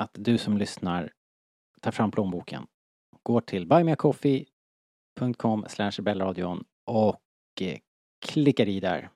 att 0.00 0.10
du 0.14 0.38
som 0.38 0.58
lyssnar 0.58 1.12
tar 1.80 1.90
fram 1.90 2.10
plånboken, 2.10 2.66
går 3.22 3.40
till 3.40 3.66
buymeacoffee.com 3.66 5.66
rebellradion 5.90 6.64
och 6.86 7.22
eh, 7.60 7.78
klickar 8.26 8.68
i 8.68 8.80
där 8.80 9.10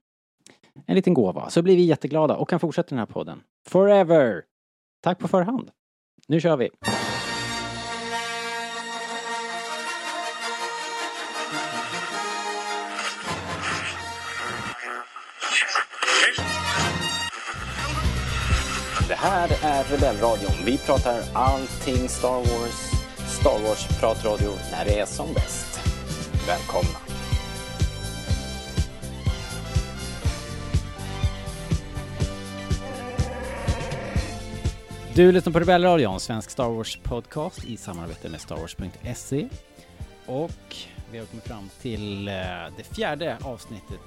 en 0.87 0.97
liten 0.97 1.15
gåva 1.15 1.51
så 1.51 1.63
blir 1.63 1.77
vi 1.77 1.83
jätteglada 1.83 2.37
och 2.37 2.49
kan 2.49 2.61
fortsätta 2.61 2.89
den 2.89 2.99
här 2.99 3.07
podden. 3.07 3.43
Forever! 3.69 4.45
Tack 5.01 5.19
på 5.19 5.29
förhand. 5.29 5.71
Nu 6.29 6.41
kör 6.41 6.57
vi! 6.57 6.71
Här 19.25 19.51
är 19.63 19.85
Rebellradion. 19.85 20.53
Vi 20.65 20.79
pratar 20.79 21.23
allting 21.33 22.09
Star 22.09 22.37
Wars. 22.37 22.91
Star 23.41 23.59
Wars-pratradio 23.59 24.51
när 24.73 24.85
det 24.85 24.99
är 24.99 25.07
som 25.07 25.35
bäst. 25.35 25.81
Välkomna! 26.47 26.99
Du 35.15 35.33
lyssnar 35.33 35.53
på 35.53 35.61
Rebellradion, 35.61 36.21
svensk 36.21 36.51
Star 36.51 36.69
Wars-podcast 36.69 37.67
i 37.67 37.77
samarbete 37.77 38.29
med 38.29 38.41
Star 38.41 38.57
Wars.se. 38.57 39.49
Och 40.27 40.77
vi 41.13 41.19
har 41.19 41.27
kommit 41.27 41.47
fram 41.49 41.71
till 41.81 42.29
eh, 42.29 42.35
det 42.77 42.97
fjärde 42.97 43.39
avsnittet 43.43 44.01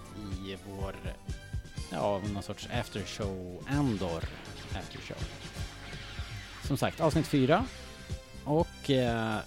i 0.48 0.58
vår, 0.70 0.96
ja, 1.92 2.22
någon 2.34 2.44
sorts 2.44 2.68
aftershow, 2.74 3.64
Andor 3.70 4.24
aftershow. 4.76 5.18
Som 6.64 6.78
sagt, 6.78 7.00
avsnitt 7.00 7.28
fyra. 7.28 7.66
Och 8.44 8.90
eh, 8.90 9.38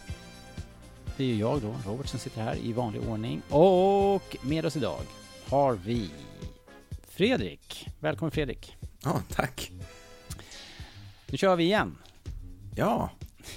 det 1.17 1.25
är 1.25 1.29
ju 1.29 1.37
jag 1.37 1.61
då, 1.63 1.75
Robert, 1.87 2.07
som 2.07 2.19
sitter 2.19 2.43
här 2.43 2.57
i 2.57 2.73
vanlig 2.73 3.03
ordning. 3.09 3.43
Och 3.49 4.37
med 4.43 4.67
oss 4.67 4.77
idag 4.77 5.01
har 5.49 5.73
vi 5.73 6.11
Fredrik. 7.09 7.89
Välkommen 7.99 8.31
Fredrik. 8.31 8.77
Ja, 9.05 9.23
tack. 9.29 9.71
Nu 11.27 11.39
kör 11.39 11.57
vi 11.57 11.65
igen. 11.65 11.99
Ja, 12.77 13.11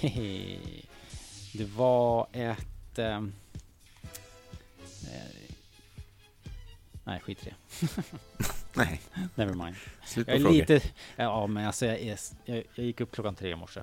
Det 1.52 1.64
var 1.76 2.26
ett... 2.32 2.98
ehm, 2.98 3.32
eh, 4.82 5.52
nej, 7.04 7.20
skit 7.20 7.46
i 7.46 7.50
det. 7.50 7.54
nej, 8.76 9.00
Never 9.34 9.54
mind. 9.54 9.76
slut 10.04 10.28
Jag 10.28 10.36
är 10.36 10.40
frågor. 10.40 10.54
lite... 10.56 10.80
Ja, 11.16 11.46
men 11.46 11.66
alltså 11.66 11.86
jag, 11.86 12.00
är, 12.00 12.18
jag, 12.44 12.64
jag 12.74 12.86
gick 12.86 13.00
upp 13.00 13.12
klockan 13.12 13.34
tre 13.34 13.50
i 13.50 13.56
morse. 13.56 13.80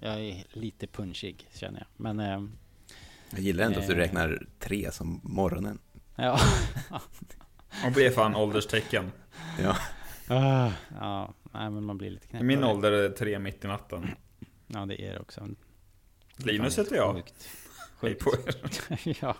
Jag 0.00 0.20
är 0.20 0.44
lite 0.52 0.86
punchig, 0.86 1.48
känner 1.54 1.78
jag. 1.80 1.86
Men... 1.96 2.20
ehm, 2.20 2.52
Jag 3.30 3.40
gillar 3.40 3.64
ändå 3.64 3.80
att 3.80 3.86
du 3.86 3.92
Eh. 3.92 3.96
räknar 3.98 4.46
tre 4.58 4.92
som 4.92 5.20
morgonen. 5.24 5.78
ja. 6.16 6.40
Och 7.86 7.92
det 7.94 8.06
är 8.06 8.10
fan 8.10 8.34
ålderstecken. 8.36 9.12
Ja, 9.62 9.76
Ah, 10.30 10.72
ja, 11.00 11.34
nej 11.52 11.70
men 11.70 11.84
man 11.84 11.98
blir 11.98 12.10
lite 12.10 12.26
knäpp. 12.26 12.42
min 12.42 12.64
ålder 12.64 12.92
är 12.92 13.08
tre 13.08 13.38
mitt 13.38 13.64
i 13.64 13.68
natten. 13.68 14.10
Ja, 14.66 14.86
det 14.86 15.02
är 15.02 15.12
det 15.12 15.20
också. 15.20 15.48
Linus 16.36 16.78
heter 16.78 16.96
jag. 16.96 17.14
Sjukt. 17.16 17.48
Hej 18.02 18.14
på 18.14 18.30
er. 18.46 18.54
ja, 19.20 19.36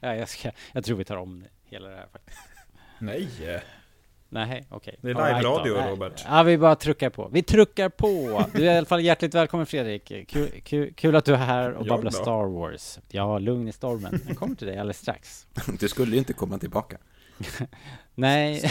ja 0.00 0.14
jag, 0.14 0.28
ska, 0.28 0.50
jag 0.72 0.84
tror 0.84 0.96
vi 0.96 1.04
tar 1.04 1.16
om 1.16 1.40
det, 1.40 1.48
hela 1.64 1.88
det 1.88 1.96
här 1.96 2.06
faktiskt. 2.12 2.38
Nej. 2.98 3.28
Nej, 4.36 4.64
okej. 4.70 4.96
Det 5.00 5.10
är 5.10 5.14
right 5.14 5.42
live-radio, 5.42 5.74
då. 5.74 5.80
Nej. 5.80 5.90
Robert. 5.90 6.24
Ja, 6.28 6.42
vi 6.42 6.58
bara 6.58 6.74
truckar 6.74 7.10
på. 7.10 7.28
Vi 7.32 7.42
truckar 7.42 7.88
på! 7.88 8.44
Du 8.54 8.68
är 8.68 8.74
i 8.74 8.76
alla 8.76 8.86
fall 8.86 9.00
hjärtligt 9.00 9.34
välkommen 9.34 9.66
Fredrik. 9.66 10.28
Kul, 10.28 10.50
kul, 10.64 10.92
kul 10.94 11.16
att 11.16 11.24
du 11.24 11.32
är 11.32 11.36
här 11.36 11.72
och 11.72 11.86
babblar? 11.86 12.10
Star 12.10 12.46
Wars. 12.46 12.98
Ja, 13.08 13.38
lugn 13.38 13.68
i 13.68 13.72
stormen. 13.72 14.20
Jag 14.28 14.36
kommer 14.36 14.54
till 14.54 14.66
dig 14.66 14.78
alldeles 14.78 14.98
strax. 14.98 15.46
du 15.80 15.88
skulle 15.88 16.12
ju 16.12 16.18
inte 16.18 16.32
komma 16.32 16.58
tillbaka. 16.58 16.96
Nej. 18.14 18.70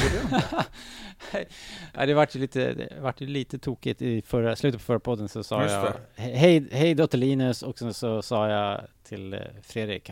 ja, 1.93 2.05
det 2.05 2.13
vart 2.13 2.35
ju 2.35 2.39
lite, 2.39 2.73
det 2.73 2.97
vart 3.01 3.21
ju 3.21 3.27
lite 3.27 3.59
tokigt 3.59 4.01
i 4.01 4.21
förra, 4.21 4.55
slutet 4.55 4.81
på 4.81 4.85
förra 4.85 4.99
podden 4.99 5.29
så 5.29 5.43
sa 5.43 5.61
Just 5.61 5.73
jag 5.73 5.93
hej, 6.15 6.67
hej 6.71 6.95
då 6.95 7.07
till 7.07 7.19
Linus 7.19 7.63
och 7.63 7.79
sen 7.79 7.93
så 7.93 8.21
sa 8.21 8.49
jag 8.49 8.81
till 9.03 9.33
eh, 9.33 9.39
Fredrik 9.63 10.09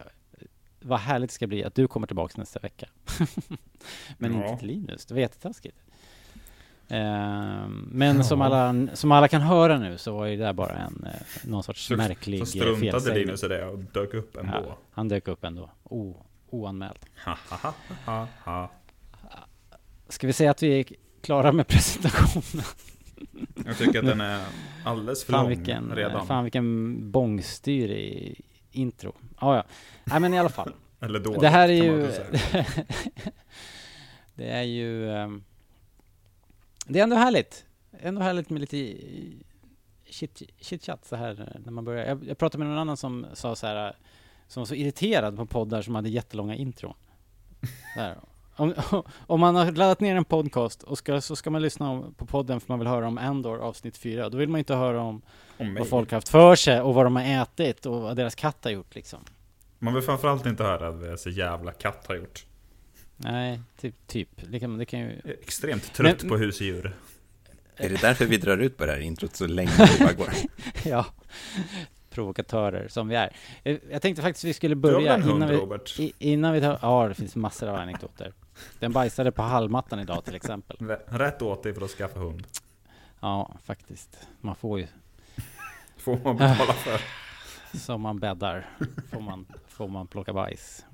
vad 0.83 0.99
härligt 0.99 1.29
det 1.29 1.33
ska 1.33 1.47
bli 1.47 1.63
att 1.63 1.75
du 1.75 1.87
kommer 1.87 2.07
tillbaka 2.07 2.33
nästa 2.37 2.59
vecka. 2.59 2.87
Men 4.17 4.33
Ja. 4.33 4.45
inte 4.47 4.59
till 4.59 4.67
Linus, 4.67 5.05
det 5.05 5.13
var 5.13 5.21
jättetaskigt. 5.21 5.77
Ehm, 6.87 7.87
men 7.91 8.17
Ja. 8.17 8.23
som, 8.23 8.41
alla, 8.41 8.87
som 8.93 9.11
alla 9.11 9.27
kan 9.27 9.41
höra 9.41 9.77
nu 9.79 9.97
så 9.97 10.13
var 10.17 10.25
ju 10.25 10.37
det 10.37 10.43
där 10.43 10.53
bara 10.53 10.73
en, 10.77 11.03
eh, 11.13 11.21
någon 11.49 11.63
sorts 11.63 11.85
Så- 11.87 11.95
märklig 11.97 12.39
Så 12.39 12.45
struntade 12.45 12.77
felsägning. 12.91 13.25
Linus 13.25 13.43
i 13.43 13.47
det 13.47 13.65
och 13.65 13.79
dök 13.79 14.13
upp 14.13 14.37
ändå. 14.37 14.63
Ja, 14.67 14.77
han 14.91 15.07
dök 15.07 15.27
upp 15.27 15.43
ändå, 15.43 15.69
o, 15.83 16.25
oanmäld. 16.49 16.99
Ska 20.09 20.27
vi 20.27 20.33
säga 20.33 20.51
att 20.51 20.63
vi 20.63 20.79
är 20.79 20.85
klara 21.21 21.51
med 21.51 21.67
presentationen? 21.67 22.65
Jag 23.65 23.77
tycker 23.77 23.99
att 23.99 24.05
den 24.05 24.21
är 24.31 24.45
alldeles 24.85 25.23
för 25.25 25.31
Fan 25.33 25.41
lång 25.41 25.49
vilken, 25.57 25.91
redan. 25.95 26.27
fan 26.27 26.43
vilken 26.43 27.11
bångstyr 27.11 27.89
i 27.91 28.41
intro. 28.73 29.15
Ah, 29.35 29.55
ja, 29.55 29.63
Nej 30.03 30.19
men 30.19 30.33
i 30.33 30.39
alla 30.39 30.49
fall. 30.49 30.73
Eller 30.99 31.19
dåligt, 31.19 31.41
det 31.41 31.49
här 31.49 31.69
är 31.69 31.83
ju... 31.83 32.01
det 34.35 34.49
är 34.49 34.63
ju... 34.63 35.11
ehm, 35.11 35.43
det 36.85 36.99
är 36.99 37.03
ändå 37.03 37.15
härligt. 37.15 37.65
Ändå 37.99 38.21
härligt 38.21 38.49
med 38.49 38.61
lite 38.61 38.97
shit, 40.09 40.41
chitchat 40.59 41.05
så 41.05 41.15
här 41.15 41.59
när 41.65 41.71
man 41.71 41.85
börjar. 41.85 42.05
Jag, 42.05 42.23
jag 42.23 42.37
pratade 42.37 42.63
med 42.63 42.67
någon 42.67 42.79
annan 42.79 42.97
som 42.97 43.25
sa 43.33 43.55
så 43.55 43.67
här, 43.67 43.95
som 44.47 44.61
var 44.61 44.65
så 44.65 44.75
irriterad 44.75 45.37
på 45.37 45.45
poddar 45.45 45.81
som 45.81 45.95
hade 45.95 46.09
jättelånga 46.09 46.55
intron. 46.55 46.95
Där. 47.95 48.17
Om, 48.55 48.73
om 49.27 49.39
man 49.39 49.55
har 49.55 49.71
laddat 49.71 49.99
ner 49.99 50.15
en 50.15 50.25
podcast 50.25 50.83
och 50.83 50.97
ska, 50.97 51.21
så 51.21 51.35
ska 51.35 51.49
man 51.49 51.61
lyssna 51.61 52.03
på 52.17 52.25
podden 52.25 52.59
för 52.59 52.67
man 52.71 52.79
vill 52.79 52.87
höra 52.87 53.07
om 53.07 53.17
Andor 53.17 53.59
avsnitt 53.59 53.97
4. 53.97 54.29
Då 54.29 54.37
vill 54.37 54.49
man 54.49 54.59
inte 54.59 54.75
höra 54.75 55.01
om 55.01 55.21
Om 55.57 55.73
mig. 55.73 55.79
vad 55.79 55.89
folk 55.89 56.11
har 56.11 56.17
haft 56.17 56.29
för 56.29 56.55
sig 56.55 56.81
och 56.81 56.93
vad 56.93 57.05
de 57.05 57.15
har 57.15 57.41
ätit 57.41 57.85
och 57.85 58.01
vad 58.01 58.15
deras 58.15 58.35
katt 58.35 58.57
har 58.63 58.71
gjort 58.71 58.95
liksom. 58.95 59.19
Man 59.79 59.93
vill 59.93 60.03
framförallt 60.03 60.45
inte 60.45 60.63
höra 60.63 60.91
vad 60.91 61.19
så 61.19 61.29
jävla 61.29 61.71
katt 61.71 62.07
har 62.07 62.15
gjort. 62.15 62.45
Nej, 63.17 63.61
typ. 63.81 64.07
typ. 64.07 64.29
Det, 64.51 64.59
kan, 64.59 64.77
det 64.77 64.85
kan 64.85 64.99
ju... 64.99 65.21
Extremt 65.41 65.93
trött 65.93 66.21
Men- 66.21 66.29
på 66.29 66.37
husdjur. 66.37 66.95
Är 67.75 67.89
det 67.89 68.01
därför 68.01 68.25
vi 68.25 68.37
drar 68.37 68.57
ut 68.57 68.77
på 68.77 68.85
det 68.85 68.91
här 68.91 68.99
introt 68.99 69.35
så 69.35 69.47
länge 69.47 69.71
det 69.77 69.99
bara 69.99 70.13
går? 70.13 70.33
ja. 70.85 71.05
Provokatörer 72.13 72.87
som 72.87 73.07
vi 73.07 73.15
är. 73.15 73.35
Eh, 73.63 73.77
Jag 73.91 74.01
tänkte 74.01 74.21
faktiskt 74.21 74.43
vi 74.45 74.53
skulle 74.53 74.75
börja 74.75 75.17
hund, 75.17 75.35
innan 75.35 75.49
vi, 75.49 75.55
Robert? 75.57 75.95
innan 76.19 76.53
vi 76.53 76.61
tar... 76.61 76.79
Ja, 76.81 77.07
det 77.07 77.13
finns 77.13 77.35
massor 77.35 77.67
av 77.69 77.75
anekdoter. 77.75 78.33
Den 78.79 78.91
bajsade 78.91 79.31
på 79.31 79.41
hallmattan 79.41 79.99
idag 79.99 80.25
till 80.25 80.35
exempel. 80.35 80.77
Rä- 80.77 80.99
Rätt 81.17 81.41
åt 81.41 81.63
dig 81.63 81.73
för 81.73 81.81
att 81.85 81.89
skaffa 81.91 82.19
hund. 82.19 82.47
Ja, 83.19 83.55
faktiskt. 83.63 84.27
Man 84.41 84.55
får 84.55 84.79
ju, 84.79 84.87
Får 85.97 86.19
man 86.23 86.37
betala 86.37 86.73
för. 86.73 87.01
som 87.77 88.01
man 88.01 88.19
bäddar, 88.19 88.69
får 89.11 89.21
man, 89.21 89.45
får 89.67 89.87
man 89.87 90.07
plocka 90.07 90.33
bajs. 90.33 90.85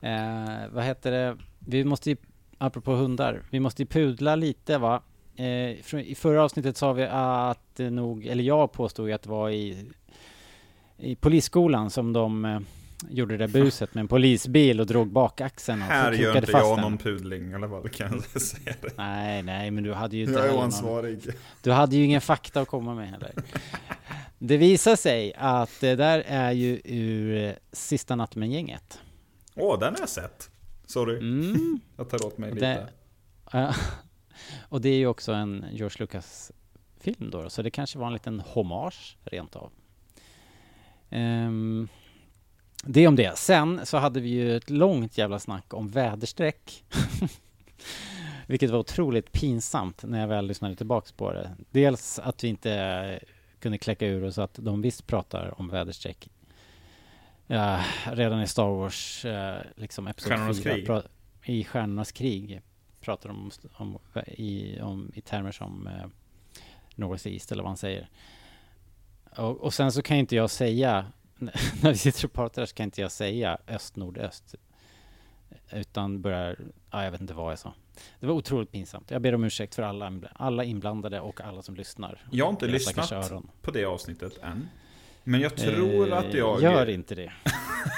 Eh, 0.00 0.68
vad 0.70 0.84
heter 0.84 1.10
det? 1.10 1.36
Vi 1.58 1.84
måste 1.84 2.10
ju, 2.10 2.16
apropå 2.58 2.92
hundar, 2.92 3.42
vi 3.50 3.60
måste 3.60 3.82
ju 3.82 3.86
pudla 3.86 4.34
lite 4.36 4.78
va? 4.78 5.02
Eh, 5.36 5.46
I 6.00 6.14
förra 6.18 6.42
avsnittet 6.44 6.76
sa 6.76 6.92
vi 6.92 7.04
att 7.10 7.60
det 7.76 7.90
nog, 7.90 8.26
eller 8.26 8.44
jag 8.44 8.72
påstod 8.72 9.12
att 9.12 9.22
det 9.22 9.30
var 9.30 9.50
i, 9.50 9.90
i 11.02 11.14
polisskolan 11.16 11.90
som 11.90 12.12
de 12.12 12.44
eh, 12.44 12.60
gjorde 13.10 13.36
det 13.36 13.46
där 13.46 13.52
buset 13.62 13.94
med 13.94 14.00
en 14.02 14.08
polisbil 14.08 14.80
och 14.80 14.86
drog 14.86 15.08
bakaxeln 15.12 15.82
och 15.82 15.88
Här 15.88 16.12
gör 16.12 16.36
inte 16.36 16.52
fast 16.52 16.64
jag 16.66 16.76
den. 16.76 16.82
någon 16.82 16.98
pudling, 16.98 17.52
eller 17.52 17.66
vad 17.66 17.92
kan 17.92 18.22
jag 18.32 18.42
säga 18.42 18.74
det? 18.80 18.92
Nej, 18.96 19.42
nej, 19.42 19.70
men 19.70 19.84
du 19.84 19.92
hade 19.92 20.16
ju 20.16 20.22
inte 20.22 20.32
Jag 20.32 20.40
är 20.40 20.44
heller 20.44 20.54
någon, 20.54 20.64
oansvarig. 20.64 21.20
Du 21.62 21.70
hade 21.72 21.96
ju 21.96 22.04
ingen 22.04 22.20
fakta 22.20 22.60
att 22.60 22.68
komma 22.68 22.94
med 22.94 23.08
heller. 23.08 23.32
Det 24.38 24.56
visar 24.56 24.96
sig 24.96 25.32
att 25.36 25.70
det 25.80 25.94
där 25.96 26.24
är 26.26 26.52
ju 26.52 26.80
ur 26.84 27.44
eh, 27.48 27.52
Sista 27.72 28.16
natten 28.16 28.40
med 28.40 28.50
gänget. 28.50 28.98
Åh, 29.54 29.78
den 29.78 29.92
har 29.94 30.00
jag 30.00 30.08
sett. 30.08 30.50
Sorry, 30.86 31.18
Mm. 31.18 31.80
jag 31.96 32.10
tar 32.10 32.26
åt 32.26 32.38
mig 32.38 32.48
Det- 32.50 32.54
lite. 32.54 32.86
Ja. 33.52 33.74
och 34.68 34.80
det 34.80 34.88
är 34.88 34.96
ju 34.96 35.06
också 35.06 35.32
en 35.32 35.64
George 35.72 35.96
Lucas 35.98 36.52
film 37.00 37.30
då, 37.30 37.50
så 37.50 37.62
det 37.62 37.70
kanske 37.70 37.98
var 37.98 38.06
en 38.06 38.12
liten 38.12 38.40
hommage 38.40 39.16
rent 39.24 39.56
av. 39.56 39.70
Ehm, 41.12 41.88
det 42.84 43.06
om 43.08 43.16
det. 43.16 43.38
Sen 43.38 43.80
så 43.86 43.96
hade 43.96 44.20
vi 44.20 44.28
ju 44.28 44.56
ett 44.56 44.70
långt 44.70 45.18
jävla 45.18 45.38
snack 45.38 45.74
om 45.74 45.88
väderstreck. 45.88 46.84
Vilket 48.46 48.70
var 48.70 48.78
otroligt 48.78 49.32
pinsamt 49.32 50.02
när 50.04 50.20
jag 50.20 50.28
väl 50.28 50.46
lyssnade 50.46 50.76
tillbaks 50.76 51.12
på 51.12 51.32
det. 51.32 51.50
Dels 51.70 52.18
att 52.18 52.44
vi 52.44 52.48
inte 52.48 53.20
kunde 53.58 53.78
kläcka 53.78 54.06
ur 54.06 54.24
oss 54.24 54.38
att 54.38 54.54
de 54.54 54.82
visst 54.82 55.06
pratar 55.06 55.60
om 55.60 55.68
väderstreck. 55.68 56.28
Ja, 57.46 57.84
redan 58.12 58.42
i 58.42 58.46
Star 58.46 58.68
Wars, 58.68 59.24
eh, 59.24 59.56
liksom 59.76 60.06
episod 60.06 60.32
Stjärnornas 60.32 60.62
4, 60.62 60.74
krig. 60.74 60.88
pra- 60.88 61.06
i 61.44 61.64
Stjärnornas 61.64 62.12
krig 62.12 62.60
pratar 63.00 63.28
de 63.28 63.38
om, 63.38 63.50
om, 63.72 63.98
i, 64.26 64.80
om, 64.80 65.12
i 65.14 65.20
termer 65.20 65.52
som 65.52 65.86
eh, 65.86 66.06
Northeast 66.94 67.52
eller 67.52 67.62
vad 67.62 67.70
han 67.70 67.76
säger. 67.76 68.08
Och, 69.36 69.60
och 69.60 69.74
sen 69.74 69.92
så 69.92 70.02
kan 70.02 70.16
inte 70.16 70.36
jag 70.36 70.50
säga, 70.50 71.06
när 71.82 71.90
vi 71.90 71.96
sitter 71.96 72.24
och 72.24 72.32
pratar 72.32 72.66
så 72.66 72.74
kan 72.74 72.84
inte 72.84 73.00
jag 73.00 73.12
säga 73.12 73.58
öst, 73.68 73.96
nordöst. 73.96 74.54
Utan 75.70 76.22
börjar, 76.22 76.56
ja, 76.90 77.04
jag 77.04 77.10
vet 77.10 77.20
inte 77.20 77.34
vad 77.34 77.52
jag 77.52 77.58
sa. 77.58 77.74
Det 78.20 78.26
var 78.26 78.34
otroligt 78.34 78.72
pinsamt. 78.72 79.10
Jag 79.10 79.22
ber 79.22 79.34
om 79.34 79.44
ursäkt 79.44 79.74
för 79.74 79.82
alla, 79.82 80.12
alla 80.32 80.64
inblandade 80.64 81.20
och 81.20 81.40
alla 81.40 81.62
som 81.62 81.74
lyssnar. 81.74 82.26
Jag 82.30 82.44
har 82.44 82.50
inte 82.50 82.78
stackars 82.80 83.10
lyssnat 83.10 83.62
på 83.62 83.70
det 83.70 83.84
avsnittet 83.84 84.38
än. 84.42 84.68
Men 85.24 85.40
jag 85.40 85.56
tror 85.56 86.08
Eh, 86.08 86.18
att 86.18 86.34
jag 86.34 86.62
Gör 86.62 86.88
inte 86.88 87.14
det. 87.14 87.32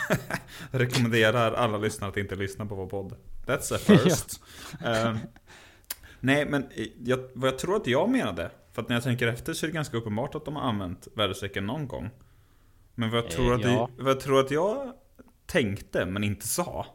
rekommenderar 0.71 1.53
alla 1.53 1.79
lyssnare 1.79 2.11
att 2.11 2.17
inte 2.17 2.37
lyssna 2.37 2.67
på 2.67 2.75
vår 2.75 2.87
podd. 2.87 3.17
That's 3.47 3.75
a 3.75 3.79
first. 3.79 4.41
Ehm, 4.85 5.19
nej, 6.21 6.47
men 6.47 6.67
jag, 7.05 7.29
vad 7.35 7.49
jag 7.49 7.59
tror 7.59 7.77
att 7.77 7.87
jag 7.87 8.11
menade, 8.11 8.51
för 8.75 8.83
att 8.83 8.89
när 8.89 8.97
jag 8.97 9.03
tänker 9.03 9.27
efter 9.29 9.53
så 9.53 9.67
är 9.67 9.69
det 9.69 9.75
ganska 9.75 9.97
uppenbart 9.97 10.35
att 10.35 10.45
de 10.45 10.57
har 10.57 10.63
använt 10.63 11.09
väderstrecken 11.17 11.67
någon 11.67 11.89
gång. 11.89 12.11
Men 12.95 13.11
vad 13.11 13.19
jag 13.19 13.31
tror, 13.31 13.49
Eh, 13.53 13.55
att, 13.55 13.63
ja. 13.65 13.89
det, 13.97 14.03
vad 14.03 14.11
jag, 14.13 14.21
tror 14.21 14.41
att 14.41 14.51
jag 14.51 14.93
tänkte, 15.47 16.07
men 16.07 16.25
inte 16.25 16.49
sa, 16.49 16.87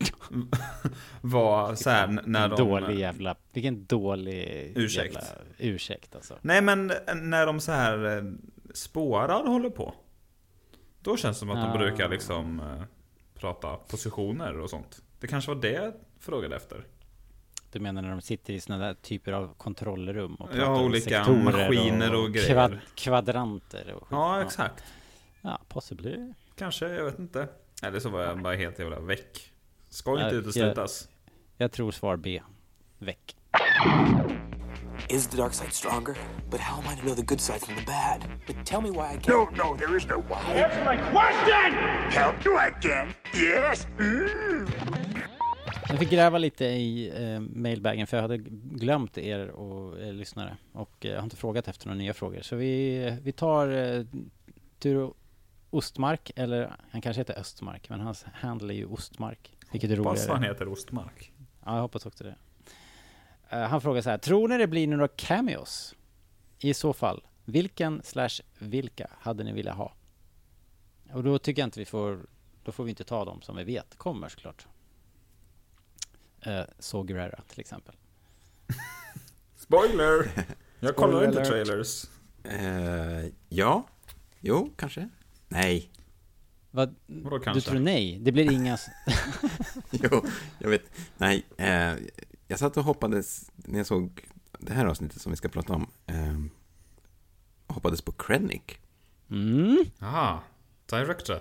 var 1.20 1.74
så 1.74 1.90
här 1.90 2.08
n- 2.08 2.20
när 2.26 2.48
de... 2.48 2.56
dålig 2.56 2.98
jävla, 2.98 3.36
vilken 3.52 3.84
dålig 3.86 4.72
Ursäkt. 4.76 5.14
jävla 5.14 5.28
ursäkt 5.58 6.14
alltså. 6.14 6.34
Nej 6.42 6.62
men 6.62 6.92
när 7.22 7.46
de 7.46 7.60
så 7.60 7.72
här 7.72 8.16
eh, 8.18 8.24
spårar 8.74 9.44
håller 9.46 9.70
på. 9.70 9.94
Då 11.00 11.16
känns 11.16 11.36
det 11.36 11.38
som 11.38 11.50
att 11.50 11.62
de 11.64 11.70
Ah. 11.70 11.78
brukar 11.78 12.08
liksom 12.08 12.60
eh, 12.60 12.82
prata 13.34 13.76
positioner 13.76 14.60
och 14.60 14.70
sånt. 14.70 15.02
Det 15.20 15.26
kanske 15.26 15.54
var 15.54 15.62
det 15.62 15.72
jag 15.72 15.92
frågade 16.20 16.56
efter. 16.56 16.84
Du 17.70 17.80
menar 17.80 18.02
när 18.02 18.10
de 18.10 18.20
sitter 18.20 18.52
i 18.52 18.60
sådana 18.60 18.86
där 18.86 18.94
typer 18.94 19.32
av 19.32 19.54
kontrollrum 19.54 20.34
och 20.34 20.48
Ja, 20.56 20.80
olika 20.82 21.28
maskiner 21.28 22.14
och 22.14 22.32
grejer. 22.32 22.80
kvadranter 22.94 23.92
och 23.94 24.00
skit. 24.02 24.08
Ja, 24.10 24.42
exakt. 24.42 24.84
Ja, 25.40 25.60
possibly. 25.68 26.32
Kanske, 26.56 26.88
jag 26.88 27.04
vet 27.04 27.18
inte. 27.18 27.48
Eller 27.82 28.00
så 28.00 28.08
var 28.08 28.22
jag 28.22 28.42
bara 28.42 28.54
helt 28.54 28.78
jävla 28.78 29.00
väck. 29.00 29.52
Ska 29.88 30.24
inte 30.24 30.36
uteslutas. 30.36 31.08
Jag 31.56 31.72
tror 31.72 31.90
svar 31.90 32.16
B. 32.16 32.42
Väck. 32.98 33.36
Is 35.08 35.26
the 35.28 35.36
dark 35.36 35.54
side 35.54 35.72
stronger? 35.72 36.16
But 36.50 36.60
how 36.60 36.78
am 36.82 36.84
I 36.92 36.96
to 36.96 37.02
know 37.02 37.14
the 37.16 37.22
good 37.22 37.40
side 37.40 37.60
from 37.60 37.74
the 37.76 37.84
bad? 37.86 38.24
But 38.46 38.66
tell 38.66 38.80
me 38.82 38.90
why 38.90 39.14
I 39.14 39.16
can't. 39.20 39.56
No, 39.56 39.64
no, 39.70 39.76
there 39.78 39.96
is 39.96 40.06
no 40.06 40.16
why. 40.28 40.62
Answer 40.62 40.84
my 40.84 40.96
question! 40.96 41.72
Help 42.10 42.44
you 42.44 42.58
again? 42.58 43.14
Yes? 43.34 43.86
Mm. 43.98 44.68
Jag 45.88 45.98
fick 45.98 46.10
gräva 46.10 46.38
lite 46.38 46.64
i 46.64 47.12
eh, 47.24 47.40
mailbagen 47.40 48.06
för 48.06 48.16
jag 48.16 48.22
hade 48.22 48.38
glömt 48.38 49.18
er 49.18 49.48
och 49.48 50.00
eh, 50.00 50.12
lyssnare 50.12 50.56
och 50.72 51.06
eh, 51.06 51.10
jag 51.10 51.18
har 51.18 51.24
inte 51.24 51.36
frågat 51.36 51.68
efter 51.68 51.86
några 51.86 51.98
nya 51.98 52.14
frågor. 52.14 52.40
Så 52.42 52.56
vi, 52.56 53.18
vi 53.22 53.32
tar 53.32 53.68
eh, 53.68 54.04
Turo 54.78 55.14
Ostmark, 55.70 56.30
eller 56.36 56.76
han 56.90 57.00
kanske 57.00 57.20
heter 57.20 57.38
Östmark, 57.38 57.88
men 57.88 58.00
hans 58.00 58.24
handle 58.32 58.74
är 58.74 58.76
ju 58.76 58.86
Ostmark. 58.86 59.56
Vilket 59.72 59.90
är 59.90 59.96
Hoppas 59.96 60.26
han 60.28 60.36
roligare. 60.36 60.52
heter 60.54 60.68
Ostmark. 60.68 61.32
Ja, 61.64 61.74
jag 61.74 61.82
hoppas 61.82 62.06
också 62.06 62.24
det. 62.24 62.36
Eh, 63.50 63.60
han 63.62 63.80
frågar 63.80 64.02
så 64.02 64.10
här, 64.10 64.18
tror 64.18 64.48
ni 64.48 64.58
det 64.58 64.66
blir 64.66 64.86
några 64.86 65.08
cameos? 65.08 65.94
I 66.58 66.74
så 66.74 66.92
fall, 66.92 67.22
vilken 67.44 68.02
slash 68.04 68.42
vilka 68.58 69.10
hade 69.18 69.44
ni 69.44 69.52
velat 69.52 69.76
ha? 69.76 69.92
Och 71.12 71.22
då 71.24 71.38
tycker 71.38 71.62
jag 71.62 71.66
inte 71.66 71.80
vi 71.80 71.84
får, 71.86 72.26
då 72.64 72.72
får 72.72 72.84
vi 72.84 72.90
inte 72.90 73.04
ta 73.04 73.24
dem 73.24 73.42
som 73.42 73.56
vi 73.56 73.64
vet 73.64 73.96
kommer 73.96 74.28
såklart. 74.28 74.66
Uh, 76.46 76.62
så 76.78 77.02
Guerrera 77.02 77.42
till 77.48 77.60
exempel. 77.60 77.94
Spoiler! 79.56 80.30
Jag 80.80 80.96
kollar 80.96 81.24
inte 81.24 81.44
trailers. 81.44 82.04
Eh, 82.44 83.30
ja, 83.48 83.86
jo, 84.40 84.74
kanske. 84.76 85.08
Nej, 85.48 85.90
Vad, 86.70 86.94
Vadå 87.06 87.38
du 87.38 87.44
kanske? 87.44 87.70
tror 87.70 87.80
nej? 87.80 88.18
Det 88.18 88.32
blir 88.32 88.52
inga... 88.52 88.78
jo, 89.90 90.24
jag 90.58 90.70
vet. 90.70 90.82
Nej, 91.16 91.46
eh, 91.56 91.94
jag 92.46 92.58
satt 92.58 92.76
och 92.76 92.84
hoppades 92.84 93.50
när 93.54 93.78
jag 93.78 93.86
såg 93.86 94.20
det 94.58 94.72
här 94.72 94.86
avsnittet 94.86 95.20
som 95.20 95.32
vi 95.32 95.36
ska 95.36 95.48
prata 95.48 95.72
om. 95.72 95.86
Eh, 96.06 96.38
hoppades 97.66 98.02
på 98.02 98.12
Krennic. 98.12 98.62
Mm. 99.30 99.84
Aha, 100.00 100.42
director. 100.90 101.38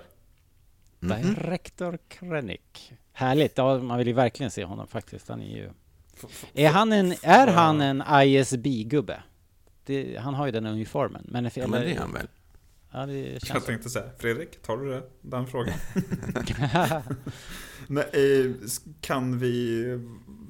Director 0.99 1.99
Krennic. 2.07 2.91
Härligt, 3.17 3.57
ja, 3.57 3.77
man 3.77 3.97
vill 3.97 4.07
ju 4.07 4.13
verkligen 4.13 4.51
se 4.51 4.63
honom 4.63 4.87
faktiskt. 4.87 5.29
Han 5.29 5.41
är 5.41 5.57
ju... 5.57 5.69
Är 6.53 6.69
han 6.69 6.91
en, 6.91 7.13
är 7.21 7.47
han 7.47 7.81
en 7.81 8.03
ISB-gubbe? 8.23 9.23
Det, 9.85 10.17
han 10.17 10.33
har 10.33 10.45
ju 10.45 10.51
den 10.51 10.65
uniformen, 10.65 11.25
men... 11.27 11.45
är 11.45 11.51
Ja, 11.55 11.67
men 11.67 11.81
det 11.81 11.93
är 11.93 11.99
han 11.99 12.13
väl? 12.13 12.27
Ja, 12.91 13.05
det 13.05 13.13
Jag 13.13 13.41
känns 13.41 13.63
så. 13.63 13.67
tänkte 13.67 13.89
säga, 13.89 14.05
Fredrik, 14.17 14.61
tar 14.61 14.77
du 14.77 14.89
det, 14.89 15.03
den 15.21 15.47
frågan? 15.47 15.73
Nej, 17.87 18.05
eh, 18.13 18.51
kan 19.01 19.39
vi 19.39 19.83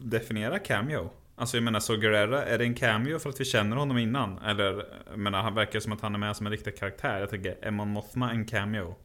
definiera 0.01 0.59
cameo? 0.59 1.09
Alltså 1.36 1.57
jag 1.57 1.63
menar, 1.63 1.79
så 1.79 1.95
Guerrera, 1.95 2.45
är 2.45 2.57
det 2.57 2.63
en 2.63 2.75
cameo 2.75 3.19
för 3.19 3.29
att 3.29 3.39
vi 3.39 3.45
känner 3.45 3.75
honom 3.75 3.97
innan? 3.97 4.38
Eller, 4.38 4.86
jag 5.09 5.19
menar, 5.19 5.41
han 5.41 5.55
verkar 5.55 5.79
som 5.79 5.91
att 5.93 6.01
han 6.01 6.15
är 6.15 6.19
med 6.19 6.36
som 6.36 6.45
en 6.45 6.51
riktig 6.51 6.77
karaktär. 6.77 7.19
Jag 7.19 7.29
tänker, 7.29 7.57
är 7.62 7.71
Mon 7.71 7.89
Mothma 7.89 8.31
en 8.31 8.45
cameo? 8.45 8.95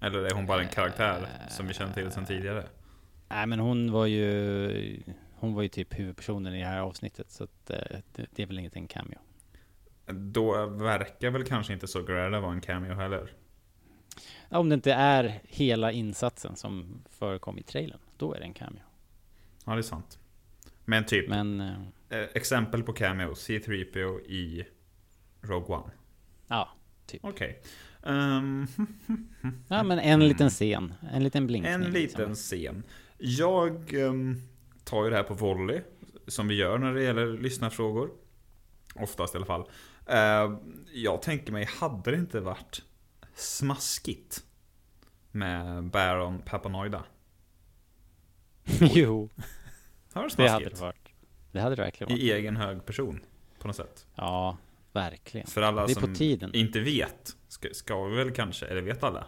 Eller 0.00 0.18
är 0.18 0.34
hon 0.34 0.46
bara 0.46 0.62
en 0.62 0.68
karaktär 0.68 1.28
som 1.50 1.66
vi 1.66 1.74
känner 1.74 1.94
till 1.94 2.12
sedan 2.12 2.26
tidigare? 2.26 2.64
Nej, 3.28 3.46
men 3.46 3.58
hon 3.58 3.92
var 3.92 4.06
ju... 4.06 5.02
Hon 5.36 5.54
var 5.54 5.62
ju 5.62 5.68
typ 5.68 5.98
huvudpersonen 5.98 6.54
i 6.54 6.58
det 6.58 6.66
här 6.66 6.80
avsnittet, 6.80 7.30
så 7.30 7.44
att, 7.44 7.70
eh, 7.70 7.76
det, 8.12 8.26
det 8.30 8.42
är 8.42 8.46
väl 8.46 8.58
inget 8.58 8.76
en 8.76 8.86
cameo. 8.86 9.18
Då 10.06 10.66
verkar 10.66 11.30
väl 11.30 11.44
kanske 11.44 11.72
inte 11.72 11.86
så 11.86 12.02
Guerrera 12.02 12.40
vara 12.40 12.52
en 12.52 12.60
cameo 12.60 12.94
heller. 12.94 13.32
Om 14.48 14.68
det 14.68 14.74
inte 14.74 14.92
är 14.92 15.40
hela 15.44 15.92
insatsen 15.92 16.56
som 16.56 17.02
förekom 17.10 17.58
i 17.58 17.62
trailern, 17.62 17.98
då 18.16 18.34
är 18.34 18.38
det 18.38 18.44
en 18.44 18.54
cameo. 18.54 18.82
Ja, 19.64 19.72
det 19.72 19.78
är 19.78 19.82
sant. 19.82 20.18
Men 20.84 21.06
typ, 21.06 21.28
Men, 21.28 21.60
eh, 21.60 21.76
eh, 22.08 22.28
exempel 22.34 22.82
på 22.82 22.92
cameo, 22.92 23.32
C3PO 23.32 24.20
i 24.20 24.66
Rogue 25.40 25.76
One. 25.76 25.92
ja. 26.48 26.68
Okej. 27.20 27.62
Ehm, 28.02 28.66
Ja, 29.68 29.82
men 29.82 29.98
en 29.98 30.28
liten 30.28 30.50
scen. 30.50 30.94
En 31.12 31.24
liten 31.24 31.46
blinkning. 31.46 31.72
En 31.72 31.80
liksom. 31.80 32.20
liten 32.20 32.34
scen. 32.34 32.82
Jag 33.26 33.94
ehm, 33.94 34.40
tar 34.84 35.04
ju 35.04 35.10
det 35.10 35.16
här 35.16 35.22
på 35.22 35.34
volley, 35.34 35.80
som 36.26 36.48
vi 36.48 36.54
gör 36.54 36.78
när 36.78 36.94
det 36.94 37.02
gäller 37.02 37.26
lyssnarfrågor. 37.26 38.10
Oftast 38.94 39.34
i 39.34 39.36
alla 39.36 39.46
fall. 39.46 39.68
Eh, 40.06 40.58
jag 40.92 41.22
tänker 41.22 41.52
mig, 41.52 41.64
hade 41.64 42.10
det 42.10 42.16
inte 42.16 42.40
varit 42.40 42.82
smaskigt 43.34 44.44
med 45.30 45.84
Baron 45.84 46.42
Papanoida? 46.46 47.04
jo, 48.80 49.30
det 50.14 50.28
det 50.36 50.48
hade 50.48 50.68
det 50.68 50.80
varit. 50.80 51.08
Det 51.52 51.60
hade 51.60 51.76
det 51.76 51.82
verkligen 51.82 52.12
varit. 52.12 52.22
I 52.22 52.32
egen 52.32 52.56
hög 52.56 52.86
person, 52.86 53.20
på 53.58 53.66
något 53.66 53.76
sätt. 53.76 54.06
Ja, 54.14 54.58
verkligen. 54.92 55.46
För 55.46 55.62
alla 55.62 55.86
Det 55.86 55.92
är 55.92 55.94
på 55.94 56.00
som 56.00 56.14
tiden. 56.14 56.54
inte 56.54 56.80
vet, 56.80 57.36
ska, 57.48 57.68
ska 57.72 58.04
vi 58.04 58.16
väl 58.16 58.30
kanske, 58.30 58.66
eller 58.66 58.82
vet 58.82 59.02
alla? 59.02 59.26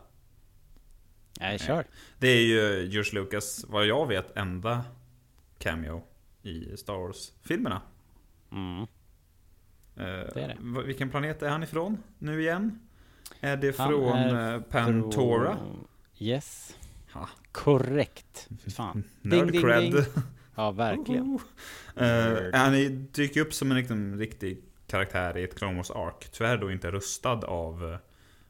Nej, 1.41 1.59
kör. 1.59 1.85
Det 2.19 2.29
är 2.29 2.43
ju 2.43 2.87
George 2.87 3.13
Lucas, 3.15 3.65
vad 3.69 3.87
jag 3.87 4.07
vet, 4.07 4.37
enda 4.37 4.85
cameo 5.59 6.03
i 6.43 6.77
Star 6.77 6.95
Wars-filmerna. 6.95 7.83
Mm. 8.53 8.81
Eh, 8.83 8.87
Det 10.35 10.41
är 10.43 10.49
det. 10.49 10.81
Vilken 10.87 11.11
planet 11.11 11.43
är 11.43 11.49
han 11.49 11.63
ifrån 11.63 11.99
nu 12.19 12.41
igen? 12.41 12.79
Är 13.41 13.57
det 13.57 13.79
Han 13.79 13.91
från 13.91 14.13
är 14.19 14.55
eh, 14.55 14.61
Pantora? 14.61 15.57
Från- 15.57 15.87
Yes. 16.19 16.77
Ha. 17.13 17.29
Korrekt. 17.53 18.49
Fan. 18.77 19.05
Ding, 19.23 19.31
ding, 19.47 19.51
ding. 19.53 19.63
Nerd-cred. 19.63 20.05
Ja, 20.59 20.71
verkligen. 20.71 21.39
Uh, 22.01 22.53
han 22.53 22.73
dyker 23.13 23.41
upp 23.41 23.55
som 23.55 23.71
en 23.71 23.77
liksom, 23.77 24.19
riktig 24.19 24.63
karaktär 24.87 25.37
i 25.39 25.45
ett 25.45 25.55
Clone 25.59 25.77
Wars 25.77 25.91
Ark. 25.91 26.29
Tyvärr 26.33 26.57
då 26.59 26.71
inte 26.73 26.91
rustad 26.91 27.31
av, 27.47 27.99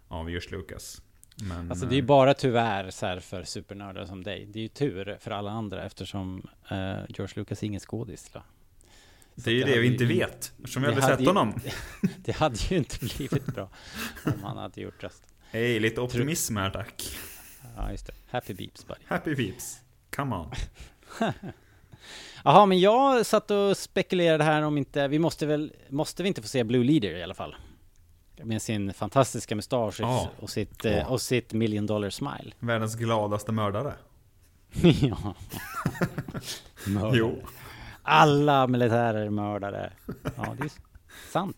av 0.08 0.30
George 0.30 0.50
Lucas. 0.50 1.02
Men, 1.42 1.70
Alltså 1.70 1.86
det 1.86 1.94
är 1.94 1.96
ju 1.96 2.02
bara 2.02 2.34
tyvärr 2.34 2.90
så 2.90 3.06
här 3.06 3.20
för 3.20 3.42
supernördar 3.44 4.06
som 4.06 4.22
dig. 4.24 4.46
Det 4.46 4.58
är 4.58 4.62
ju 4.62 4.68
tur 4.68 5.16
för 5.20 5.30
alla 5.30 5.50
andra 5.50 5.84
eftersom 5.84 6.46
eh, 6.70 6.76
George 7.08 7.32
Lucas 7.36 7.62
är 7.62 7.66
ingen 7.66 7.80
skådis. 7.80 8.30
det 9.34 9.50
är 9.50 9.54
ju 9.54 9.64
det 9.64 9.78
vi 9.80 9.86
inte 9.86 10.04
in- 10.04 10.08
vet. 10.08 10.52
Eftersom 10.58 10.82
vi 10.82 10.88
aldrig 10.88 11.04
hade 11.04 11.16
sett 11.16 11.22
ju- 11.22 11.26
honom. 11.28 11.54
Det 12.16 12.32
hade 12.32 12.56
ju 12.58 12.76
inte 12.76 12.98
blivit 13.00 13.46
bra 13.46 13.68
om 14.24 14.42
han 14.44 14.56
hade 14.56 14.80
gjort 14.80 15.02
rösten. 15.02 15.28
Hej, 15.50 15.80
lite 15.80 16.00
optimism 16.00 16.56
här 16.56 16.70
tack. 16.70 17.18
Ja, 17.76 17.90
just 17.90 18.06
det. 18.06 18.12
Happy 18.30 18.54
beeps 18.54 18.86
buddy. 18.86 19.00
Happy 19.06 19.36
peeps. 19.36 19.78
Come 20.16 20.36
on. 20.36 20.50
Jaha, 22.44 22.66
men 22.66 22.80
jag 22.80 23.26
satt 23.26 23.50
och 23.50 23.76
spekulerade 23.76 24.44
här 24.44 24.62
om 24.62 24.78
inte, 24.78 25.08
vi 25.08 25.18
måste 25.18 25.46
väl, 25.46 25.72
måste 25.88 26.22
vi 26.22 26.28
inte 26.28 26.42
få 26.42 26.48
se 26.48 26.64
Blue 26.64 26.84
Leader 26.84 27.16
i 27.16 27.22
alla 27.22 27.34
fall? 27.34 27.54
Med 28.42 28.62
sin 28.62 28.94
fantastiska 28.94 29.54
mustasch 29.56 30.00
Ja. 30.00 30.30
och, 30.40 30.50
sitt, 30.50 30.84
eh, 30.84 31.12
och 31.12 31.20
sitt 31.20 31.52
million 31.52 31.86
dollar 31.86 32.10
smile. 32.10 32.52
Världens 32.58 32.94
gladaste 32.94 33.52
mördare. 33.52 33.94
ja. 35.00 35.34
Mördare. 36.86 37.16
Jo. 37.16 37.42
Alla 38.02 38.66
militärer 38.66 39.26
är 39.26 39.30
mördare. 39.30 39.92
Ja, 40.36 40.54
det 40.58 40.64
är 40.64 40.70
sant. 41.32 41.56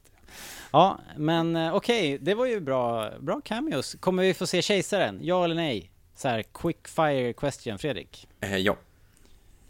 Ja, 0.70 0.98
men 1.16 1.56
eh, 1.56 1.74
okej, 1.74 2.18
det 2.18 2.34
var 2.34 2.46
ju 2.46 2.60
bra, 2.60 3.10
bra 3.20 3.40
cameos. 3.44 3.96
Kommer 4.00 4.22
vi 4.22 4.34
få 4.34 4.46
se 4.46 4.62
kejsaren? 4.62 5.18
Ja 5.22 5.44
eller 5.44 5.54
nej? 5.54 5.90
Så 6.14 6.28
här, 6.28 6.42
quick 6.54 6.88
fire 6.88 7.32
question, 7.32 7.78
Fredrik. 7.78 8.28
Eh, 8.40 8.56
ja. 8.56 8.76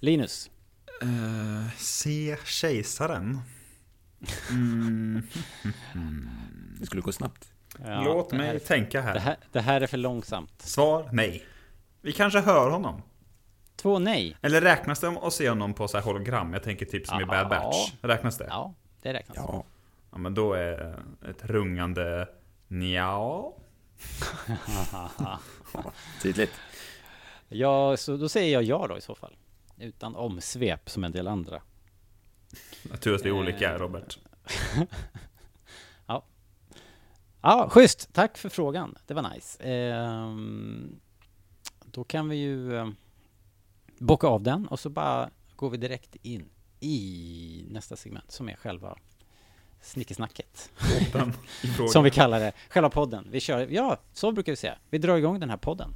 Linus? 0.00 0.50
Uh, 1.02 1.70
se 1.76 2.36
kejsaren. 2.44 3.40
Mm. 4.50 5.22
Det 6.80 6.87
skulle 6.87 7.02
gå 7.02 7.12
snabbt. 7.12 7.52
Ja, 7.87 8.02
Låt 8.04 8.32
mig 8.32 8.47
här- 8.47 8.58
tänka 8.58 9.00
här. 9.00 9.14
Det 9.14 9.20
här, 9.20 9.37
det 9.52 9.61
här 9.61 9.80
är 9.80 9.87
för 9.87 9.97
långsamt. 9.97 10.62
Svar 10.62 11.08
nej. 11.12 11.44
Vi 12.00 12.12
kanske 12.12 12.40
hör 12.40 12.70
honom. 12.70 13.02
Två 13.76 13.99
nej. 13.99 14.37
Eller 14.42 14.61
räknas 14.61 15.00
det 15.00 15.08
om 15.08 15.18
att 15.18 15.32
se 15.32 15.49
honom 15.49 15.75
på 15.75 15.88
så 15.88 15.97
här 15.99 16.04
hologram? 16.04 16.52
Jag 16.52 16.62
tänker 16.62 16.87
typ 16.87 17.06
som 17.06 17.20
i 17.20 17.25
Bad 17.25 17.37
Ja. 17.38 17.49
Batch. 17.49 17.92
Räknas 18.00 18.38
det? 18.38 18.44
Ja. 18.44 18.50
Ja, 18.50 18.75
det 19.02 19.12
räknas. 19.12 19.37
Ja. 19.37 19.64
men 20.18 20.35
då 20.35 20.52
är 20.54 21.02
ett 21.30 21.44
rungande 21.44 22.28
nja. 22.68 23.42
Tydligt. 26.23 26.52
Ja, 27.49 27.97
så 27.97 28.16
då 28.16 28.28
säger 28.28 28.52
jag 28.52 28.62
ja 28.62 28.87
då 28.88 28.99
i 28.99 29.00
så 29.00 29.14
fall. 29.14 29.37
Utan 29.78 30.16
omsvep 30.16 30.90
som 30.90 31.04
en 31.04 31.12
del 31.12 31.28
andra. 31.28 31.62
Tur 33.00 33.14
att 33.14 33.25
vi 33.25 33.28
är 33.28 33.35
Eh. 33.35 33.38
olika 33.40 33.78
Robert. 33.78 34.18
Ja, 37.42 37.68
schysst. 37.71 38.12
Tack 38.12 38.38
för 38.38 38.49
frågan. 38.49 38.95
Det 39.07 39.14
var 39.14 39.30
nice. 39.35 39.62
Ehm, 39.62 41.00
då 41.85 42.04
kan 42.04 42.28
vi 42.28 42.37
ju 42.37 42.76
eh, 42.76 42.88
bocka 43.99 44.26
av 44.26 44.42
den 44.42 44.66
och 44.66 44.80
så 44.80 44.90
bara 44.90 45.30
går 45.57 45.71
vi 45.71 45.76
direkt 45.76 46.16
in 46.23 46.49
i 46.80 47.64
nästa 47.71 47.97
segment 47.97 48.33
som 48.33 48.49
är 48.49 48.54
själva 48.54 48.99
snickesnacket. 49.80 50.71
Som 51.92 52.04
vi 52.04 52.11
kallar 52.11 52.40
det. 52.40 52.52
Själva 52.68 52.90
podden. 52.90 53.26
Vi 53.30 53.40
kör, 53.40 53.66
ja, 53.71 53.97
så 54.12 54.33
brukar 54.33 54.52
vi 54.52 54.57
säga. 54.57 54.78
Vi 54.90 54.99
drar 54.99 55.16
igång 55.16 55.40
den 55.40 55.50
här 55.50 55.57
podden. 55.57 55.95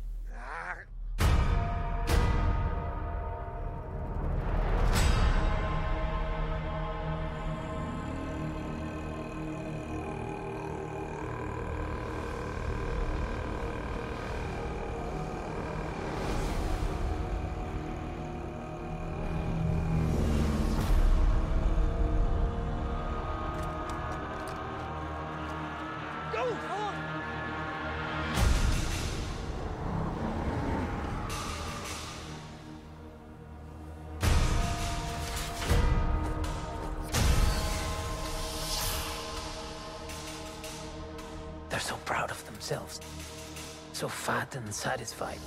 Satisfied. 45.04 45.38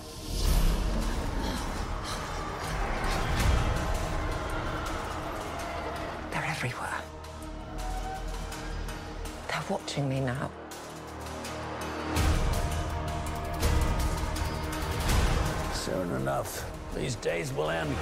They're 6.31 6.45
everywhere. 6.45 6.97
They're 9.47 9.63
watching 9.69 10.09
me 10.09 10.19
now. 10.19 10.51
Soon 15.73 16.11
enough, 16.15 16.69
these 16.93 17.15
days 17.15 17.53
will 17.53 17.69
end. 17.69 17.95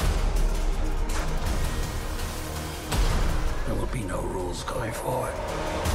There 3.68 3.76
will 3.76 3.94
be 3.94 4.02
no 4.02 4.22
rules 4.22 4.64
going 4.64 4.92
forward. 4.92 5.93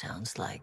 Sounds 0.00 0.38
like. 0.38 0.62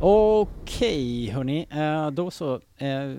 Okej, 0.00 1.30
hörni. 1.30 1.66
Eh, 1.70 2.10
då 2.10 2.30
så. 2.30 2.60
Eh, 2.76 3.14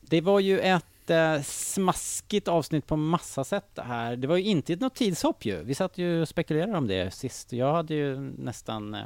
det 0.00 0.20
var 0.20 0.40
ju 0.40 0.60
ett 0.60 1.10
eh, 1.10 1.40
smaskigt 1.42 2.48
avsnitt 2.48 2.86
på 2.86 2.96
massa 2.96 3.44
sätt 3.44 3.74
det 3.74 3.82
här. 3.82 4.16
Det 4.16 4.26
var 4.26 4.36
ju 4.36 4.44
inte 4.44 4.76
något 4.76 4.94
tidshopp 4.94 5.44
ju. 5.44 5.62
Vi 5.62 5.74
satt 5.74 5.98
ju 5.98 6.22
och 6.22 6.28
spekulerade 6.28 6.78
om 6.78 6.86
det 6.86 7.14
sist. 7.14 7.52
Jag 7.52 7.72
hade 7.74 7.94
ju 7.94 8.20
nästan... 8.20 8.96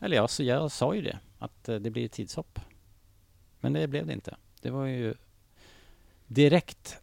Eller 0.00 0.16
ja, 0.16 0.28
så 0.28 0.42
jag 0.42 0.72
sa 0.72 0.94
ju 0.94 1.02
det. 1.02 1.18
Att 1.38 1.64
det 1.64 1.90
blir 1.90 2.04
ett 2.04 2.12
tidshopp. 2.12 2.58
Men 3.60 3.72
det 3.72 3.88
blev 3.88 4.06
det 4.06 4.12
inte. 4.12 4.36
Det 4.62 4.70
var 4.70 4.84
ju 4.86 5.14
direkt 6.26 6.98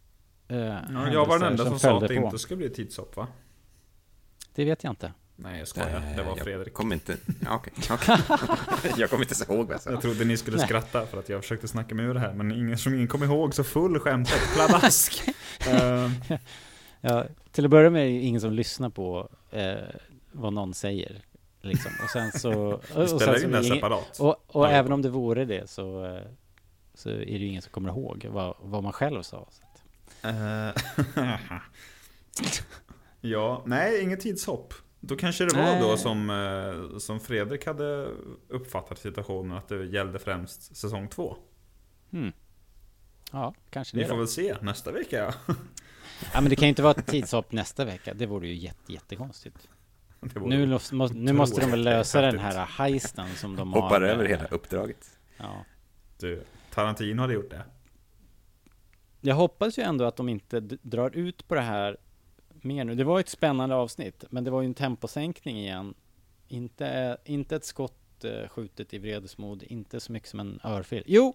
eh, 0.48 0.56
Ja, 0.58 1.08
jag 1.12 1.26
var 1.26 1.38
den 1.38 1.48
enda 1.50 1.64
som 1.64 1.78
sa 1.78 1.88
följde 1.88 2.04
att 2.04 2.08
det 2.08 2.16
på. 2.20 2.24
inte 2.26 2.38
skulle 2.38 2.56
bli 2.58 2.70
tidshopp 2.70 3.16
va? 3.16 3.26
Det 4.54 4.64
vet 4.64 4.84
jag 4.84 4.92
inte. 4.92 5.12
Nej 5.36 5.58
jag 5.58 5.68
skojar, 5.68 6.12
det 6.16 6.22
var 6.22 6.36
jag 6.36 6.44
Fredrik. 6.44 6.74
Kommer 6.74 6.94
inte... 6.94 7.16
Ja, 7.44 7.54
okej. 7.56 7.72
okej. 7.90 8.92
jag 8.96 9.10
kommer 9.10 9.24
inte 9.24 9.44
ihåg 9.52 9.66
vad 9.66 9.74
jag 9.74 9.80
sa. 9.82 9.90
Jag 9.90 10.02
trodde 10.02 10.24
ni 10.24 10.36
skulle 10.36 10.56
Nej. 10.56 10.66
skratta 10.66 11.06
för 11.06 11.18
att 11.18 11.28
jag 11.28 11.42
försökte 11.42 11.68
snacka 11.68 11.94
mig 11.94 12.04
ur 12.06 12.14
det 12.14 12.20
här, 12.20 12.32
men 12.32 12.52
ingen 12.52 12.78
som 12.78 12.94
ingen 12.94 13.08
kom 13.08 13.22
ihåg 13.24 13.54
så 13.54 13.64
full 13.64 13.98
skämtet. 14.00 14.40
Pladask! 14.54 15.22
Eh, 15.70 16.10
Ja, 17.00 17.24
till 17.52 17.64
att 17.64 17.70
börja 17.70 17.90
med 17.90 18.02
är 18.02 18.06
det 18.06 18.12
ingen 18.20 18.40
som 18.40 18.52
lyssnar 18.52 18.88
på 18.90 19.28
eh, 19.50 19.74
vad 20.32 20.52
någon 20.52 20.74
säger. 20.74 21.22
Liksom. 21.60 21.92
Och 22.04 22.10
sen 22.10 22.32
så... 22.32 22.80
vi 22.96 23.08
spelar 23.08 23.44
in 23.44 23.50
ingen- 23.50 23.64
separat. 23.64 24.18
Och, 24.20 24.56
och 24.56 24.64
Ja, 24.64 24.70
även 24.70 24.92
om 24.92 25.02
det 25.02 25.08
vore 25.08 25.44
det 25.44 25.70
så, 25.70 26.04
eh, 26.04 26.22
så 26.94 27.10
är 27.10 27.14
det 27.16 27.24
ju 27.24 27.46
ingen 27.46 27.62
som 27.62 27.72
kommer 27.72 27.88
ihåg 27.88 28.26
vad, 28.30 28.56
vad 28.60 28.82
man 28.82 28.92
själv 28.92 29.22
sa. 29.22 29.48
Så 29.50 29.62
att, 29.62 29.74
Eh, 30.24 30.74
ja, 33.20 33.62
nej, 33.66 34.02
inget 34.02 34.20
tidshopp. 34.20 34.74
Då 35.00 35.16
kanske 35.16 35.44
det 35.44 35.56
var 35.56 35.62
Nej. 35.62 35.80
då 35.80 35.96
som, 35.96 36.30
eh, 36.30 36.98
som 36.98 37.20
Fredrik 37.20 37.66
hade 37.66 38.08
uppfattat 38.48 38.98
situationen 38.98 39.56
att 39.56 39.68
det 39.68 39.84
gällde 39.84 40.18
främst 40.18 40.76
säsong 40.76 41.08
två. 41.08 41.36
hmm. 42.10 42.32
Ja, 43.32 43.54
kanske 43.70 43.96
det 43.96 44.04
får 44.04 44.14
då. 44.14 44.18
väl 44.18 44.28
se 44.28 44.56
nästa 44.60 44.92
vecka. 44.92 45.34
Ja, 46.34 46.40
men 46.40 46.50
det 46.50 46.56
kan 46.56 46.66
ju 46.66 46.68
inte 46.68 46.82
vara 46.82 46.94
ett 46.98 47.06
tidshopp 47.06 47.52
nästa 47.52 47.84
vecka. 47.84 48.14
Det 48.14 48.26
vore 48.26 48.48
ju 48.48 48.54
jätte, 48.54 48.92
jättekonstigt. 48.92 49.68
Nu, 50.34 50.78
må, 50.92 51.08
nu 51.08 51.32
måste 51.32 51.60
de 51.60 51.70
väl 51.70 51.82
lösa 51.82 52.20
den 52.20 52.38
här 52.38 52.66
heisten 52.66 53.28
som 53.34 53.56
de 53.56 53.72
har. 53.72 53.80
Hoppar 53.80 54.02
över 54.02 54.24
hela 54.24 54.44
uppdraget. 54.44 55.18
Ja. 55.36 55.64
Du, 56.18 56.44
Tarantino 56.74 57.20
hade 57.20 57.34
gjort 57.34 57.50
det. 57.50 57.64
Jag 59.20 59.34
hoppas 59.34 59.78
ju 59.78 59.82
ändå 59.82 60.04
att 60.04 60.16
de 60.16 60.28
inte 60.28 60.60
drar 60.60 61.10
ut 61.16 61.48
på 61.48 61.54
det 61.54 61.60
här 61.60 61.96
mer 62.52 62.84
nu. 62.84 62.94
Det 62.94 63.04
var 63.04 63.20
ett 63.20 63.28
spännande 63.28 63.74
avsnitt, 63.74 64.24
men 64.30 64.44
det 64.44 64.50
var 64.50 64.62
ju 64.62 64.66
en 64.66 64.74
temposänkning 64.74 65.58
igen. 65.58 65.94
Inte, 66.48 67.16
inte 67.24 67.56
ett 67.56 67.64
skott 67.64 68.24
eh, 68.24 68.48
skjutet 68.48 68.94
i 68.94 68.98
vredesmod, 68.98 69.62
inte 69.62 70.00
så 70.00 70.12
mycket 70.12 70.28
som 70.28 70.40
en 70.40 70.60
örfil. 70.64 71.02
Jo, 71.06 71.34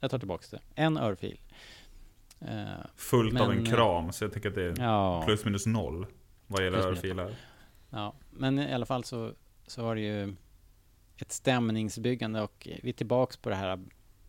jag 0.00 0.10
tar 0.10 0.18
tillbaks 0.18 0.50
det. 0.50 0.60
En 0.74 0.96
örfil. 0.96 1.40
Eh, 2.40 2.64
Fullt 2.96 3.40
av 3.40 3.48
Men, 3.48 3.58
en 3.58 3.64
kram, 3.64 4.12
så 4.12 4.24
jag 4.24 4.32
tycker 4.32 4.48
att 4.48 4.54
det 4.54 4.64
är 4.64 4.74
ja, 4.78 5.22
plus 5.26 5.44
minus 5.44 5.66
noll. 5.66 6.06
Vad 6.46 6.64
gäller 6.64 6.78
örfilar. 6.78 7.34
ja, 7.90 8.14
men 8.30 8.58
i 8.58 8.74
alla 8.74 8.86
fall 8.86 9.04
så, 9.04 9.32
så 9.66 9.82
var 9.82 9.94
det 9.94 10.00
ju 10.00 10.36
ett 11.16 11.32
stämningsbyggande 11.32 12.42
och 12.42 12.68
vi 12.82 12.88
är 12.88 12.92
tillbaks 12.92 13.36
på 13.36 13.48
det 13.48 13.56
här 13.56 13.78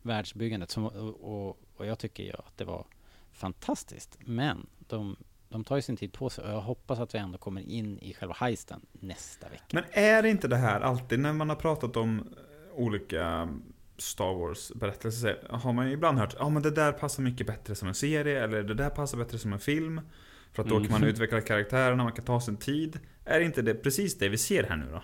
världsbyggandet 0.01 0.70
som, 0.72 0.86
och, 0.86 1.58
och, 1.75 1.86
jag 1.86 2.00
tycker 2.00 2.24
ju 2.24 2.31
att 2.31 2.58
det 2.58 2.65
var 2.65 2.86
fantastiskt. 3.31 4.17
Men 4.25 4.67
de, 4.79 5.15
de 5.50 5.63
tar 5.63 5.75
ju 5.75 5.81
sin 5.81 5.98
tid 5.98 6.13
på 6.13 6.29
sig 6.29 6.43
och 6.43 6.51
jag 6.51 6.62
hoppas 6.62 7.00
att 7.00 7.15
vi 7.15 7.20
ändå 7.20 7.38
kommer 7.38 7.62
in 7.62 8.00
i 8.00 8.13
själva 8.13 8.36
heisten 8.39 8.81
nästa 8.91 9.50
vecka. 9.50 9.65
Men 9.72 9.84
är 9.91 10.25
inte 10.25 10.48
det 10.48 10.58
här 10.58 10.81
alltid 10.81 11.20
när 11.20 11.34
man 11.34 11.50
har 11.50 11.55
pratat 11.55 11.98
om 11.98 12.20
eh, 12.20 12.79
olika 12.79 13.50
Star 13.98 14.34
Wars-berättelser 14.34 15.48
har 15.50 15.74
man 15.74 15.88
ju 15.88 15.93
ibland 15.93 16.20
hört 16.20 16.36
ja 16.39 16.50
men 16.50 16.62
det 16.63 16.72
där 16.72 16.91
passar 16.91 17.24
mycket 17.24 17.48
bättre 17.48 17.75
som 17.75 17.88
en 17.88 17.96
serie 17.96 18.43
eller 18.43 18.63
det 18.63 18.74
där 18.74 18.89
passar 18.89 19.17
bättre 19.17 19.38
som 19.38 19.53
en 19.53 19.60
film. 19.60 20.01
För 20.51 20.63
att 20.63 20.70
då 20.70 20.79
kan 20.79 20.91
man 20.91 21.01
Mhm. 21.01 21.10
utveckla 21.10 21.41
karaktärerna, 21.41 22.03
man 22.03 22.13
kan 22.13 22.25
ta 22.25 22.41
sin 22.41 22.58
tid. 22.58 23.00
Är 23.25 23.39
inte 23.39 23.62
det 23.62 23.74
precis 23.74 24.17
det 24.17 24.29
vi 24.29 24.38
ser 24.38 24.63
här 24.63 24.75
nu 24.75 24.86
då? 24.91 25.03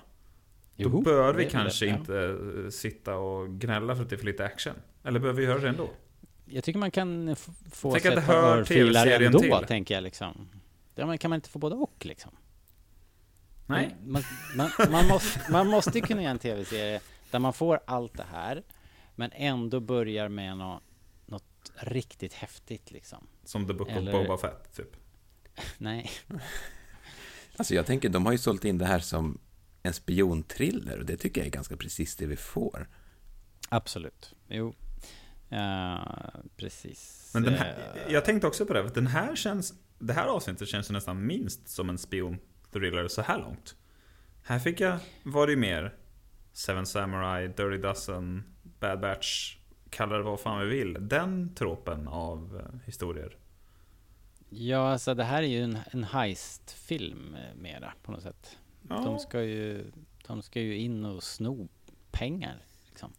Då 0.78 1.02
bör 1.02 1.34
vi 1.34 1.50
kanske 1.50 1.86
det, 1.86 1.90
ja. 1.92 1.98
inte 1.98 2.38
eh, 2.64 2.70
sitta 2.70 3.16
och 3.16 3.50
gnälla 3.50 3.96
för 3.96 4.04
att 4.04 4.10
det 4.10 4.16
är 4.16 4.18
för 4.18 4.26
lite 4.26 4.46
action. 4.46 4.74
Eller 5.04 5.20
behöver 5.20 5.42
vi 5.42 5.48
göra 5.48 5.60
det 5.60 5.70
ändå? 5.70 5.90
Jag 6.46 6.64
tycker 6.64 6.80
man 6.80 6.92
kan 6.92 7.36
få 7.72 7.92
Tänk 7.92 8.06
att 8.06 8.16
det 8.16 8.22
hör 8.22 8.64
TV-serien 8.64 9.24
ändå, 9.24 9.40
till. 9.40 9.68
tänker 9.68 9.96
jag 9.96 10.04
liksom. 10.04 10.50
Ja, 10.96 11.06
men 11.06 11.18
kan 11.18 11.30
man 11.30 11.36
inte 11.38 11.50
få 11.50 11.60
både 11.60 11.76
och 11.76 12.06
liksom? 12.06 12.32
Nej. 13.66 13.96
Man, 14.06 14.24
man, 14.56 14.70
man, 14.92 15.08
måste, 15.08 15.52
man 15.52 15.68
måste 15.68 16.00
ju 16.00 16.06
kunna 16.06 16.22
göra 16.22 16.32
en 16.32 16.40
tv-serie 16.40 17.02
där 17.32 17.40
man 17.40 17.54
får 17.54 17.80
allt 17.88 18.18
det 18.18 18.26
här, 18.32 18.64
men 19.16 19.32
ändå 19.34 19.80
börjar 19.80 20.30
med 20.30 20.58
nå, 20.58 20.82
något 21.26 21.72
riktigt 21.76 22.34
häftigt 22.34 22.92
liksom. 22.92 23.28
Som 23.44 23.68
The 23.68 23.74
Book 23.74 23.90
Eller- 23.90 24.16
of 24.16 24.28
Boba 24.28 24.38
Fett, 24.38 24.76
typ. 24.76 24.98
Nej, 25.78 26.10
Alltså 27.58 27.76
jag 27.76 27.86
tänker, 27.86 28.10
de 28.10 28.26
har 28.26 28.32
ju 28.32 28.38
sålt 28.38 28.66
in 28.66 28.78
det 28.78 28.86
här 28.86 29.00
som 29.00 29.38
en 29.88 29.94
spionthriller 29.94 31.00
och 31.00 31.06
det 31.06 31.18
tycker 31.18 31.42
jag 31.42 31.48
är 31.48 31.52
ganska 31.52 31.78
precis 31.78 32.16
det 32.16 32.26
vi 32.26 32.36
får. 32.36 32.90
absolut. 33.70 34.36
Jo. 34.48 34.74
Ja, 35.50 36.32
precis. 36.58 37.32
Men 37.34 37.44
den 37.44 37.54
här, 37.54 37.78
Eh, 38.06 38.14
jag 38.14 38.26
tänkte 38.26 38.48
också 38.48 38.66
på 38.66 38.74
det, 38.74 38.90
den 38.96 39.08
här 39.08 39.36
känns, 39.36 39.74
det 40.00 40.14
här 40.14 40.26
avsnittet 40.26 40.68
känns 40.68 40.90
nästan 40.90 41.26
minst 41.26 41.68
som 41.70 41.90
en 41.90 41.98
spion-thriller 41.98 43.08
så 43.08 43.22
här 43.22 43.40
långt. 43.40 43.76
Här 44.44 44.60
fick 44.60 44.80
jag, 44.80 45.00
var 45.24 45.48
det 45.48 45.54
ju 45.54 45.60
mer 45.60 45.96
Seven 46.54 46.86
Samurai, 46.86 47.48
Dirty 47.48 47.78
Dozen, 47.78 48.44
Bad 48.80 49.00
Batch, 49.00 49.58
kalla 49.90 50.18
det 50.18 50.24
vad 50.24 50.40
fan 50.40 50.60
vi 50.62 50.68
vill. 50.68 50.98
Den 51.00 51.56
tropen 51.56 52.08
av 52.08 52.62
eh, 52.64 52.80
historier. 52.86 53.38
Ja, 54.50 54.92
alltså 54.92 55.14
det 55.14 55.24
här 55.24 55.44
är 55.44 55.48
ju 55.48 55.64
en, 55.64 55.78
en 55.92 56.04
heist-film 56.04 57.36
eh, 57.36 57.56
mera 57.56 57.94
på 58.04 58.12
något 58.12 58.24
sätt. 58.24 58.58
Ja. 58.90 58.96
De, 58.96 59.20
ska 59.20 59.44
ju, 59.44 59.92
de 60.28 60.42
ska 60.42 60.62
ju 60.62 60.78
in 60.78 61.06
och 61.06 61.24
sno 61.24 61.68
pengar. 62.12 62.64
Liksom. 62.90 63.14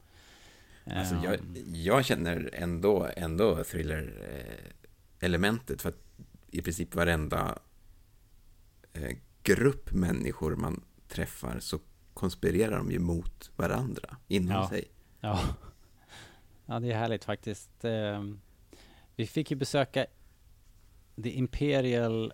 Alltså 0.84 1.14
jag, 1.14 1.34
Ehm, 1.34 1.54
jag 1.66 2.04
känner 2.04 2.50
ändå, 2.52 3.08
ändå 3.16 3.64
thriller-elementet 3.64 5.82
för 5.82 5.88
att 5.88 5.98
i 6.50 6.62
princip 6.62 6.94
varenda 6.94 7.58
eh, 8.92 9.16
grupp 9.42 9.92
människor 9.92 10.56
man 10.56 10.84
träffar 11.08 11.60
så 11.60 11.78
konspirerar 12.14 12.76
de 12.76 12.90
ju 12.90 12.98
mot 12.98 13.50
varandra 13.56 14.16
inom 14.28 14.50
Ja. 14.50 14.68
sig. 14.68 14.84
Ja. 15.20 15.40
ja, 16.66 16.80
det 16.80 16.92
är 16.92 16.96
härligt 16.98 17.24
faktiskt. 17.24 17.84
Ehm, 17.84 18.40
Vi 19.16 19.26
fick 19.26 19.50
ju 19.50 19.56
besöka 19.56 20.06
The 21.22 21.30
Imperial, 21.30 22.24
eh, 22.26 22.32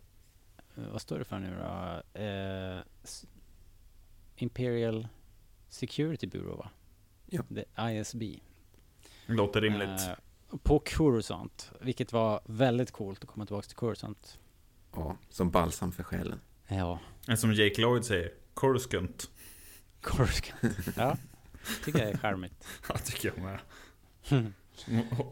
vad 0.74 1.00
står 1.00 1.18
det 1.18 1.24
för 1.24 1.38
nu 1.38 1.56
då? 1.56 2.20
Eh, 2.20 2.78
Imperial 4.36 5.08
Security 5.68 6.26
Bureau 6.26 6.56
va? 6.56 6.70
Ja. 7.26 7.42
The 7.54 7.64
ISB. 8.00 8.22
Låter 9.26 9.60
rimligt. 9.60 9.88
Eh, 10.08 10.58
på 10.62 10.78
Coruscant, 10.78 11.72
vilket 11.80 12.12
var 12.12 12.40
väldigt 12.44 12.90
coolt 12.90 13.22
att 13.24 13.28
komma 13.30 13.46
tillbaka 13.46 13.66
till 13.66 13.76
Coruscant. 13.76 14.38
Ja, 14.94 15.16
som 15.28 15.50
balsam 15.50 15.92
för 15.92 16.02
själen. 16.02 16.40
Ja, 16.68 16.98
En 17.28 17.36
som 17.38 17.52
Jake 17.52 17.80
Lloyd 17.80 18.04
säger, 18.04 18.32
Coruscant. 18.54 19.30
Coruscant. 20.00 20.76
Ja, 20.96 21.16
tycker 21.84 21.98
jag 21.98 22.08
är 22.10 22.16
charmigt. 22.16 22.66
Ja, 22.88 22.96
tycker 22.98 23.28
jag 23.34 23.38
med. 23.44 23.58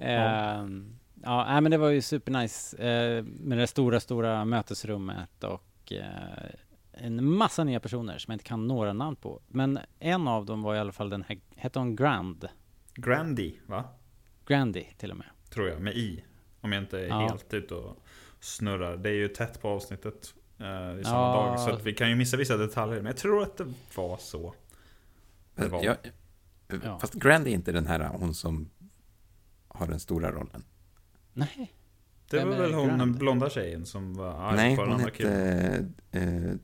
Ja. 0.00 0.68
Ja, 1.24 1.44
nej, 1.48 1.60
men 1.60 1.70
det 1.70 1.78
var 1.78 1.88
ju 1.88 2.02
supernice 2.02 2.76
eh, 2.76 3.24
med 3.24 3.58
det 3.58 3.66
stora, 3.66 4.00
stora 4.00 4.44
mötesrummet 4.44 5.44
och 5.44 5.92
eh, 5.92 6.50
en 6.92 7.24
massa 7.24 7.64
nya 7.64 7.80
personer 7.80 8.18
som 8.18 8.30
jag 8.32 8.34
inte 8.34 8.44
kan 8.44 8.66
några 8.68 8.92
namn 8.92 9.16
på. 9.16 9.42
Men 9.48 9.78
en 9.98 10.28
av 10.28 10.46
dem 10.46 10.62
var 10.62 10.74
i 10.74 10.78
alla 10.78 10.92
fall 10.92 11.10
den 11.10 11.22
här, 11.22 11.38
hette 11.56 11.78
hon 11.78 11.96
Grand? 11.96 12.48
Grandy, 12.94 13.54
va? 13.66 13.84
Grandy 14.46 14.84
till 14.98 15.10
och 15.10 15.16
med. 15.16 15.26
Tror 15.50 15.68
jag, 15.68 15.80
med 15.80 15.96
i. 15.96 16.24
Om 16.60 16.72
jag 16.72 16.82
inte 16.82 17.00
är 17.00 17.06
Ja. 17.08 17.20
helt 17.28 17.54
ute 17.54 17.74
och 17.74 17.96
snurrar. 18.40 18.96
Det 18.96 19.08
är 19.08 19.14
ju 19.14 19.28
tätt 19.28 19.62
på 19.62 19.68
avsnittet 19.68 20.34
eh, 20.58 21.00
i 21.00 21.04
samma 21.04 21.18
Ja. 21.18 21.46
dag. 21.46 21.60
Så 21.60 21.70
att 21.70 21.82
vi 21.86 21.94
kan 21.94 22.08
ju 22.10 22.16
missa 22.16 22.36
vissa 22.36 22.56
detaljer. 22.56 22.96
Men 22.96 23.06
jag 23.06 23.16
tror 23.16 23.42
att 23.42 23.56
det 23.56 23.72
var 23.96 24.16
så. 24.16 24.54
Det 25.54 25.68
var. 25.68 25.82
Jag, 25.84 25.96
Ja. 26.84 26.98
Fast 26.98 27.14
Grand 27.14 27.46
är 27.46 27.50
inte 27.50 27.72
den 27.72 27.86
här 27.86 28.08
hon 28.18 28.34
som 28.34 28.70
har 29.68 29.86
den 29.86 30.00
stora 30.00 30.30
rollen. 30.32 30.64
Nej, 31.34 31.72
Det 32.30 32.36
Vem 32.36 32.48
var 32.48 32.56
väl 32.56 32.72
hon, 32.74 32.98
den 32.98 33.12
blonda 33.12 33.50
tjejen 33.50 33.86
som 33.86 34.14
var 34.14 34.34
arg 34.34 34.56
Nej, 34.56 34.76
på 34.76 34.82
den 34.82 34.90
hon 34.90 35.00
andra 35.00 35.10
killen. 35.10 35.32
hette 36.12 36.18
eh, 36.50 36.56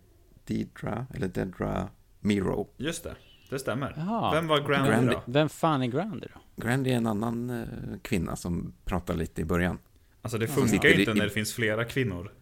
Deidra, 0.45 1.07
eller 1.15 1.29
Dedra 1.29 1.89
Miro. 2.21 2.69
Just 2.77 3.05
det, 3.05 3.15
det 3.51 3.59
stämmer. 3.59 3.95
Jaha. 3.97 4.35
Vem 4.35 4.47
var 4.47 4.61
Grandy, 4.61 4.91
Grandy. 4.91 5.13
då? 5.13 5.23
vem 5.27 5.49
fan 5.49 5.83
är 5.83 5.87
Grandy 5.87 6.27
då? 6.35 6.63
Grand 6.65 6.87
är 6.87 6.91
en 6.97 7.07
annan 7.07 7.51
eh, 7.51 7.67
kvinna 8.03 8.37
som 8.37 8.73
pratar 8.85 9.15
lite 9.15 9.41
i 9.41 9.45
början. 9.45 9.79
Alltså 10.23 10.39
det 10.39 10.47
Ja. 10.47 10.53
funkar 10.53 10.89
ju 10.89 10.95
inte 11.01 11.15
när 11.15 11.25
det 11.25 11.31
finns 11.31 11.53
flera 11.55 11.85
kvinnor. 11.85 12.33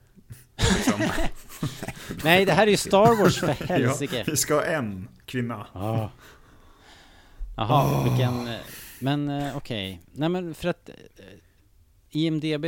Liksom. 0.77 1.03
Nej, 2.25 2.45
det 2.45 2.53
här 2.53 2.67
är 2.67 2.71
ju 2.71 2.77
Star 2.77 3.23
Wars 3.23 3.41
för 3.41 3.47
ja, 3.61 3.67
helsike. 3.67 4.25
vi 4.27 4.37
ska 4.37 4.55
ha 4.55 4.65
en 4.65 5.09
kvinna. 5.27 5.67
Ja. 5.75 6.11
Jaha, 7.57 8.05
vilken... 8.05 8.49
eh, 8.49 8.61
Men 9.01 9.29
eh, 9.29 9.57
okej. 9.57 10.01
Nej 10.13 10.29
men 10.29 10.55
för 10.55 10.69
att 10.69 10.89
eh, 10.89 10.95
IMDB 12.17 12.65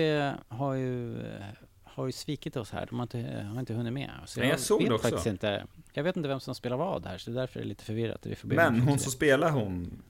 har 0.48 0.74
ju, 0.74 1.20
eh, 1.26 1.44
har 1.84 2.06
ju 2.06 2.12
svikit 2.12 2.56
oss 2.56 2.70
här. 2.70 2.86
De 2.86 2.98
har 2.98 3.02
inte, 3.02 3.48
har 3.52 3.60
inte 3.60 3.74
hunnit 3.74 3.92
med. 3.92 4.10
Så 4.26 4.40
Nej, 4.40 4.48
jag 4.48 4.60
såg 4.60 4.78
vet 4.82 4.88
det 4.88 4.94
också. 4.94 5.08
faktiskt 5.08 5.26
inte. 5.26 5.66
Jag 5.92 6.02
vet 6.04 6.16
inte 6.16 6.28
vem 6.28 6.40
som 6.40 6.54
spelar 6.54 6.76
vad 6.76 7.06
här, 7.06 7.18
så 7.18 7.30
därför 7.30 7.60
är 7.60 7.64
det 7.64 7.68
lite 7.68 7.84
förvirrat. 7.84 8.26
Vi 8.26 8.34
får 8.34 8.48
Men 8.48 8.80
hon 8.80 8.98
som 8.98 9.10
det. 9.10 9.16
spelar 9.16 9.50
hon, 9.50 10.02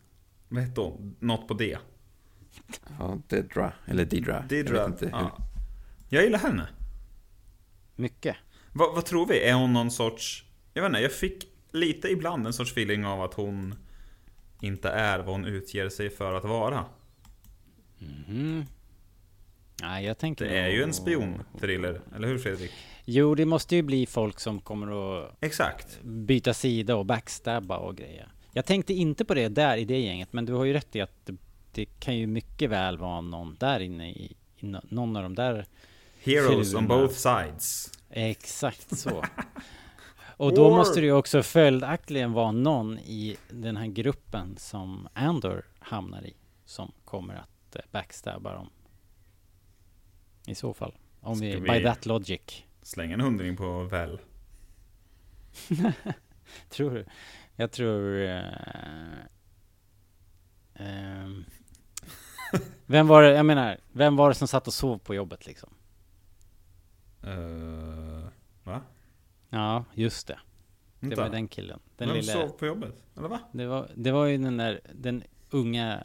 vad 0.49 0.63
hette 0.63 0.81
hon? 0.81 1.17
Något 1.19 1.49
på 1.49 1.55
D. 1.55 1.79
Ja, 2.99 3.19
Dedra, 3.29 3.73
eller 3.87 4.05
Deidra. 4.05 4.35
Jag 4.35 4.49
Didra. 4.49 4.87
inte 4.87 5.05
hur. 5.05 5.13
Ja. 5.13 5.37
Jag 6.09 6.25
gillar 6.25 6.39
henne. 6.39 6.69
Mycket. 7.97 8.37
Vad, 8.73 8.95
vad 8.95 9.05
tror 9.05 9.27
vi? 9.27 9.43
Är 9.45 9.55
hon 9.55 9.73
någon 9.73 9.91
sorts... 9.91 10.45
Jag 10.75 10.83
vet 10.83 10.89
inte, 10.89 11.01
jag 11.01 11.13
fick 11.13 11.45
lite 11.73 12.09
ibland 12.09 12.47
en 12.47 12.53
sorts 12.53 12.73
feeling 12.73 13.07
av 13.07 13.23
att 13.23 13.35
hon 13.35 13.75
inte 14.61 14.89
är 14.91 15.19
vad 15.19 15.27
hon 15.35 15.45
utger 15.45 15.89
sig 15.89 16.11
för 16.11 16.35
att 16.35 16.45
vara. 16.45 16.85
Mhm. 17.99 18.65
Nej, 19.83 20.05
jag 20.05 20.19
tänker 20.19 20.45
Det 20.45 20.59
är 20.59 20.69
ju 20.69 20.83
en 20.83 20.93
spion-thriller, 20.93 22.01
eller 22.17 22.29
hur 22.29 22.39
Fredrik? 22.39 22.71
Jo, 23.05 23.35
det 23.35 23.45
måste 23.47 23.77
ju 23.77 23.83
bli 23.83 24.07
folk 24.07 24.41
som 24.41 24.61
kommer 24.61 25.19
att 25.23 25.37
Exakt. 25.41 26.03
byta 26.03 26.55
sida 26.55 26.97
och 26.97 27.07
backstabba 27.07 27.77
och 27.79 27.97
grejer. 27.97 28.29
Jag 28.53 28.65
tänkte 28.65 28.95
inte 28.95 29.25
på 29.25 29.35
det 29.35 29.49
där 29.49 29.77
i 29.77 29.85
det 29.85 30.01
gänget, 30.01 30.33
men 30.33 30.45
du 30.45 30.53
har 30.53 30.65
ju 30.65 30.73
rätt 30.73 30.97
i 30.97 31.01
att 31.01 31.27
det, 31.27 31.37
det 31.73 31.85
kan 31.85 32.17
ju 32.17 32.27
mycket 32.27 32.71
väl 32.71 32.99
vvara 32.99 33.21
någon 33.21 33.57
där 33.61 33.81
inne 33.81 34.11
i, 34.11 34.37
i 34.57 34.67
nå- 34.67 34.83
någon 34.89 35.17
av 35.17 35.23
de 35.23 35.35
där 35.35 35.67
Heroes 36.23 36.75
on 36.75 36.81
Filmerna. 36.81 37.03
both 37.03 37.15
sides. 37.15 37.93
Exakt 38.11 38.99
så. 38.99 39.25
Och 40.37 40.55
då 40.55 40.69
War. 40.71 40.77
måste 40.77 41.01
det 41.01 41.07
ju 41.07 41.13
också 41.13 41.43
följaktligen 41.43 42.33
vara 42.33 42.53
någon 42.53 42.99
i 42.99 43.37
den 43.51 43.77
här 43.77 43.87
gruppen 43.87 44.57
som 44.59 45.09
Andor 45.15 45.65
hamnar 45.79 46.27
i 46.27 46.35
som 46.65 46.93
kommer 47.05 47.35
att 47.35 47.77
eh, 47.77 47.83
backstabba 47.91 48.55
dem. 48.55 48.71
I 50.49 50.55
så 50.55 50.75
fall. 50.75 50.95
Om 51.21 51.39
vi, 51.41 51.53
Ska 51.53 51.61
by 51.61 51.79
vi- 51.79 51.85
that 51.85 52.07
logic. 52.07 52.65
Släng 52.83 53.13
en 53.13 53.21
hundring 53.21 53.57
på 53.57 53.83
väl. 53.83 54.21
tror 56.69 56.91
du? 56.91 57.05
Jag 57.57 57.73
tror... 57.73 58.21
eh, 58.23 58.43
ehm, 60.75 61.45
vem 62.87 63.07
var 63.07 63.23
det, 63.23 63.31
jag 63.33 63.47
menar, 63.47 63.79
vem 63.93 64.17
var 64.17 64.29
det 64.29 64.35
som 64.35 64.49
satt 64.49 64.67
och 64.67 64.75
sov 64.75 64.99
på 64.99 65.15
jobbet 65.15 65.47
liksom? 65.47 65.75
Uh, 67.27 68.29
va? 68.65 68.83
Ja, 69.51 69.85
just 69.95 70.27
det. 70.27 70.39
Det 71.01 71.07
Vänta. 71.07 71.23
var 71.23 71.31
den 71.31 71.49
killen. 71.49 71.81
Den 71.97 72.09
Vem 72.09 72.17
lilla, 72.17 72.33
sov 72.33 72.49
på 72.49 72.67
jobbet? 72.67 72.95
Eller 73.17 73.29
va? 73.29 73.41
det, 73.53 73.67
var, 73.67 73.91
det 73.95 74.13
var 74.13 74.27
ju 74.27 74.39
den 74.39 74.57
där, 74.57 74.81
den 74.95 75.23
unga, 75.51 76.05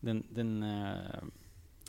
den, 0.00 0.26
den, 0.30 0.62
eh, 0.62 1.22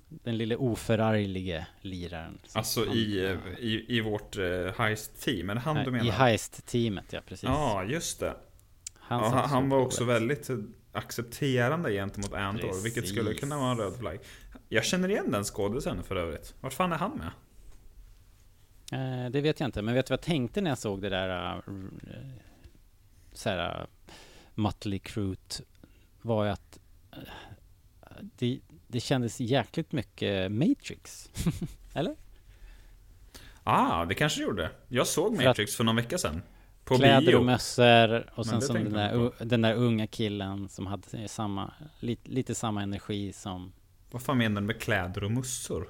den 0.09 0.37
lille 0.37 0.55
oförarglige 0.55 1.67
liraren. 1.81 2.39
Alltså 2.53 2.85
han- 2.85 2.97
i, 2.97 3.19
eh, 3.19 3.59
i, 3.59 3.85
i 3.97 4.01
vårt 4.01 4.37
uh, 4.37 4.71
heist-team, 4.77 5.49
är 5.49 5.55
det 5.55 5.61
han 5.61 5.75
du 5.75 5.81
Nej, 5.81 5.91
menar? 5.91 6.05
I 6.05 6.09
Heist-teamet, 6.11 7.13
ja 7.13 7.21
precis. 7.25 7.43
Ja, 7.43 7.83
just 7.83 8.19
det. 8.19 8.35
han, 8.93 9.23
ja, 9.23 9.45
han, 9.45 9.69
var 9.69 9.77
också 9.77 10.03
väldigt 10.03 10.49
eh, 10.49 10.57
accepterande 10.91 11.91
gentemot 11.91 12.33
Andor, 12.33 12.83
vilket 12.83 13.07
skulle 13.07 13.23
Precis. 13.23 13.39
kunna 13.39 13.57
vara 13.57 13.71
en 13.71 13.77
röd 13.77 13.97
flagg. 13.99 14.19
Jag 14.69 14.85
känner 14.85 15.09
igen 15.09 15.31
den 15.31 15.43
skådisen 15.43 16.03
för 16.03 16.15
övrigt. 16.15 16.55
Vart 16.61 16.73
fan 16.73 16.91
är 16.91 16.97
han 16.97 17.11
med? 17.11 17.31
Eh, 18.91 19.31
det 19.31 19.41
vet 19.41 19.59
jag 19.59 19.67
inte, 19.67 19.81
men 19.81 19.93
vet 19.95 20.05
du 20.05 20.11
vad 20.11 20.17
jag 20.17 20.25
tänkte 20.25 20.61
när 20.61 20.71
jag 20.71 20.77
såg 20.77 21.01
det 21.01 21.09
där 21.09 21.57
uh, 21.57 21.85
såhär 23.33 23.81
uh, 23.81 23.85
Mötley 24.55 24.99
Crüe 24.99 25.61
var 26.21 26.45
ju 26.45 26.51
att 26.51 26.79
eh, 27.11 27.19
det, 28.21 28.59
det 28.91 28.99
kändes 28.99 29.39
jäkligt 29.39 29.91
mycket 29.91 30.51
Matrix. 30.51 31.29
Eller? 31.93 32.15
Ah, 33.63 34.05
det 34.05 34.15
kanske 34.15 34.41
gjorde. 34.41 34.71
Jag 34.87 35.07
såg 35.07 35.37
För 35.37 35.45
Matrix 35.45 35.75
för 35.75 35.83
någon 35.83 35.95
vecka 35.95 36.17
sedan. 36.17 36.41
På 36.83 36.95
Kläder 36.95 37.21
bio. 37.21 37.35
och 37.35 37.45
mössor 37.45 38.29
och 38.35 38.45
sen 38.45 38.59
det 38.59 38.65
som 38.65 38.75
den 38.75 38.93
där, 38.93 39.31
den 39.45 39.61
där 39.61 39.73
unga 39.73 40.07
killen 40.07 40.69
som 40.69 40.87
hade 40.87 41.27
samma, 41.27 41.73
lite, 41.99 42.29
lite 42.31 42.55
samma 42.55 42.83
energi 42.83 43.33
som 43.33 43.71
Vad 44.11 44.21
fan 44.21 44.37
menar 44.37 44.61
du 44.61 44.67
med 44.67 44.81
kläder 44.81 45.23
och 45.23 45.31
mussor? 45.31 45.89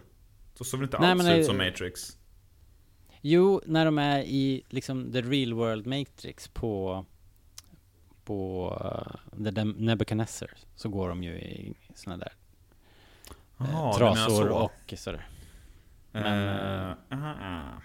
Då 0.58 0.64
såg 0.64 0.80
väl 0.80 0.86
inte 0.88 1.00
Nej, 1.00 1.12
alls 1.12 1.24
ut 1.24 1.28
det- 1.30 1.44
som 1.44 1.58
Matrix? 1.58 2.18
Jo, 3.22 3.62
när 3.66 3.86
de 3.86 3.98
är 3.98 4.20
i 4.20 4.64
liksom 4.70 5.12
the 5.12 5.22
real 5.22 5.54
world 5.54 5.86
Matrix 5.88 6.48
på 6.48 7.06
på 8.24 8.70
uh, 9.38 9.44
the 9.54 9.64
Nebuchadnezzar 9.64 10.50
så 10.76 10.90
går 10.90 11.10
de 11.10 11.24
ju 11.24 11.32
i 11.32 11.74
såna 11.96 12.18
där 12.18 12.34
eh, 13.60 13.66
menar 13.66 13.94
trasor 13.94 14.48
så. 14.48 14.54
och 14.54 14.94
sådär. 14.98 15.28
Men, 16.12 16.90
Eh, 16.90 16.96
aha, 17.12 17.36
ah. 17.42 17.82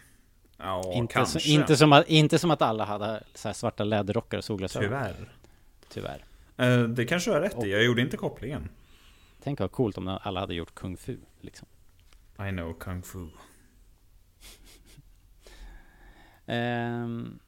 Ja, 0.59 0.93
inte, 0.95 1.27
så, 1.27 1.39
inte, 1.39 1.77
som 1.77 1.93
att, 1.93 2.09
inte 2.09 2.39
som 2.39 2.51
att 2.51 2.63
alla 2.63 2.85
hade 2.85 3.23
svarta 3.35 3.85
läderrockar 3.85 4.39
och 4.39 4.45
solglasögon. 4.45 4.89
Tyvärr. 4.89 5.37
Tyvärr. 5.89 6.25
Eh, 6.57 6.83
det 6.83 7.05
kanske 7.05 7.31
du 7.31 7.35
har 7.35 7.41
rätt 7.41 7.55
Och- 7.55 7.67
i. 7.67 7.71
Jag 7.71 7.85
gjorde 7.85 8.03
inte 8.03 8.17
kopplingen. 8.17 8.69
Tänk 9.43 9.61
vad 9.61 9.73
coolt 9.73 9.99
om 9.99 10.19
alla 10.23 10.41
hade 10.41 10.55
gjort 10.55 10.75
kung 10.75 10.97
fu 10.97 11.17
liksom. 11.41 11.69
I 12.39 12.51
know 12.51 12.75
kung 12.79 13.03
fu. 13.03 13.29
Ehm, 16.47 17.39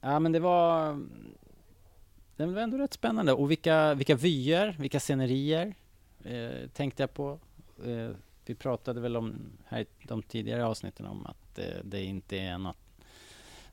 ja 0.00 0.18
men 0.18 0.32
det 0.32 0.40
var 0.40 1.00
Det 2.36 2.46
var 2.46 2.62
ändå 2.62 2.78
rätt 2.78 2.92
spännande 2.94 3.32
och 3.32 3.50
vilka, 3.50 3.94
vilka 3.94 4.14
vyer, 4.14 4.76
vilka 4.78 5.00
scenerier 5.00 5.74
eh, 6.24 6.68
Tänkte 6.72 7.02
jag 7.02 7.14
på 7.14 7.38
eh, 7.84 8.10
Vi 8.44 8.54
pratade 8.54 9.00
väl 9.00 9.16
om 9.16 9.36
här 9.66 9.80
i 9.80 9.86
de 10.02 10.22
tidigare 10.22 10.66
avsnitten 10.66 11.06
om 11.06 11.26
att 11.26 11.58
eh, 11.58 11.64
det 11.84 12.02
inte 12.02 12.38
är 12.38 12.58
något 12.58 12.76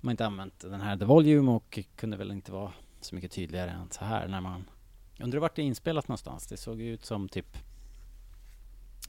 Man 0.02 0.12
inte 0.12 0.26
använt 0.26 0.60
den 0.60 0.82
här 0.82 0.98
The 0.98 1.06
Volume 1.06 1.52
och 1.52 1.80
kunde 1.96 2.18
väl 2.18 2.32
inte 2.32 2.52
vara 2.52 2.72
så 3.02 3.16
mycket 3.16 3.32
tydligare 3.32 3.70
än 3.72 3.92
så 3.92 4.06
här 4.06 4.28
när 4.28 4.42
man 4.42 4.66
Undrar 5.20 5.40
vart 5.40 5.56
det 5.56 5.62
är 5.62 5.64
inspelat 5.64 6.08
någonstans? 6.08 6.48
Det 6.48 6.58
såg 6.58 6.82
ju 6.82 6.94
ut 6.94 7.06
som 7.06 7.30
typ 7.30 7.58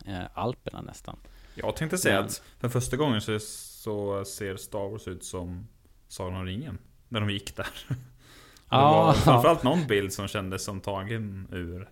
eh, 0.07 0.25
Alperna 0.35 0.81
nästan 0.81 1.17
Jag 1.55 1.77
tänkte 1.77 1.99
säga 1.99 2.15
Men- 2.17 2.25
att 2.25 2.43
för 2.61 2.69
första 2.69 2.97
gången 2.97 3.21
så, 3.21 3.39
så 3.41 4.25
ser 4.25 4.57
Star 4.57 4.91
Wars 4.91 5.09
ut 5.09 5.25
som 5.25 5.67
Sagan 6.09 6.35
om 6.37 6.45
ringen. 6.47 6.79
När 7.09 7.21
de 7.21 7.31
gick 7.31 7.57
där. 7.57 7.67
Det 8.71 8.77
var 8.77 9.13
framförallt 9.13 9.63
någon 9.63 9.87
bild 9.87 10.13
som 10.13 10.29
kändes 10.29 10.65
som 10.65 10.81
tagen 10.81 11.49
ur 11.53 11.91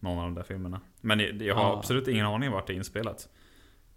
någon 0.00 0.18
av 0.18 0.24
de 0.24 0.34
där 0.34 0.42
filmerna. 0.42 0.80
Men 1.00 1.20
jag, 1.20 1.54
har 1.54 1.62
Ja. 1.62 1.76
absolut 1.78 2.08
ingen 2.08 2.26
aning 2.26 2.50
vart 2.50 2.66
det 2.66 2.72
är 2.72 2.76
inspelat. 2.76 3.28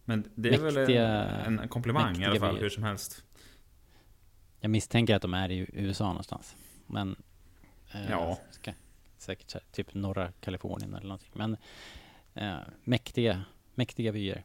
Men 0.05 0.31
det 0.35 0.49
är 0.53 0.59
väl 0.59 0.73
Mäktiga- 0.75 1.43
en, 1.45 1.59
en 1.59 1.67
komplimang 1.67 2.21
i 2.21 2.25
alla 2.25 2.39
fall, 2.39 2.57
hur 2.57 2.69
som 2.69 2.83
helst. 2.83 3.23
Jag 4.59 4.71
misstänker 4.71 5.15
att 5.15 5.21
de 5.21 5.33
är 5.33 5.51
i 5.51 5.69
USA 5.73 6.07
någonstans. 6.07 6.55
Men... 6.87 7.15
Eh, 7.93 8.11
Ja. 8.11 8.39
Ska, 8.51 8.71
säkert 9.17 9.53
här, 9.53 9.63
typ 9.71 9.93
norra 9.93 10.31
Kalifornien 10.41 10.93
eller 10.93 11.07
någonting. 11.07 11.31
Men 11.33 11.57
eh, 12.33 12.57
mäktiga, 12.83 13.41
mäktiga 13.75 14.11
vyer. 14.11 14.43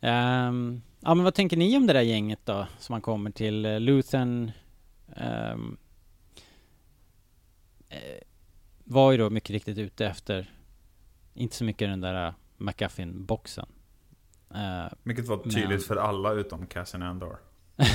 Ehm, 0.00 0.82
ja 1.00 1.14
men 1.14 1.24
vad 1.24 1.34
tänker 1.34 1.56
ni 1.56 1.76
om 1.76 1.86
det 1.86 1.92
där 1.92 2.00
gänget 2.00 2.40
då? 2.44 2.66
Som 2.78 2.92
man 2.92 3.00
kommer 3.02 3.30
till 3.30 3.66
uh, 3.66 3.80
Luthen 3.80 4.50
ehm, 5.16 5.76
eh, 7.88 7.98
Var 8.90 9.12
ju 9.12 9.18
då 9.18 9.30
mycket 9.30 9.50
riktigt 9.50 9.78
ute 9.78 10.06
efter 10.06 10.54
Inte 11.34 11.56
så 11.56 11.64
mycket 11.64 11.88
den 11.88 12.00
där 12.00 12.26
uh, 12.26 12.34
McGuffin-boxen. 12.56 13.68
Eh, 14.54 14.86
Vilket 15.02 15.26
var 15.28 15.36
Men- 15.36 15.50
tydligt 15.50 15.86
för 15.86 15.96
alla 15.96 16.32
utom 16.32 16.66
Cassian 16.66 17.02
Andor. 17.02 17.38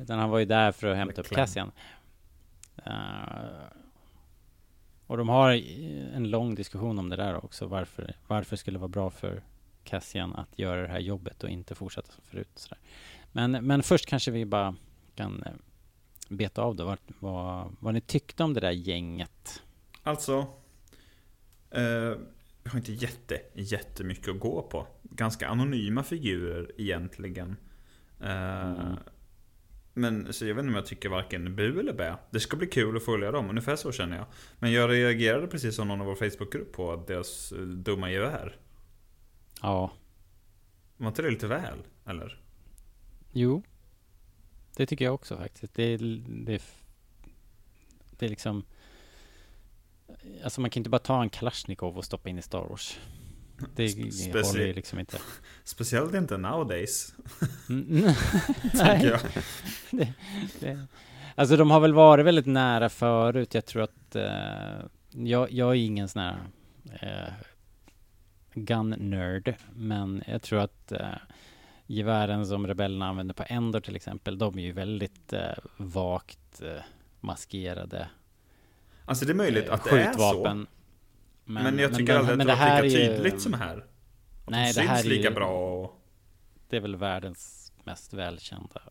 Utan 0.00 0.18
han 0.18 0.30
var 0.30 0.38
ju 0.38 0.44
där 0.44 0.72
för 0.72 0.86
att 0.86 0.96
hämta 0.96 1.20
upp. 1.20 1.28
Cassian. 1.28 1.72
Eh, 2.84 2.92
och 5.06 5.16
de 5.16 5.28
har 5.28 5.50
en 6.14 6.30
lång 6.30 6.54
diskussion 6.54 6.98
om 6.98 7.08
det 7.08 7.16
där 7.16 7.44
också. 7.44 7.66
Varför, 7.66 8.14
varför 8.26 8.50
det 8.50 8.60
skulle 8.60 8.78
vara 8.78 8.88
bra 8.88 9.10
för 9.10 9.42
Cassian 9.84 10.34
att 10.36 10.58
göra 10.58 10.82
det 10.82 10.88
här 10.88 11.00
jobbet 11.00 11.44
och 11.44 11.50
inte 11.50 11.74
fortsätta 11.74 12.12
som 12.12 12.24
förut. 12.24 12.50
Sådär. 12.54 12.78
Men, 13.32 13.50
men 13.50 13.82
först 13.82 14.06
kanske 14.06 14.30
vi 14.30 14.44
bara 14.44 14.74
kan 15.14 15.44
beta 16.28 16.62
av 16.62 16.76
då 16.76 16.84
vad, 16.84 16.98
vad, 17.18 17.76
vad 17.80 17.94
ni 17.94 18.00
tyckte 18.00 18.44
om 18.44 18.54
det 18.54 18.60
där 18.60 18.70
gänget. 18.70 19.62
Alltså, 20.02 20.46
eh, 21.70 21.82
jag 22.62 22.70
har 22.70 22.78
inte 22.78 22.92
jätte, 22.92 23.40
jättemycket 23.54 24.28
att 24.28 24.40
gå 24.40 24.62
på. 24.62 24.86
Ganska 25.02 25.48
anonyma 25.48 26.02
figurer 26.02 26.72
egentligen. 26.76 27.56
Eh, 28.20 28.70
Mm. 28.70 28.96
Men 29.98 30.32
så 30.32 30.46
jag 30.46 30.54
vet 30.54 30.62
inte 30.62 30.70
om 30.70 30.74
jag 30.74 30.86
tycker 30.86 31.08
varken 31.08 31.56
bu 31.56 31.80
eller 31.80 31.92
bä. 31.92 32.16
Det 32.30 32.40
ska 32.40 32.56
bli 32.56 32.66
kul 32.66 32.96
att 32.96 33.04
följa 33.04 33.30
dem, 33.30 33.50
ungefär 33.50 33.76
så 33.76 33.92
känner 33.92 34.16
jag. 34.16 34.26
Men 34.58 34.72
jag 34.72 34.90
reagerade 34.90 35.46
precis 35.46 35.74
som 35.76 35.88
någon 35.88 36.00
av 36.00 36.06
vår 36.06 36.14
Facebookgrupp 36.14 36.72
på 36.72 37.04
deras 37.06 37.52
eh, 37.52 37.58
dumma 37.58 38.10
gevär. 38.10 38.56
Ja, 39.62 39.92
Var 40.96 41.08
inte 41.08 41.22
det 41.22 41.30
lite 41.30 41.46
väl? 41.46 41.78
Eller? 42.06 42.40
jo. 43.32 43.62
Det 44.76 44.86
tycker 44.86 45.04
jag 45.04 45.14
också 45.14 45.36
faktiskt. 45.36 45.74
Det, 45.74 45.96
det, 45.96 46.62
det 48.18 48.26
är 48.26 48.30
liksom... 48.30 48.64
Alltså 50.44 50.60
man 50.60 50.70
kan 50.70 50.80
inte 50.80 50.90
bara 50.90 50.98
ta 50.98 51.22
en 51.22 51.30
Kalashnikov 51.30 51.96
och 51.98 52.04
stoppa 52.04 52.28
in 52.28 52.38
i 52.38 52.42
Star 52.42 52.64
Wars. 52.68 52.98
Det, 53.58 53.66
det 53.74 53.86
Speci- 53.88 54.42
håller 54.46 54.66
ju 54.66 54.72
liksom 54.72 54.98
inte. 54.98 55.18
Speciellt 55.64 56.14
inte 56.14 56.36
nowadays, 56.36 57.14
Mm, 57.68 58.02
Nej, 58.74 59.12
det, 59.90 60.12
det. 60.60 60.86
Alltså 61.34 61.56
de 61.56 61.70
har 61.70 61.80
väl 61.80 61.94
varit 61.94 62.26
väldigt 62.26 62.46
nära 62.46 62.88
förut. 62.88 63.54
Jag 63.54 63.66
tror 63.66 63.82
att 63.82 64.16
eh, 64.16 64.84
jag, 65.10 65.52
jag 65.52 65.70
är 65.70 65.74
ingen 65.74 66.08
sån 66.08 66.22
här 66.22 66.38
eh, 67.02 67.32
gun-nerd. 68.54 69.54
Men 69.74 70.22
jag 70.26 70.42
tror 70.42 70.58
att 70.60 70.92
eh, 70.92 71.08
gevären 71.86 72.46
som 72.46 72.66
rebellerna 72.66 73.08
använder 73.08 73.34
på 73.34 73.44
Endor 73.48 73.80
till 73.80 73.96
exempel, 73.96 74.38
de 74.38 74.58
är 74.58 74.62
ju 74.62 74.72
väldigt 74.72 75.32
eh, 75.32 75.50
vagt 75.76 76.62
eh, 76.62 76.82
maskerade 77.20 78.08
Alltså 79.04 79.24
det 79.24 79.32
är 79.32 79.34
möjligt 79.34 79.68
eh, 79.68 79.74
att 79.74 79.84
det 79.84 79.90
är 79.90 80.12
så. 80.12 80.18
skjutvapen. 80.18 80.66
Men, 81.44 81.78
jag 81.78 81.94
tycker 81.94 82.12
den- 82.12 82.16
aldrig 82.16 82.32
att 82.32 82.38
men 82.38 82.46
det 82.46 82.52
har 82.52 82.70
varit 82.70 82.92
lika 82.92 83.02
ju- 83.04 83.16
tydligt 83.16 83.40
som 83.40 83.54
här. 83.54 83.76
Att 84.44 84.50
Nej, 84.50 84.72
de 84.74 84.80
det 84.80 84.86
här 84.88 84.98
är 85.00 85.04
ju- 85.04 85.08
lika 85.10 85.30
bra 85.30 85.48
och... 85.82 86.00
Det 86.68 86.76
är 86.76 86.80
väl 86.80 86.96
världens 86.96 87.72
mest 87.84 88.14
välkända 88.14 88.82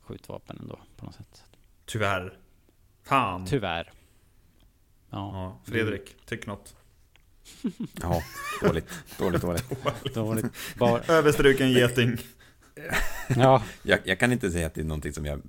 skjutvapen 0.00 0.58
ändå 0.60 0.78
på 0.96 1.04
något 1.06 1.14
sätt. 1.14 1.44
Tyvärr. 1.86 2.38
Fan. 3.02 3.46
Tyvärr. 3.46 3.92
Ja, 5.10 5.30
Ja, 5.32 5.58
Fredrik, 5.72 6.16
tyck 6.26 6.46
något. 6.46 6.76
Ja, 8.02 8.22
dåligt. 8.62 8.88
Dåligt, 9.18 9.42
dåligt. 9.42 10.14
dåligt. 10.14 10.46
Bara, 10.78 11.02
Överstruken 11.08 11.70
geting. 11.70 12.16
ja, 13.36 13.62
Jag, 13.82 13.98
jag 14.04 14.18
kan 14.18 14.32
inte 14.32 14.50
säga 14.50 14.66
att 14.66 14.74
det 14.74 14.80
är 14.80 14.84
någonting 14.84 15.12
som 15.12 15.26
jag 15.26 15.42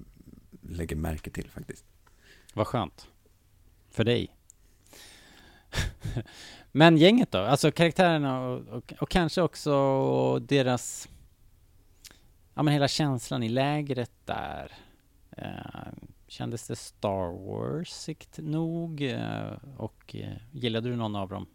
lägger 0.62 0.96
märke 0.96 1.30
till 1.30 1.50
faktiskt. 1.50 1.86
vad 2.54 2.68
skönt. 2.68 3.08
För 3.92 4.04
dig. 4.04 4.36
Men 6.72 6.98
gänget 6.98 7.32
då? 7.32 7.38
Alltså 7.40 7.72
karaktärerna 7.72 8.42
och, 8.42 8.68
och, 8.68 8.94
och 9.00 9.10
kanske 9.10 9.42
också 9.42 10.40
deras... 10.40 11.10
ja 12.54 12.64
men 12.64 12.74
hela 12.74 12.88
känslan 12.88 13.44
i 13.44 13.50
lägret 13.50 14.12
där. 14.26 14.72
Eh, 15.38 15.92
kändes 16.28 16.68
det 16.68 16.76
Star 16.76 17.32
Warsigt 17.48 18.38
nog? 18.38 19.02
Eh, 19.02 19.52
och 19.78 20.16
eh, 20.16 20.38
gillade 20.52 20.90
du 20.90 20.96
någon 20.96 21.16
av 21.16 21.30
dem? 21.30 21.48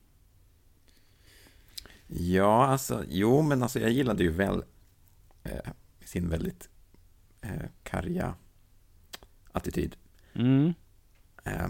Ja, 2.16 2.66
alltså, 2.66 3.04
jo, 3.08 3.42
men 3.42 3.62
alltså 3.62 3.80
jag 3.80 3.90
gillade 3.90 4.22
ju 4.22 4.30
väl 4.30 4.64
eh, 5.42 5.72
sin 6.04 6.28
väldigt 6.28 6.68
eh, 7.40 7.66
karga 7.82 8.34
attityd. 9.52 9.96
Mm. 10.34 10.74
Eh, 11.44 11.68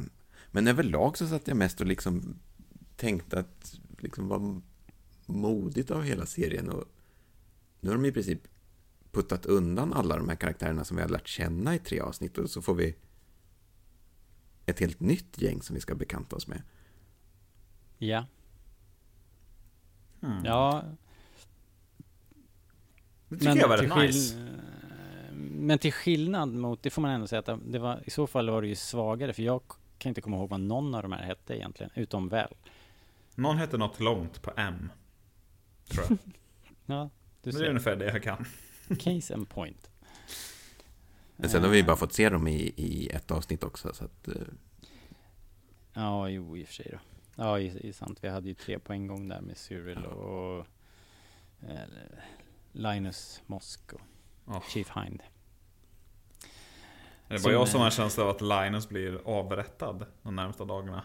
men 0.50 0.68
överlag 0.68 1.18
så 1.18 1.26
satt 1.26 1.48
jag 1.48 1.56
mest 1.56 1.80
och 1.80 1.86
liksom 1.86 2.38
tänkte 2.96 3.38
att 3.38 3.80
liksom 3.98 4.28
var 4.28 4.60
modigt 5.26 5.90
av 5.90 6.02
hela 6.02 6.26
serien 6.26 6.68
och 6.68 6.84
nu 7.80 7.90
har 7.90 7.96
de 7.96 8.04
i 8.04 8.12
princip 8.12 8.48
puttat 9.12 9.46
undan 9.46 9.92
alla 9.92 10.16
de 10.16 10.28
här 10.28 10.36
karaktärerna 10.36 10.84
som 10.84 10.96
vi 10.96 11.02
har 11.02 11.10
lärt 11.10 11.28
känna 11.28 11.74
i 11.74 11.78
tre 11.78 12.00
avsnitt 12.00 12.38
och 12.38 12.50
så 12.50 12.62
får 12.62 12.74
vi 12.74 12.96
ett 14.66 14.80
helt 14.80 15.00
nytt 15.00 15.42
gäng 15.42 15.62
som 15.62 15.74
vi 15.74 15.80
ska 15.80 15.94
bekanta 15.94 16.36
oss 16.36 16.46
med. 16.46 16.62
Ja. 17.98 18.26
Hmm. 20.24 20.44
Ja, 20.44 20.82
Det 23.28 23.36
tycker 23.36 23.56
jag 23.56 23.68
var 23.68 23.78
rätt 23.78 23.96
nice. 23.96 24.36
Men 25.32 25.78
till 25.78 25.92
skillnad 25.92 26.48
mot, 26.48 26.82
det 26.82 26.90
får 26.90 27.02
man 27.02 27.10
ändå 27.10 27.26
säga 27.26 27.38
att 27.46 27.60
det 27.72 27.78
var, 27.78 28.00
i 28.06 28.10
så 28.10 28.26
fall 28.26 28.50
var 28.50 28.62
det 28.62 28.68
ju 28.68 28.74
svagare, 28.74 29.32
för 29.32 29.42
jag 29.42 29.62
kan 29.98 30.10
inte 30.10 30.20
komma 30.20 30.36
ihåg 30.36 30.48
vad 30.50 30.60
någon 30.60 30.94
av 30.94 31.02
de 31.02 31.12
här 31.12 31.22
hette 31.22 31.56
egentligen, 31.56 31.90
utom 31.94 32.28
väl. 32.28 32.54
Någon 33.34 33.56
hette 33.56 33.76
något 33.78 34.00
långt 34.00 34.42
på 34.42 34.52
M. 34.56 34.92
Tror 35.88 36.04
jag. 36.08 36.18
Ja, 36.86 37.10
du 37.42 37.50
Men 37.50 37.52
det 37.54 37.58
är 37.58 37.62
ser. 37.64 37.68
ungefär 37.68 37.96
det 37.96 38.04
jag 38.04 38.22
kan. 38.22 38.44
Case 38.98 39.34
and 39.34 39.48
point. 39.48 39.90
Men 41.36 41.50
sen 41.50 41.62
har 41.62 41.70
vi 41.70 41.82
bara 41.82 41.96
fått 41.96 42.12
se 42.12 42.28
dem 42.28 42.48
i, 42.48 42.72
i 42.76 43.08
ett 43.08 43.30
avsnitt 43.30 43.64
också. 43.64 43.94
Så 43.94 44.04
att, 44.04 44.28
eh, 44.28 44.34
Ja, 45.92 46.28
jo, 46.28 46.56
i 46.56 46.62
och 46.64 46.66
för 46.66 46.74
sig 46.74 46.88
då. 46.92 46.98
Ja, 47.36 47.56
det 47.58 47.88
är 47.88 47.92
sant. 47.92 48.18
Vi 48.22 48.28
hade 48.28 48.48
ju 48.48 48.54
tre 48.54 48.78
på 48.78 48.92
en 48.92 49.06
gång 49.06 49.28
där 49.28 49.40
med 49.40 49.56
Cyril 49.56 50.04
och 50.04 50.66
eh, 51.68 51.78
Linus 52.72 53.42
Mosk 53.46 53.92
och 53.92 54.00
Ja. 54.46 54.62
Chief 54.68 54.90
Hind. 54.96 55.22
Det 57.28 57.34
är 57.34 57.42
bara 57.42 57.52
jag 57.52 57.68
som 57.68 57.80
har 57.80 57.86
eh, 57.86 57.92
en 57.92 57.96
känsla 57.96 58.24
av 58.24 58.30
att 58.30 58.40
Linus 58.40 58.88
blir 58.88 59.20
avrättad 59.24 60.06
de 60.22 60.36
närmsta 60.36 60.64
dagarna. 60.64 61.02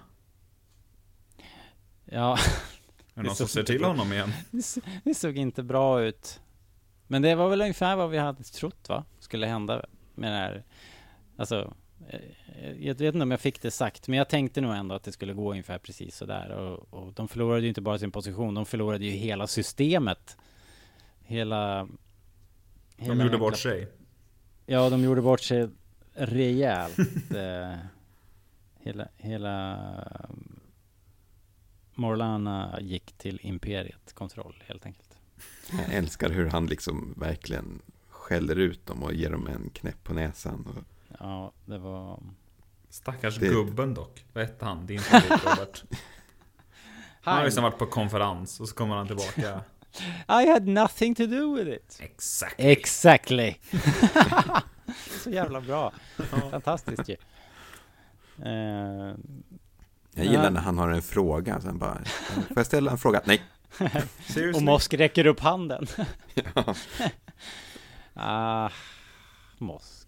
Ja, 2.05 2.37
Är 3.13 3.21
det 3.21 3.23
någon 3.23 3.35
som 3.35 3.47
ser 3.47 3.63
till 3.63 3.83
honom 3.83 4.13
igen? 4.13 4.31
det 5.03 5.13
såg 5.15 5.37
inte 5.37 5.63
bra 5.63 6.01
ut. 6.01 6.41
Men 7.07 7.21
det 7.21 7.35
var 7.35 7.49
väl 7.49 7.61
ungefär 7.61 7.95
vad 7.95 8.09
vi 8.09 8.17
hade 8.17 8.43
trott 8.43 8.89
va? 8.89 9.05
Skulle 9.19 9.47
hända 9.47 9.85
med 10.15 10.31
det 10.31 10.37
här. 10.37 10.63
Alltså, 11.37 11.73
jag 12.79 12.95
vet 12.95 13.01
inte 13.01 13.23
om 13.23 13.31
jag 13.31 13.39
fick 13.39 13.61
det 13.61 13.71
sagt, 13.71 14.07
men 14.07 14.17
jag 14.17 14.29
tänkte 14.29 14.61
nog 14.61 14.75
ändå 14.75 14.95
att 14.95 15.03
det 15.03 15.11
skulle 15.11 15.33
gå 15.33 15.51
ungefär 15.51 15.77
precis 15.77 16.15
sådär. 16.15 16.49
Och, 16.49 16.93
och 16.93 17.13
de 17.13 17.27
förlorade 17.27 17.61
ju 17.61 17.67
inte 17.67 17.81
bara 17.81 17.99
sin 17.99 18.11
position, 18.11 18.53
de 18.53 18.65
förlorade 18.65 19.05
ju 19.05 19.11
hela 19.11 19.47
systemet. 19.47 20.37
Hela... 21.21 21.87
De 22.97 23.03
hela 23.03 23.13
gjorde 23.13 23.25
jäkla- 23.25 23.39
bort 23.39 23.57
sig. 23.57 23.87
Ja, 24.65 24.89
de 24.89 25.03
gjorde 25.03 25.21
bort 25.21 25.41
sig 25.41 25.69
rejält. 26.13 26.97
eh, 27.35 27.77
hela, 28.79 29.07
hela 29.17 29.77
um, 30.29 30.59
Morlana 31.95 32.79
gick 32.81 33.11
till 33.11 33.39
Imperiet 33.43 34.13
kontroll 34.13 34.63
helt 34.67 34.85
enkelt. 34.85 35.17
jag 35.71 35.93
älskar 35.93 36.29
hur 36.29 36.49
han 36.49 36.67
liksom 36.67 37.13
verkligen 37.17 37.81
skäller 38.09 38.55
ut 38.55 38.85
dem 38.85 39.03
och 39.03 39.13
ger 39.13 39.29
dem 39.29 39.47
en 39.47 39.69
knäpp 39.69 40.03
på 40.03 40.13
näsan. 40.13 40.67
Och, 40.67 40.83
Ja, 41.19 41.51
det 41.65 41.77
var... 41.77 42.19
Stackars 42.89 43.37
Det- 43.37 43.47
gubben 43.47 43.93
dock. 43.93 44.25
Vad 44.33 44.43
hette 44.43 44.65
han? 44.65 44.85
Din 44.85 44.99
favorit 44.99 45.29
Robert. 45.45 45.83
Han 47.21 47.37
har 47.37 47.43
liksom 47.45 47.63
varit 47.63 47.77
på 47.77 47.85
konferens 47.85 48.59
och 48.59 48.69
så 48.69 48.75
kommer 48.75 48.95
han 48.95 49.07
tillbaka. 49.07 49.61
I 50.27 50.49
had 50.49 50.67
nothing 50.67 51.15
to 51.15 51.25
do 51.25 51.55
with 51.55 51.69
it. 51.69 51.97
Exakt. 52.01 52.55
Exactly. 52.57 53.55
Så 55.23 55.29
jävla 55.29 55.61
bra. 55.61 55.91
Fantastiskt 56.51 57.09
ju. 57.09 57.15
Eh, 58.45 59.15
jag 60.13 60.25
gillar 60.25 60.43
Ja. 60.43 60.49
när 60.49 60.61
han 60.61 60.77
har 60.77 60.89
en 60.89 61.01
fråga. 61.01 61.61
Sen 61.61 61.77
bara, 61.79 61.97
får 62.33 62.45
jag 62.57 62.65
ställa 62.65 62.91
en 62.91 62.97
fråga? 62.97 63.21
Nej. 63.25 63.41
och? 64.55 64.61
Mosk 64.61 64.93
räcker 64.93 65.25
upp 65.25 65.39
handen. 65.39 65.87
Ja. 66.55 66.75
ah, 68.13 68.69
Mosk. 69.57 69.98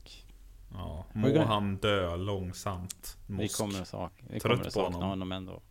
Ja, 0.74 1.06
må 1.14 1.44
han 1.44 1.76
dö 1.78 2.16
långsamt. 2.16 3.18
Vi 3.28 3.34
Mosk. 3.34 3.58
kommer, 3.58 3.84
sak 3.84 4.24
vi 4.30 4.40
Trött 4.40 4.52
kommer 4.52 4.64
på 4.64 4.72
sakna 4.72 4.96
honom. 4.96 5.10
honom 5.10 5.32
ändå. 5.32 5.62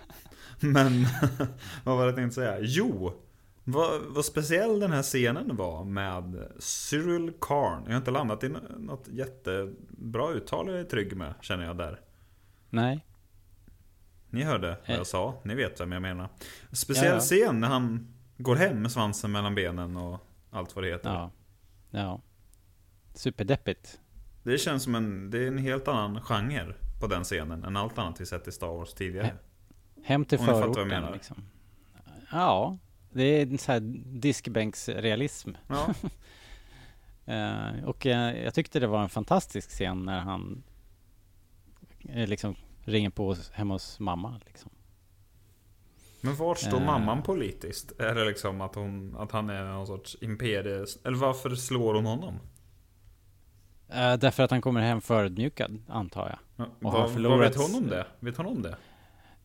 Men, 0.60 1.06
vad 1.84 1.96
var 1.96 2.02
det 2.02 2.08
jag 2.08 2.16
tänkte 2.16 2.34
säga? 2.34 2.58
Jo! 2.60 3.12
Vad, 3.64 4.00
vad 4.02 4.24
speciell 4.24 4.80
den 4.80 4.92
här 4.92 5.02
scenen 5.02 5.56
var 5.56 5.84
med 5.84 6.48
Cyril 6.58 7.32
Karn. 7.40 7.82
Jag 7.84 7.90
har 7.92 7.96
inte 7.96 8.10
landat 8.10 8.44
i 8.44 8.48
något 8.78 9.08
jättebra 9.08 10.30
uttal 10.30 10.68
jag 10.68 10.80
är 10.80 10.84
trygg 10.84 11.16
med, 11.16 11.34
känner 11.40 11.64
jag 11.64 11.76
där. 11.76 12.00
Nej. 12.70 13.06
Ni 14.30 14.42
hörde 14.42 14.76
vad 14.88 14.96
jag 14.96 15.06
sa, 15.06 15.34
ni 15.44 15.54
vet 15.54 15.80
vem 15.80 15.92
jag 15.92 16.02
menar. 16.02 16.28
Speciell 16.72 17.06
Ja, 17.06 17.14
ja. 17.14 17.20
scen 17.20 17.60
när 17.60 17.68
han 17.68 18.14
går 18.36 18.56
hem 18.56 18.82
med 18.82 18.92
svansen 18.92 19.32
mellan 19.32 19.54
benen 19.54 19.96
och 19.96 20.20
allt 20.50 20.74
vad 20.76 20.84
det 20.84 20.88
heter. 20.90 21.10
Ja. 21.10 21.30
Ja. 21.90 22.20
Superdeppigt. 23.14 24.00
Det 24.44 24.58
känns 24.58 24.82
som 24.82 24.94
en, 24.94 25.30
det 25.30 25.38
är 25.38 25.46
en 25.46 25.58
helt 25.58 25.88
annan 25.88 26.20
genre 26.20 26.74
på 27.00 27.06
den 27.06 27.24
scenen 27.24 27.64
än 27.64 27.76
allt 27.76 27.98
annat 27.98 28.20
vi 28.20 28.26
sett 28.26 28.48
i 28.48 28.52
Star 28.52 28.66
Wars 28.68 28.94
tidigare. 28.94 29.34
Hem 30.04 30.24
till 30.24 30.38
Om 30.38 30.46
förorten 30.46 31.12
liksom. 31.12 31.36
Ja. 32.30 32.78
Det 33.12 33.22
är 33.22 33.42
en 33.46 33.58
sån 33.58 33.72
här 33.72 33.80
diskbänksrealism. 34.20 35.50
Ja, 35.68 35.94
Eh, 37.26 37.84
och 37.84 38.06
eh, 38.06 38.44
jag 38.44 38.54
tyckte 38.54 38.80
det 38.80 38.86
var 38.86 39.02
en 39.02 39.08
fantastisk 39.08 39.70
scen 39.70 40.04
när 40.04 40.20
han 40.20 40.62
eh, 42.08 42.26
liksom 42.28 42.56
ringer 42.84 43.10
på 43.10 43.36
hemma 43.52 43.74
hos 43.74 44.00
mamma. 44.00 44.40
Liksom. 44.46 44.70
men 46.20 46.34
vart 46.36 46.58
står 46.58 46.80
Eh. 46.80 46.86
mamman 46.86 47.22
politiskt? 47.22 48.00
Är 48.00 48.14
det 48.14 48.24
liksom 48.24 48.60
att, 48.60 48.74
hon, 48.74 49.16
att 49.18 49.32
han 49.32 49.50
är 49.50 49.64
någon 49.64 49.86
sorts 49.86 50.16
imperie... 50.20 50.86
Eller 51.04 51.16
varför 51.16 51.54
slår 51.54 51.94
hon 51.94 52.06
honom? 52.06 52.38
Eh, 53.94 54.14
därför 54.18 54.42
att 54.42 54.50
han 54.50 54.60
kommer 54.60 54.80
hem 54.80 55.00
förödmjukad, 55.00 55.82
antar 55.88 56.28
jag. 56.28 56.38
Ja, 56.66 56.72
Och 56.82 56.92
har 56.92 56.98
vad, 56.98 57.06
vad 57.08 57.12
förlorat- 57.16 57.50
vet 57.50 57.56
hon 57.56 57.74
om 57.74 57.88
det? 57.88 58.06
Vet 58.20 58.36
hon 58.36 58.46
om 58.46 58.62
det? 58.62 58.76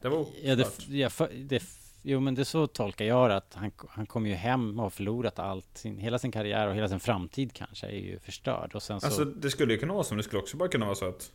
Det 0.01 0.09
var 0.09 0.25
Ja, 0.43 0.55
det, 0.55 0.61
oklart. 0.63 0.87
ja, 0.89 1.09
för, 1.09 1.29
det, 1.35 1.63
jo, 2.01 2.19
men 2.19 2.35
det 2.35 2.45
så 2.45 2.67
tolkar 2.67 3.05
jag 3.05 3.29
det, 3.29 3.35
att 3.35 3.53
han, 3.53 3.71
han 3.89 4.05
kommer 4.05 4.29
ju 4.29 4.35
hem 4.35 4.77
och 4.79 4.83
har 4.83 4.89
förlorat 4.89 5.39
allt, 5.39 5.77
sin, 5.77 5.97
hela 5.97 6.19
sin 6.19 6.31
karriär 6.31 6.67
och 6.67 6.75
hela 6.75 6.87
sin 6.89 6.99
framtid 6.99 7.53
kanske 7.53 7.87
är 7.87 7.91
ju 7.99 8.19
förstörd. 8.19 8.75
Och 8.75 8.83
sen 8.83 8.99
så, 9.01 9.05
Alltså 9.07 9.25
det 9.25 9.49
skulle 9.49 9.73
ju 9.73 9.79
kunna 9.79 9.93
vara 9.93 10.03
så, 10.03 10.13
men 10.13 10.17
det 10.17 10.23
skulle 10.23 10.41
också 10.41 10.57
bara 10.57 10.69
kunna 10.69 10.85
vara 10.85 10.95
så 10.95 11.05
att 11.09 11.31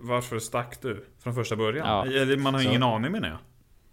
Varför 0.00 0.38
stack 0.38 0.82
du 0.82 1.06
från 1.18 1.34
första 1.34 1.56
början? 1.56 1.86
Ja. 2.12 2.36
Man 2.36 2.54
har 2.54 2.62
Så- 2.62 2.68
ingen 2.68 2.82
aning 2.82 3.12
menar 3.12 3.28
jag. 3.28 3.38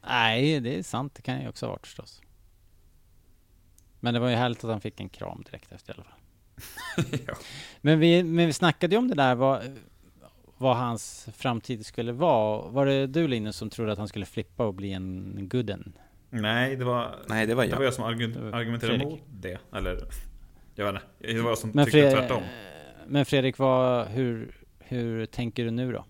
nej, 0.08 0.60
det 0.60 0.78
är 0.78 0.84
sant, 0.84 1.16
det 1.16 1.22
kan 1.22 1.42
ju 1.42 1.50
också 1.50 1.66
ha 1.66 1.72
varit 1.72 1.88
förstås. 1.88 2.22
Men 4.00 4.14
det 4.14 4.20
var 4.20 4.30
ju 4.30 4.36
härligt 4.36 4.64
att 4.64 4.70
han 4.72 4.82
fick 4.82 5.00
en 5.00 5.10
kram 5.10 5.44
direkt 5.46 5.72
efter 5.72 5.94
i 5.94 5.96
alla 5.96 6.04
fall. 6.04 6.14
Ja. 7.28 7.34
Men 7.82 8.00
vi, 8.00 8.24
men 8.24 8.48
vi 8.48 8.54
snackade 8.54 8.96
ju 8.96 9.00
om 9.00 9.08
det 9.08 9.16
där, 9.16 9.36
vad, 9.36 9.62
vad 10.58 10.78
hans 10.78 11.28
framtid 11.38 11.86
skulle 11.86 12.12
vara. 12.12 12.70
Var 12.72 12.86
det 12.86 13.08
du 13.08 13.28
Linus 13.28 13.56
som 13.56 13.70
trodde 13.70 13.92
att 13.92 13.98
han 13.98 14.08
skulle 14.08 14.26
flippa 14.26 14.66
och 14.66 14.74
bli 14.74 14.94
en 14.94 15.38
gooden? 15.52 15.94
Nej, 16.30 16.76
det 16.76 16.86
var, 16.86 17.16
Nej, 17.28 17.46
det 17.46 17.56
var 17.56 17.64
det 17.66 17.70
var 17.72 17.78
jag. 17.82 17.88
jag 17.88 17.94
som 17.94 18.04
argu- 18.06 18.34
Det 18.34 18.40
var 18.52 18.60
argumenterade 18.60 19.00
Fredrik. 19.00 19.20
mot 19.20 19.28
det. 19.42 19.58
Eller, 19.76 19.92
jag 20.76 20.86
vet 20.94 21.02
inte. 21.20 21.34
Det 21.34 21.42
var 21.42 21.50
jag 21.52 21.58
som 21.58 21.72
Men, 21.74 21.86
tyckte 21.86 22.00
Fre- 22.00 22.12
tvärtom. 22.12 22.44
men 23.08 23.26
Fredrik, 23.26 23.58
vad, 23.58 24.08
hur, 24.08 24.56
hur 24.80 25.26
tänker 25.26 25.66
du 25.66 25.72
nu 25.72 25.92
då? 25.92 26.06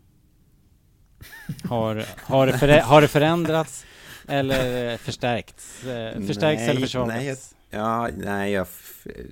Har, 1.69 2.05
har, 2.17 2.47
det, 2.47 2.53
förä- 2.53 2.81
har 2.81 3.01
det 3.01 3.07
förändrats 3.07 3.85
eller 4.27 4.97
förstärkts? 4.97 5.83
Eh, 5.85 6.21
Förstärkts 6.21 6.61
Nej, 6.61 6.69
eller 6.69 6.81
försvagats? 6.81 7.55
Ja, 7.69 8.09
nej, 8.17 8.51
jag, 8.51 8.67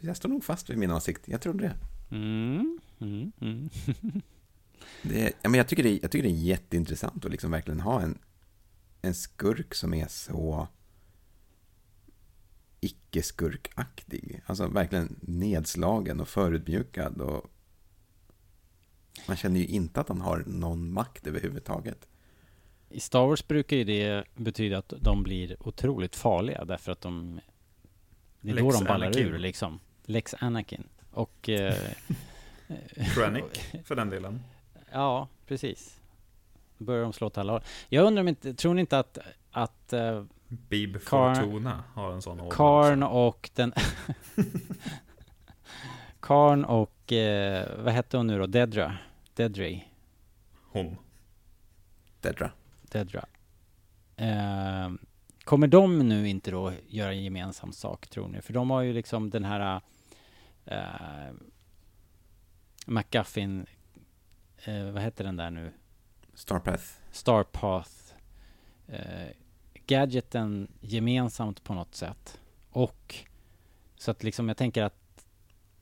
jag 0.02 0.18
står 0.18 0.30
nog 0.30 0.44
fast 0.44 0.70
vid 0.70 0.78
min 0.78 0.92
åsikt. 0.92 1.28
Jag 1.28 1.42
tror 1.42 1.54
det. 1.54 1.76
Mm, 2.12 2.80
mm, 3.00 3.32
mm. 3.42 3.70
det 5.02 5.34
ja, 5.42 5.50
men 5.50 5.54
jag, 5.54 5.68
tycker 5.68 5.84
det 5.84 6.00
jag 6.02 6.12
tycker 6.12 6.24
det 6.24 6.34
är 6.34 6.44
jätteintressant 6.44 7.26
att 7.26 7.32
liksom 7.32 7.52
verkligen 7.52 7.80
ha 7.80 8.02
en, 8.02 8.18
en 9.02 9.16
skurk 9.16 9.76
som 9.76 9.94
är 9.94 10.08
så 10.08 10.68
icke-skurkaktig. 12.82 14.42
Alltså 14.46 14.68
verkligen 14.68 15.20
nedslagen 15.22 16.20
och 16.20 16.28
förödmjukad. 16.28 17.22
Och 17.22 17.52
man 19.28 19.38
känner 19.38 19.60
ju 19.60 19.66
inte 19.66 20.02
att 20.02 20.10
han 20.10 20.22
har 20.22 20.44
någon 20.48 20.94
makt 20.94 21.28
överhuvudtaget. 21.28 22.08
I 22.90 23.00
Star 23.00 23.28
Wars 23.28 23.48
brukar 23.48 23.78
ju 23.78 23.84
det 23.84 24.24
betyda 24.36 24.78
att 24.78 24.94
de 25.02 25.24
blir 25.24 25.68
otroligt 25.68 26.16
farliga 26.16 26.66
därför 26.66 26.92
att 26.92 27.02
de... 27.02 27.40
Det 28.46 28.52
är 28.52 28.56
då 28.56 28.64
Lex 28.66 28.80
de 28.80 28.86
ballar 28.86 29.06
Anakin. 29.08 29.28
ur 29.28 29.38
liksom. 29.40 29.80
Lex 30.06 30.36
Anakin. 30.40 30.84
Och... 31.12 31.50
Eh, 31.50 31.76
Krennic, 33.16 33.44
för 33.86 33.96
den 33.96 34.10
delen. 34.10 34.42
ja, 34.92 35.28
precis. 35.48 36.02
Då 36.78 36.86
börjar 36.86 37.04
de 37.04 37.14
slå 37.14 37.28
åt 37.28 37.38
alla 37.38 37.54
håll. 37.54 37.62
Jag 37.90 38.06
undrar 38.06 38.22
om 38.22 38.28
inte, 38.28 38.54
tror 38.54 38.74
ni 38.74 38.82
inte 38.82 39.00
att, 39.00 39.18
att 39.52 39.94
eh, 39.94 40.24
Bib 40.48 40.98
Karn- 40.98 41.36
Fortuna 41.36 41.84
har 41.94 42.12
en 42.12 42.22
sån 42.22 42.40
ådra 42.40 42.56
Karn 42.56 43.04
och 43.04 43.50
den... 43.56 43.74
Karn 46.20 46.66
och, 46.66 47.14
eh, 47.14 47.84
vad 47.84 47.94
hette 47.94 48.18
hon 48.18 48.28
nu 48.28 48.40
då? 48.40 48.46
Dedra? 48.48 48.98
Dedry? 49.34 49.84
Hon. 50.72 50.98
Dedra. 52.22 52.52
Dedra. 52.82 53.26
Eh, 54.16 54.90
kommer 55.46 55.68
de 55.68 56.00
nu 56.00 56.30
inte 56.30 56.52
då 56.52 56.74
göra 56.88 57.14
gemensam 57.14 57.72
sak 57.72 58.08
tror 58.08 58.28
ni? 58.28 58.42
För 58.42 58.54
de 58.54 58.70
har 58.70 58.82
ju 58.82 58.94
liksom 58.94 59.30
den 59.30 59.44
här 59.44 59.82
eh, 60.66 61.34
McGuffin, 62.86 63.66
eh, 64.66 64.92
vad 64.92 65.04
heter 65.04 65.24
den 65.24 65.36
där 65.36 65.50
nu? 65.50 65.72
Starpath. 66.34 66.84
Starpath 67.12 67.92
eh, 68.88 69.28
gadgeten 69.86 70.68
gemensamt 70.82 71.64
på 71.64 71.74
något 71.74 71.96
sätt. 71.96 72.40
Och 72.70 73.16
så 73.96 74.12
att 74.12 74.24
liksom 74.24 74.48
jag 74.48 74.58
tänker 74.58 74.84
att 74.84 75.26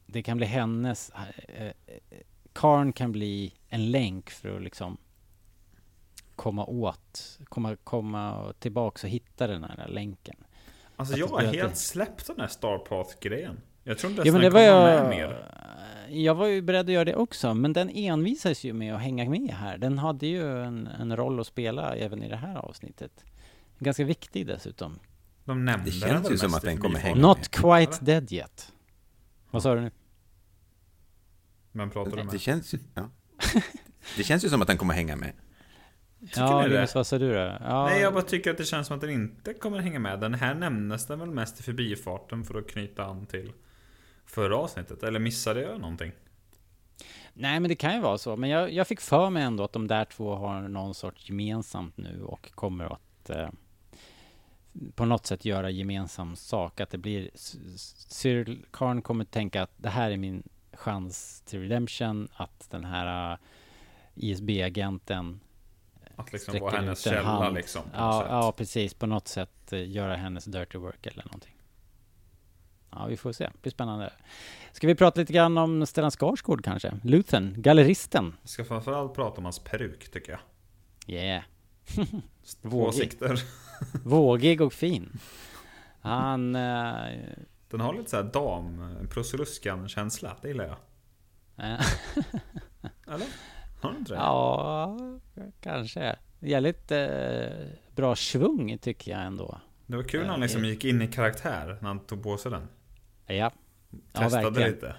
det 0.06 0.24
kan 0.24 0.38
bli 0.38 0.46
hennes, 0.46 1.12
eh, 1.48 1.72
Karn 2.54 2.94
kan 2.94 3.12
bli 3.12 3.54
en 3.68 3.92
länk 3.92 4.30
för 4.30 4.56
att 4.56 4.64
liksom 4.64 4.98
komma 6.36 6.66
åt, 6.66 7.40
komma, 7.46 7.76
komma 7.84 8.54
tillbaks 8.60 9.04
och 9.04 9.10
hitta 9.10 9.48
den 9.48 9.64
här 9.64 9.88
länken. 9.88 10.36
Alltså 10.96 11.14
Att 11.14 11.20
jag 11.20 11.30
det 11.30 11.34
har 11.34 11.42
helt 11.54 11.70
det- 11.74 11.76
släppt 11.80 12.28
den 12.28 12.40
här 12.40 12.48
Starpath-grejen. 12.48 13.60
Jag 13.84 13.98
tror 13.98 14.12
inte 14.12 14.22
Ja 14.22 14.26
ens 14.26 14.34
men 14.34 14.42
den 14.42 14.54
det 14.54 14.72
var 14.72 14.82
kommer 14.82 14.94
jag, 14.94 15.10
med 15.10 15.18
mer. 16.10 16.18
jag 16.24 16.36
var 16.36 16.48
ju 16.48 16.62
beredd 16.62 16.86
att 16.86 16.92
göra 16.94 17.06
det 17.06 17.16
också, 17.16 17.54
men 17.54 17.74
den 17.74 17.90
envisades 17.90 18.64
ju 18.64 18.74
med 18.74 18.96
att 18.96 19.02
hänga 19.02 19.30
med 19.30 19.50
här. 19.52 19.78
Den 19.78 19.98
hade 19.98 20.28
ju 20.28 20.62
en, 20.64 20.88
en 20.88 21.16
roll 21.16 21.40
att 21.40 21.48
spela 21.48 21.96
även 21.96 22.24
i 22.24 22.30
det 22.30 22.36
här 22.36 22.56
avsnittet. 22.58 23.26
Ganska 23.80 24.04
viktig 24.04 24.48
dessutom. 24.48 25.00
De 25.46 25.66
nämnde 25.66 25.86
Det 25.86 25.92
känns 25.92 26.32
ju 26.32 26.38
som 26.38 26.54
att 26.54 26.62
den 26.62 26.78
kommer 26.78 27.00
hänga 27.00 27.16
Not 27.22 27.38
med. 27.38 27.52
quite 27.52 27.98
Eller? 27.98 28.06
dead 28.22 28.32
yet. 28.32 28.72
Vad 29.52 29.64
sa 29.64 29.76
du 29.76 29.82
nu? 29.82 29.92
Men 31.72 31.90
pratar 31.90 32.12
du 32.12 32.18
Det 32.18 32.24
med? 32.24 32.42
känns 32.42 32.74
ju... 32.74 32.80
Ja. 32.94 33.10
Det 34.18 34.24
känns 34.24 34.46
ju 34.46 34.50
som 34.50 34.62
att 34.62 34.68
den 34.68 34.78
kommer 34.78 34.94
hänga 34.94 35.16
med. 35.16 35.34
Ja, 36.36 36.62
ni 36.62 36.70
det? 36.70 36.76
Linus, 36.76 36.96
vad 36.96 37.08
sa 37.08 37.18
du 37.18 37.34
då? 37.34 37.58
Ja, 37.62 37.86
Nej, 37.86 38.02
jag 38.02 38.14
bara 38.14 38.24
tycker 38.24 38.52
att 38.52 38.58
det 38.58 38.66
känns 38.66 38.88
som 38.88 38.96
att 38.96 39.02
den 39.02 39.10
inte 39.10 39.54
kommer 39.54 39.80
hänga 39.80 40.00
med. 40.00 40.20
Den 40.20 40.34
här 40.34 40.54
nämndes 40.54 41.08
den 41.08 41.20
väl 41.20 41.32
mest 41.32 41.60
i 41.60 41.64
förbifarten 41.64 42.44
för 42.44 42.60
att 42.60 42.68
knyta 42.68 43.06
an 43.06 43.26
till 43.26 43.52
förra 44.26 44.58
avsnittet. 44.58 45.04
Eller 45.04 45.20
missade 45.20 45.62
jag 45.62 45.80
någonting? 45.80 46.12
Nej, 47.34 47.60
men 47.60 47.70
det 47.70 47.76
kan 47.76 47.96
ju 47.96 48.02
vara 48.02 48.18
så. 48.18 48.36
Men 48.36 48.50
jag, 48.50 48.74
jag 48.74 48.88
fick 48.88 49.02
för 49.02 49.30
mig 49.30 49.44
ändå 49.44 49.64
att 49.64 49.74
de 49.74 49.88
där 49.88 50.06
två 50.06 50.36
har 50.36 50.62
någon 50.62 50.94
sorts 50.94 51.30
gemensamt 51.30 51.98
nu 51.98 52.24
och 52.24 52.52
kommer 52.56 52.86
att 52.86 53.30
eh, 53.30 53.50
på 54.96 55.06
något 55.06 55.26
sätt 55.26 55.46
göra 55.46 55.70
gemensam 55.70 56.36
sak. 56.36 56.80
Att 56.80 56.90
det 56.90 56.98
blir... 56.98 57.30
Cyril 58.08 58.66
Karn 58.72 59.02
kommer 59.02 59.26
tänka 59.26 59.64
att 59.64 59.74
det 59.78 59.90
här 59.90 60.12
är 60.12 60.18
min 60.18 60.44
chans 60.74 61.42
till 61.42 61.60
redemption. 61.60 62.28
Att 62.36 62.68
den 62.70 62.84
här 62.84 63.32
eh, 63.32 63.38
ISB-agenten 64.16 65.40
Att 66.16 66.34
liksom 66.34 66.60
vara 66.60 66.76
hennes 66.76 67.02
källa 67.04 67.22
hand. 67.24 67.56
liksom. 67.56 67.82
Ja, 67.94 68.26
ja, 68.30 68.52
precis. 68.52 68.94
På 68.94 69.06
något 69.06 69.28
sätt 69.28 69.74
eh, 69.74 69.90
göra 69.92 70.16
hennes 70.16 70.46
dirty 70.46 70.78
work 70.78 71.06
eller 71.06 71.24
någonting. 71.26 71.56
Ja, 72.92 73.06
vi 73.06 73.18
får 73.18 73.32
se. 73.32 73.44
Det 73.44 73.62
blir 73.62 73.72
spännande. 73.72 74.14
Ska 74.72 74.88
vi 74.88 74.96
prata 74.96 75.20
lite 75.20 75.34
grann 75.34 75.58
om 75.58 75.86
Stellan 75.86 76.12
Skarsgård 76.12 76.64
kanske? 76.64 76.94
Luthen, 77.04 77.54
galleristen. 77.58 78.36
Vi 78.42 78.48
ska 78.48 78.66
framförallt 78.66 79.14
prata 79.14 79.38
om 79.38 79.44
hans 79.44 79.60
peruk 79.60 80.12
tycker 80.12 80.32
jag. 80.32 80.42
Yeah. 81.16 81.44
Två 82.62 82.70
Vågig. 82.70 82.88
åsikter. 82.88 83.40
Vågig 84.04 84.62
och 84.62 84.74
fin. 84.74 85.20
Han... 86.02 86.56
eh, 86.56 86.96
Den 87.70 87.80
har 87.80 87.94
lite 87.94 88.10
såhär 88.10 88.24
dam, 88.24 88.96
Prussiluskan-känsla. 89.10 90.38
Det 90.42 90.48
gillar 90.48 90.66
jag. 90.66 90.78
Eller? 93.08 93.28
Har 93.84 93.90
den 93.92 94.00
inte 94.00 94.14
det? 94.14 94.20
ja, 94.20 94.98
kanske. 95.62 96.16
Jävligt 96.40 96.92
eh, 96.92 97.08
bra 97.96 98.16
svung 98.16 98.78
tycker 98.78 99.12
jag 99.12 99.22
ändå. 99.22 99.58
Det 99.86 99.96
var 99.96 100.04
kul 100.04 100.22
när 100.22 100.30
han 100.30 100.40
liksom 100.40 100.66
gick 100.66 100.86
in 100.86 101.02
i 101.02 101.08
karaktär 101.08 101.78
när 101.82 101.88
han 101.88 102.00
tog 102.00 102.24
på 102.24 102.38
sig 102.38 102.52
den. 102.52 102.68
Ja, 103.28 103.34
ja 103.34 103.52
Testade 104.14 104.44
verkligen. 104.44 104.72
lite. 104.72 104.96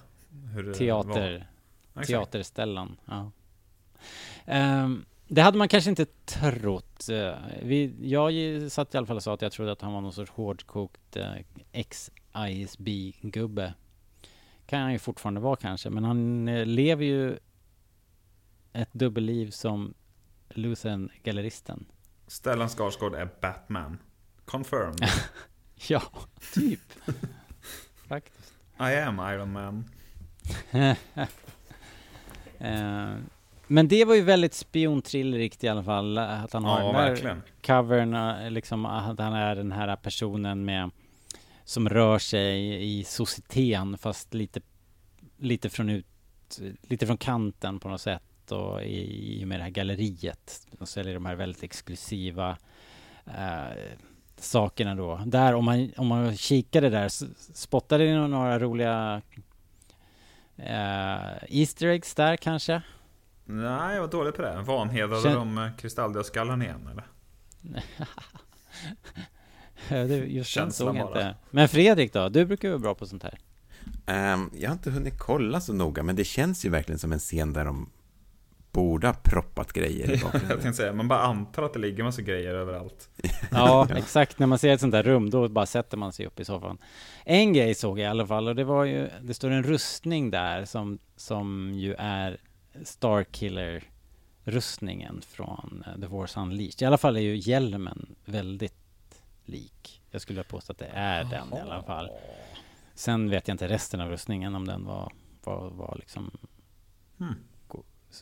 Hur 0.55 0.75
Teater. 0.75 1.49
Exakt. 1.89 2.07
Teaterställan. 2.09 2.97
Ja. 3.05 3.31
Ehm, 4.47 5.05
det 5.29 5.43
hade 5.43 5.59
man 5.59 5.69
kanske 5.69 5.91
inte 5.91 6.07
trott. 6.25 7.09
Eh, 7.09 7.35
vi, 7.63 7.95
jag 8.03 8.33
satt 8.73 8.95
i 8.95 8.99
alla 8.99 9.07
fall 9.07 9.17
och 9.17 9.23
sa 9.23 9.35
att 9.35 9.43
jag 9.43 9.53
trodde 9.53 9.73
att 9.73 9.83
han 9.83 9.93
var 9.93 10.01
någon 10.01 10.13
sorts 10.13 10.31
hårdkokt 10.31 11.17
eh, 11.17 11.33
ex-ISB-gubbe. 11.73 13.75
Kan 14.67 14.81
han 14.81 14.93
ju 14.93 14.99
fortfarande 14.99 15.41
vara 15.41 15.57
kanske, 15.57 15.91
men 15.91 16.05
han 16.05 16.49
eh, 16.49 16.67
lever 16.67 17.05
ju 17.05 17.39
ett 18.75 18.93
dubbelliv 18.93 19.51
som 19.51 19.95
Luthen 20.49 21.11
galleristen. 21.23 21.87
Stellan 22.27 22.69
Skarsgård 22.69 23.15
är 23.15 23.29
Batman. 23.41 23.99
Confirmed. 24.45 25.01
Ja, 25.89 26.03
typ. 26.55 26.81
Faktiskt. 28.09 28.53
I 28.81 28.83
am 28.83 29.19
Iron 29.21 29.53
Man. 29.53 29.85
Eh, 32.59 33.15
men 33.67 33.89
det 33.89 34.05
var 34.05 34.15
ju 34.15 34.23
väldigt 34.23 34.55
spiontrillerigt 34.55 35.65
i 35.65 35.69
alla 35.69 35.85
fall. 35.85 36.19
Att 36.19 36.53
han 36.53 36.65
har 36.65 36.81
Ja, 36.81 36.87
den 36.87 36.95
där 36.95 37.09
verkligen. 37.11 37.43
covern, 37.63 38.15
eh, 38.15 38.51
liksom 38.51 38.87
att 38.87 39.19
han 39.19 39.33
är 39.35 39.57
den 39.57 39.73
här 39.73 39.97
personen 39.97 40.65
med 40.65 40.91
som 41.65 41.89
rör 41.89 42.19
sig 42.19 42.85
i 42.99 43.05
societeten 43.05 43.99
fast 43.99 44.35
lite, 44.35 44.61
lite 45.37 45.71
från 45.71 45.91
ut, 45.91 46.07
lite 46.83 47.07
från 47.07 47.17
kanten 47.19 47.81
på 47.81 47.89
något 47.89 48.01
sätt 48.01 48.23
och 48.53 48.83
i, 48.83 49.41
i 49.41 49.45
och 49.45 49.49
med 49.49 49.59
det 49.59 49.63
här 49.63 49.71
galleriet. 49.71 50.67
De 50.79 50.87
säljer 50.87 51.15
de 51.15 51.27
här 51.27 51.35
väldigt 51.35 51.63
exklusiva 51.63 52.57
eh, 53.27 53.77
sakerna 54.37 54.95
då. 54.95 55.23
Där 55.27 55.55
om 55.55 55.65
man, 55.65 55.93
om 55.97 56.07
man 56.07 56.37
kikade 56.37 56.91
där, 56.91 57.09
spottade 57.55 58.05
ni 58.05 58.29
några 58.29 58.59
roliga 58.59 59.23
eh, 60.57 61.33
Easter 61.49 61.87
eggs 61.87 62.15
där 62.15 62.37
kanske? 62.37 62.83
Nej, 63.45 63.95
jag 63.95 64.01
var 64.01 64.09
dålig 64.09 64.35
på 64.35 64.43
det. 64.43 64.63
Vanhedrade 64.63 65.23
Känn- 65.23 65.35
de 65.35 65.71
kristalldödskallen 65.79 66.63
igen 66.63 66.89
eller? 66.93 67.05
Det, 69.89 70.17
just 70.17 70.55
den 70.55 70.73
såg 70.73 70.97
jag 70.97 71.09
inte. 71.09 71.35
Men 71.51 71.69
Fredrik 71.69 72.13
då? 72.13 72.29
Du 72.29 72.45
brukar 72.45 72.69
ju 72.69 72.73
vara 72.73 72.81
bra 72.83 72.95
på 72.95 73.07
sånt 73.07 73.23
här. 73.23 73.39
Ehm, 74.07 74.51
jag 74.55 74.69
har 74.71 74.73
inte 74.73 74.91
hunnit 74.91 75.19
kolla 75.19 75.61
så 75.61 75.73
noga, 75.73 76.03
men 76.03 76.17
det 76.17 76.25
känns 76.25 76.65
ju 76.65 76.69
verkligen 76.69 76.99
som 76.99 77.13
en 77.13 77.19
scen 77.19 77.53
där 77.53 77.65
de 77.65 77.91
borde 78.75 79.07
ha 79.07 79.15
proppat 79.15 79.73
grejer 79.73 80.11
i 80.11 80.11
jag 80.11 80.21
bakgrunden. 80.21 80.51
tänkte 80.61 80.73
säga, 80.73 80.93
man 80.93 81.09
bara 81.09 81.21
antar 81.21 81.63
att 81.63 81.73
det 81.73 81.79
ligger 81.79 82.05
massa 82.05 82.23
grejer 82.23 82.55
överallt. 82.55 83.09
Ja, 83.51 83.89
exakt. 83.97 84.39
När 84.39 84.47
man 84.47 84.59
ser 84.59 84.75
ett 84.75 84.81
sånt 84.81 84.93
där 84.93 85.03
rum, 85.03 85.31
då 85.31 85.49
bara 85.49 85.67
sätter 85.67 85.97
man 85.97 86.13
sig 86.13 86.27
upp 86.27 86.41
i 86.41 86.45
soffan. 86.45 86.79
En 87.25 87.53
grej 87.53 87.75
såg 87.75 87.99
jag 87.99 88.05
i 88.05 88.09
alla 88.09 88.27
fall, 88.27 88.49
och 88.49 88.57
det 88.57 88.65
var 88.65 88.85
ju, 88.85 89.09
det 89.23 89.35
står 89.35 89.51
en 89.51 89.63
rustning 89.63 90.31
där 90.31 90.65
som, 90.65 90.99
som 91.17 91.73
ju 91.75 91.95
är 91.99 92.39
Starkiller-rustningen 92.83 95.21
från 95.27 95.85
eh, 95.87 96.01
The 96.01 96.09
Force 96.09 96.41
Unleashed. 96.41 96.83
I 96.83 96.85
alla 96.85 96.99
fall 96.99 97.17
är 97.17 97.21
ju 97.21 97.37
hjälmen 97.37 98.15
väldigt 98.25 98.75
lik. 99.45 100.03
Jag 100.11 100.21
skulle 100.21 100.43
påstå 100.43 100.73
att 100.73 100.79
det 100.79 100.91
är 100.95 101.25
den 101.25 101.59
i 101.59 101.61
alla 101.61 101.83
fall. 101.83 102.09
Sen 102.95 103.31
vet 103.31 103.49
jag 103.49 103.55
inte 103.55 103.69
resten 103.69 104.01
av 104.01 104.09
rustningen, 104.11 104.55
om 104.55 104.67
den 104.67 104.85
var, 104.85 105.13
var, 105.45 105.71
var 105.71 105.95
liksom 105.99 106.31
Hmm. 107.19 107.35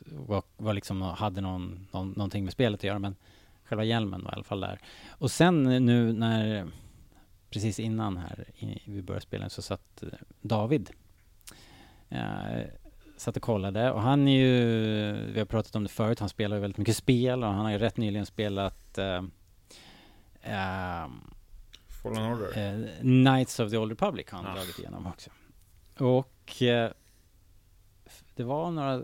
Var, 0.07 0.43
var 0.57 0.72
liksom, 0.74 1.03
hade 1.03 1.40
någon, 1.40 1.86
någon, 1.93 2.11
någonting 2.11 2.45
med 2.45 2.53
spelet 2.53 2.80
att 2.80 2.84
göra, 2.84 2.99
men 2.99 3.16
själva 3.64 3.84
hjälmen 3.84 4.24
var 4.24 4.30
i 4.30 4.34
alla 4.34 4.45
fall 4.45 4.61
där. 4.61 4.78
Och 5.11 5.30
sen 5.30 5.62
nu 5.86 6.12
när, 6.12 6.66
precis 7.51 7.80
innan 7.80 8.16
här, 8.16 8.45
i, 8.57 8.82
vi 8.86 9.03
började 9.03 9.22
spela, 9.22 9.49
så 9.49 9.62
satt 9.62 10.03
eh, 10.03 10.09
David, 10.40 10.90
eh, 12.09 12.61
satt 13.16 13.36
och 13.36 13.43
kollade, 13.43 13.93
och 13.93 14.01
han 14.03 14.28
är 14.28 14.38
ju, 14.38 15.12
vi 15.32 15.38
har 15.38 15.47
pratat 15.47 15.76
om 15.76 15.82
det 15.82 15.88
förut, 15.88 16.20
han 16.20 16.28
spelar 16.28 16.57
ju 16.57 16.61
väldigt 16.61 16.78
mycket 16.78 16.97
spel, 16.97 17.45
och 17.45 17.51
han 17.51 17.64
har 17.64 17.72
ju 17.72 17.78
rätt 17.78 17.97
nyligen 17.97 18.26
spelat 18.26 18.99
eh, 18.99 19.22
eh, 20.43 21.09
Fallen 22.03 22.32
Order. 22.32 22.59
Eh, 22.59 23.01
Knights 23.01 23.61
of 23.61 23.70
the 23.70 23.76
Old 23.78 23.90
Republic 23.90 24.30
har 24.30 24.38
han 24.43 24.53
Ah. 24.53 24.55
dragit 24.55 24.78
igenom 24.78 25.07
också. 25.07 25.30
Och 25.99 26.62
eh, 26.62 26.90
det 28.34 28.43
var 28.45 28.70
några... 28.70 29.03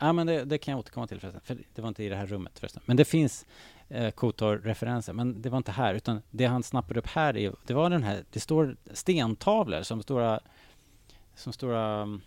Ja, 0.00 0.12
men 0.12 0.26
det, 0.26 0.44
det 0.44 0.58
kan 0.58 0.72
jag 0.72 0.78
återkomma 0.78 1.06
till 1.06 1.20
förresten. 1.20 1.40
För 1.44 1.58
det 1.74 1.82
var 1.82 1.88
inte 1.88 2.04
i 2.04 2.08
det 2.08 2.16
här 2.16 2.26
rummet 2.26 2.58
förresten. 2.58 2.82
Men 2.86 2.96
det 2.96 3.04
finns 3.04 3.46
eh, 3.88 4.10
Kotor-referenser. 4.10 5.12
Men 5.12 5.42
det 5.42 5.50
var 5.50 5.56
inte 5.58 5.72
här. 5.72 5.94
Utan 5.94 6.22
det 6.30 6.44
han 6.46 6.62
snappade 6.62 6.98
upp 7.00 7.06
här, 7.06 7.36
är, 7.36 7.52
det 7.66 7.74
var 7.74 7.90
den 7.90 8.02
här... 8.02 8.24
Det 8.30 8.40
står 8.40 8.76
stentavlor 8.92 9.82
som 9.82 10.02
stora... 10.02 10.40
Som 11.34 11.52
stora 11.52 12.02
um, 12.02 12.20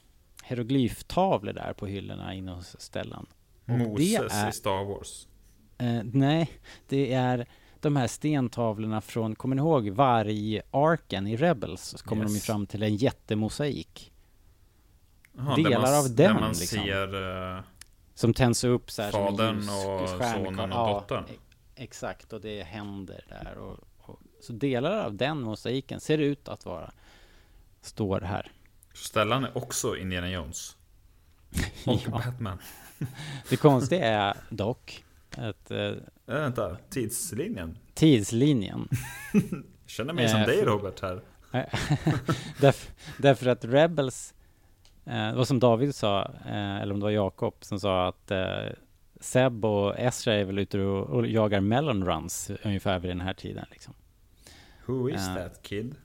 hieroglyftavlor 0.43 1.53
där 1.53 1.73
på 1.73 1.87
hyllorna 1.87 2.33
inne 2.33 2.51
hos 2.51 2.75
Stellan. 2.81 3.25
Och 3.65 3.69
Moses 3.79 4.33
är- 4.33 4.49
i 4.49 4.51
Star 4.51 4.83
Wars. 4.85 5.27
Eh, 5.77 6.01
nej, 6.03 6.49
det 6.87 7.13
är 7.13 7.45
de 7.79 7.95
här 7.95 8.07
stentavlorna 8.07 9.01
från, 9.01 9.35
kommer 9.35 9.55
ni 9.55 9.59
ihåg 9.59 9.89
varg-arken 9.89 11.27
i 11.27 11.37
Rebels? 11.37 11.81
Så 11.83 11.97
kommer 11.97 12.23
de 12.23 12.29
ju 12.29 12.35
Yes. 12.35 12.45
fram 12.45 12.65
till 12.67 12.83
en 12.83 12.95
jättemosaik. 12.95 14.12
Jaha, 15.37 15.55
Delar 15.55 15.69
där 15.71 15.79
man, 15.79 15.93
av 15.99 16.15
Där 16.15 16.27
den, 16.27 16.33
man 16.41 16.49
liksom. 16.49 16.79
ser... 16.83 17.55
eh, 17.57 17.61
Som 18.13 18.33
tänds 18.33 18.63
upp 18.63 18.91
så 18.91 19.01
här 19.01 19.11
Fadern 19.11 19.57
och 19.57 20.09
sonen 20.09 20.59
och 20.71 20.77
ja, 20.79 20.93
dottern. 21.09 21.23
e- 21.29 21.37
Exakt, 21.75 22.33
och 22.33 22.41
det 22.41 22.63
händer 22.63 23.25
där. 23.29 23.57
Och, 23.57 23.79
och, 23.97 24.19
så 24.41 24.53
delar 24.53 25.05
av 25.05 25.13
den 25.15 25.41
mosaiken 25.41 25.99
ser 25.99 26.17
ut 26.17 26.47
att 26.47 26.65
vara, 26.65 26.91
står 27.81 28.21
här. 28.21 28.51
Stellan 28.93 29.43
är 29.43 29.57
också 29.57 29.97
Indiana 29.97 30.29
Jones. 30.29 30.77
Och 31.85 32.01
Ja. 32.05 32.09
Batman. 32.11 32.57
Det 33.49 33.57
konstiga 33.57 34.05
är 34.05 34.35
dock 34.49 35.03
att 35.37 35.71
eh, 35.71 35.77
Äh, 35.79 35.93
vänta, 36.25 36.77
tidslinjen. 36.89 37.77
tidslinjen 37.93 38.87
Jag 39.33 39.63
känner 39.87 40.13
mig 40.13 40.29
som 40.29 40.39
Eh, 40.39 40.45
dig 40.47 40.65
Robert 40.65 41.01
här. 41.01 41.21
Därf, 42.61 42.91
därför 43.17 43.47
att 43.47 43.65
Rebels, 43.65 44.33
det 45.03 45.33
var 45.35 45.45
som 45.45 45.59
David 45.59 45.95
sa, 45.95 46.21
eh, 46.45 46.75
eller 46.81 46.93
om 46.93 46.99
det 46.99 47.03
var 47.03 47.11
Jakob 47.11 47.55
som 47.61 47.79
sa 47.79 48.07
att 48.07 48.31
eh, 48.31 48.65
Seb 49.19 49.65
och 49.65 49.99
Ezra 49.99 50.33
är 50.33 50.43
väl 50.43 50.59
ute 50.59 50.79
och, 50.79 51.27
jagar 51.27 51.59
melon 51.61 52.05
runs 52.05 52.51
ungefär 52.63 52.99
vid 52.99 53.11
den 53.11 53.21
här 53.21 53.33
tiden. 53.33 53.65
Liksom. 53.71 53.93
Who 54.85 55.09
is 55.09 55.27
Ja. 55.27 55.35
that 55.35 55.61
kid? 55.63 55.95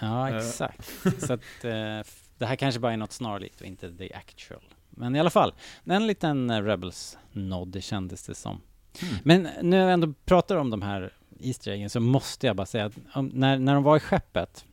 Ja, 0.00 0.28
Eh. 0.30 0.36
exakt. 0.36 0.90
Så 1.26 1.32
att 1.32 1.64
eh, 1.64 2.00
det 2.38 2.46
här 2.46 2.56
kanske 2.56 2.80
bara 2.80 2.92
är 2.92 2.96
något 2.96 3.12
snarlikt 3.12 3.60
och 3.60 3.66
inte 3.66 3.92
the 3.96 4.14
actual. 4.14 4.62
Men 4.90 5.16
i 5.16 5.20
alla 5.20 5.30
fall, 5.30 5.54
en 5.84 6.06
liten 6.06 6.50
eh, 6.50 6.62
Rebels-nod 6.62 7.82
kändes 7.82 8.26
det 8.26 8.34
som. 8.34 8.60
Hmm. 9.00 9.16
Men 9.24 9.42
nu 9.42 9.50
när 9.62 9.78
jag 9.78 9.92
ändå 9.92 10.12
pratar 10.24 10.56
om 10.56 10.70
de 10.70 10.82
här 10.82 11.12
Easter 11.40 11.70
eggen 11.72 11.90
så 11.90 12.00
måste 12.00 12.46
jag 12.46 12.56
bara 12.56 12.66
säga 12.66 12.84
att 12.86 12.98
när, 13.32 13.58
när 13.58 13.74
de 13.74 13.82
var 13.82 13.96
i 13.96 14.00
skeppet 14.00 14.64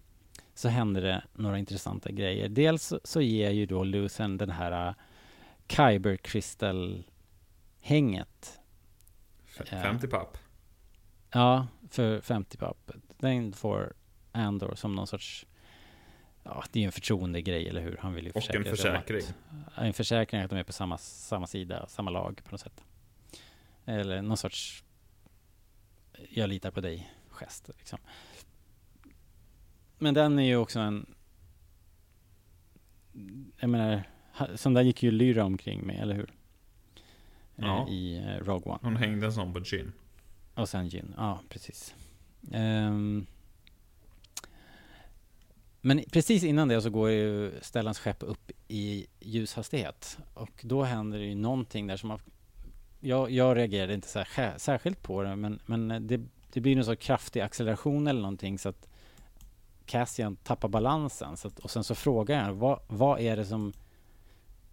så 0.59 0.69
hände 0.69 1.01
det 1.01 1.23
några 1.33 1.57
intressanta 1.57 2.11
grejer. 2.11 2.49
Dels 2.49 2.93
så, 3.03 3.21
ger 3.21 3.49
ju 3.51 3.65
då 3.65 3.83
Luthen 3.83 4.37
den 4.37 4.49
här 4.49 4.87
uh, 4.89 4.93
Kyber 5.67 6.17
Crystal 6.17 7.03
hänget. 7.79 8.59
F- 9.47 9.67
Ja. 9.71 9.81
50 9.81 10.07
papp. 10.07 10.37
Ja, 11.31 11.67
för 11.89 12.21
50 12.21 12.57
papp. 12.57 12.91
Den 13.17 13.53
får 13.53 13.93
Andor 14.31 14.75
som 14.75 14.95
någon 14.95 15.07
sorts 15.07 15.45
Ja, 16.43 16.63
det 16.71 16.79
är 16.79 16.81
ju 16.81 16.85
en 16.85 16.91
förtroendegrej, 16.91 17.69
eller 17.69 17.81
hur? 17.81 17.97
Han 18.01 18.13
vill 18.13 18.25
ju 18.25 18.31
Och 18.31 18.35
en 18.37 18.41
försäkra 18.41 18.63
sig 18.75 18.91
om 18.91 19.01
försäkring. 19.01 19.35
Att, 19.75 19.83
en 19.83 19.93
försäkring 19.93 20.41
att 20.41 20.49
de 20.49 20.55
är 20.59 20.63
på 20.63 20.73
samma, 20.73 20.97
samma 20.97 21.47
sida, 21.47 21.87
samma 21.87 22.11
lag 22.11 22.41
på 22.43 22.51
något 22.51 22.61
sätt. 22.61 22.83
Eller 23.85 24.21
någon 24.21 24.37
sorts 24.37 24.83
jag 26.29 26.49
litar 26.49 26.71
på 26.71 26.81
dig 26.81 27.11
gest. 27.29 27.69
Liksom. 27.77 27.99
Men 29.99 30.13
den 30.13 30.39
är 30.39 30.43
ju 30.43 30.55
också 30.55 30.79
en 30.79 31.05
jag 33.59 33.69
menar, 33.69 34.03
som 34.55 34.73
där 34.73 34.81
gick 34.81 35.03
ju 35.03 35.11
Lyra 35.11 35.45
omkring 35.45 35.85
med, 35.85 35.99
eller 36.01 36.15
hur? 36.15 36.33
Eh, 37.57 37.65
Ja. 37.65 37.87
I 37.89 38.17
eh, 38.17 38.45
Rogue 38.45 38.71
One. 38.71 38.79
Hon 38.81 38.95
hängde 38.95 39.25
en 39.25 39.33
sån 39.33 39.53
på 39.53 39.59
gin. 39.59 39.91
Och 40.53 40.69
sen 40.69 40.89
gin, 40.89 41.13
ja 41.17 41.41
precis. 41.49 41.95
Ehm, 42.51 43.25
men 45.81 46.03
precis 46.11 46.43
innan 46.43 46.67
det 46.67 46.81
så 46.81 46.89
går 46.89 47.09
ju 47.09 47.51
Stellans 47.61 47.99
skepp 47.99 48.23
upp 48.23 48.51
i 48.67 49.07
ljushastighet. 49.19 50.17
Och 50.33 50.61
då 50.63 50.83
händer 50.83 51.19
det 51.19 51.25
ju 51.25 51.35
någonting 51.35 51.87
där 51.87 51.97
som 51.97 52.07
man... 52.09 52.19
Jag, 52.99 53.31
jag 53.31 53.57
reagerade 53.57 53.93
inte 53.93 54.25
särskilt 54.57 55.03
på 55.03 55.23
det, 55.23 55.35
men, 55.35 55.59
men 55.65 56.07
det, 56.07 56.21
det 56.53 56.61
blir 56.61 56.75
någon 56.75 56.85
så 56.85 56.95
kraftig 56.95 57.41
acceleration 57.41 58.07
eller 58.07 58.21
någonting 58.21 58.59
så 58.59 58.69
att 58.69 58.88
Cassian 59.89 60.35
tappar 60.35 60.67
balansen. 60.69 61.37
Så 61.37 61.47
att, 61.47 61.59
och 61.59 61.71
sen 61.71 61.83
så 61.83 61.95
frågar 61.95 62.45
jag 62.47 62.53
vad, 62.53 62.79
vad 62.87 63.19
är 63.19 63.37
det 63.37 63.45
som 63.45 63.73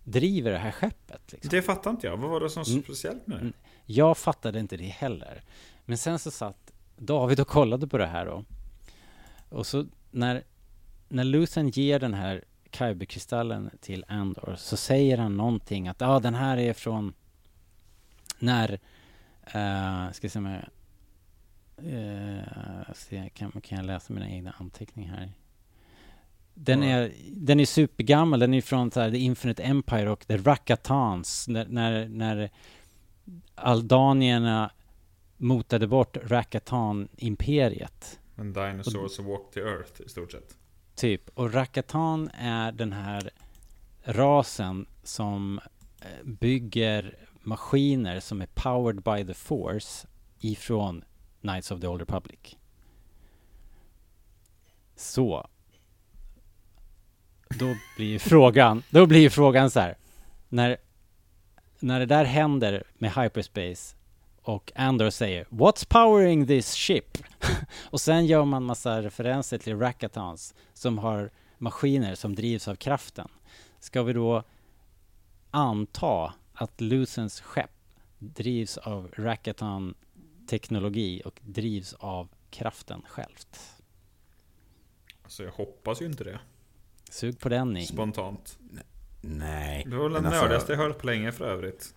driver 0.04 0.50
det 0.50 0.58
här 0.58 0.70
skeppet? 0.72 1.32
Liksom? 1.32 1.48
Det 1.50 1.62
fattar 1.62 1.90
inte 1.90 2.06
jag. 2.06 2.16
Vad 2.16 2.30
var 2.30 2.40
det 2.40 2.50
som 2.50 2.62
Mm. 2.68 2.82
speciellt 2.82 3.26
med 3.26 3.36
det? 3.36 3.40
Mm. 3.40 3.52
Jag 3.86 4.18
fattade 4.18 4.60
inte 4.60 4.76
det 4.76 4.84
heller. 4.84 5.42
Men 5.84 5.98
sen 5.98 6.18
så 6.18 6.30
satt 6.30 6.72
David 6.96 7.40
och 7.40 7.48
kollade 7.48 7.86
på 7.86 7.98
det 7.98 8.06
här 8.06 8.26
då. 8.26 8.44
Och 9.48 9.66
så 9.66 9.86
när, 10.10 10.44
när 11.08 11.24
Luthen 11.24 11.68
ger 11.68 11.98
den 11.98 12.14
här 12.14 12.44
Kyberkristallen 12.70 13.70
till 13.80 14.04
Andor 14.08 14.54
så 14.58 14.76
säger 14.76 15.18
han 15.18 15.36
någonting 15.36 15.88
att 15.88 16.02
ah, 16.02 16.20
den 16.20 16.34
här 16.34 16.56
är 16.56 16.72
från 16.72 17.14
när, 18.38 18.72
uh, 19.46 20.12
ska 20.12 20.24
jag 20.24 20.32
se 20.32 20.40
eh, 21.78 22.94
se, 22.94 23.30
kan, 23.34 23.50
kan 23.52 23.78
jag 23.78 23.86
läsa 23.86 24.12
mina 24.12 24.30
egna 24.30 24.54
anteckningar 24.58 25.14
här? 25.16 25.32
Den 26.54 26.82
Ja. 26.82 26.88
är, 26.88 27.12
den 27.32 27.60
är 27.60 27.64
supergammal, 27.64 28.40
den 28.40 28.54
är 28.54 28.60
från 28.60 28.90
så 28.90 29.00
här, 29.00 29.10
The 29.10 29.18
Infinite 29.18 29.62
Empire 29.62 30.10
och 30.10 30.26
The 30.26 30.36
Rakatans, 30.36 31.48
när, 31.48 31.66
när, 31.66 32.08
när 32.08 32.50
aldanierna 33.54 34.70
motade 35.36 35.86
bort 35.86 36.16
Rakatan-imperiet. 36.22 38.20
En 38.36 38.52
dinosaurs 38.52 39.18
walk 39.18 39.50
the 39.54 39.60
earth 39.60 40.00
i 40.00 40.08
stort 40.08 40.32
sett. 40.32 40.56
Typ. 40.94 41.28
Och 41.34 41.54
Rakatan 41.54 42.30
är 42.34 42.72
den 42.72 42.92
här 42.92 43.30
rasen 44.04 44.86
som 45.02 45.60
eh, 46.00 46.24
bygger 46.24 47.16
maskiner 47.42 48.20
som 48.20 48.40
är 48.42 48.48
powered 48.54 49.02
by 49.02 49.26
the 49.26 49.34
force 49.34 50.06
ifrån 50.40 51.04
Knights 51.46 51.70
of 51.70 51.80
the 51.80 51.86
Old 51.86 52.00
Republic. 52.00 52.56
Så. 54.96 55.48
Då 57.48 57.74
blir 57.96 58.06
ju 58.06 58.18
frågan, 58.18 58.82
då 58.90 59.06
blir 59.06 59.30
frågan 59.30 59.70
så 59.70 59.80
här. 59.80 59.96
När, 60.48 60.76
när 61.78 62.00
det 62.00 62.06
där 62.06 62.24
händer 62.24 62.84
med 62.98 63.12
hyperspace 63.12 63.96
och 64.42 64.72
Andor 64.74 65.10
säger 65.10 65.44
What's 65.44 65.88
powering 65.88 66.46
this 66.46 66.74
ship? 66.74 67.18
och 67.90 68.00
sen 68.00 68.26
gör 68.26 68.44
man 68.44 68.64
massa 68.64 69.02
referenser 69.02 69.58
till 69.58 69.78
Rackatons 69.78 70.54
som 70.72 70.98
har 70.98 71.30
maskiner 71.58 72.14
som 72.14 72.34
drivs 72.34 72.68
av 72.68 72.74
kraften. 72.74 73.28
Ska 73.80 74.02
vi 74.02 74.12
då 74.12 74.42
anta 75.50 76.32
att 76.54 76.80
Lucens 76.80 77.40
skepp 77.40 77.70
drivs 78.18 78.78
av 78.78 79.10
Rackaton 79.16 79.94
teknologi 80.46 81.22
och 81.24 81.40
drivs 81.42 81.92
av 81.92 82.28
kraften 82.50 83.02
självt? 83.08 83.60
Alltså 85.22 85.42
jag 85.44 85.52
hoppas 85.52 86.02
ju 86.02 86.06
inte 86.06 86.24
det. 86.24 86.38
Sug 87.10 87.40
på 87.40 87.48
den 87.48 87.72
ni. 87.72 87.86
Spontant. 87.86 88.58
Nej. 89.20 89.84
Det 89.86 89.96
var 89.96 90.08
Men 90.08 90.26
alltså- 90.26 90.40
nördigaste 90.42 90.72
jag 90.72 90.78
hört 90.78 90.98
på 90.98 91.06
länge 91.06 91.32
för 91.32 91.44
övrigt. 91.44 91.94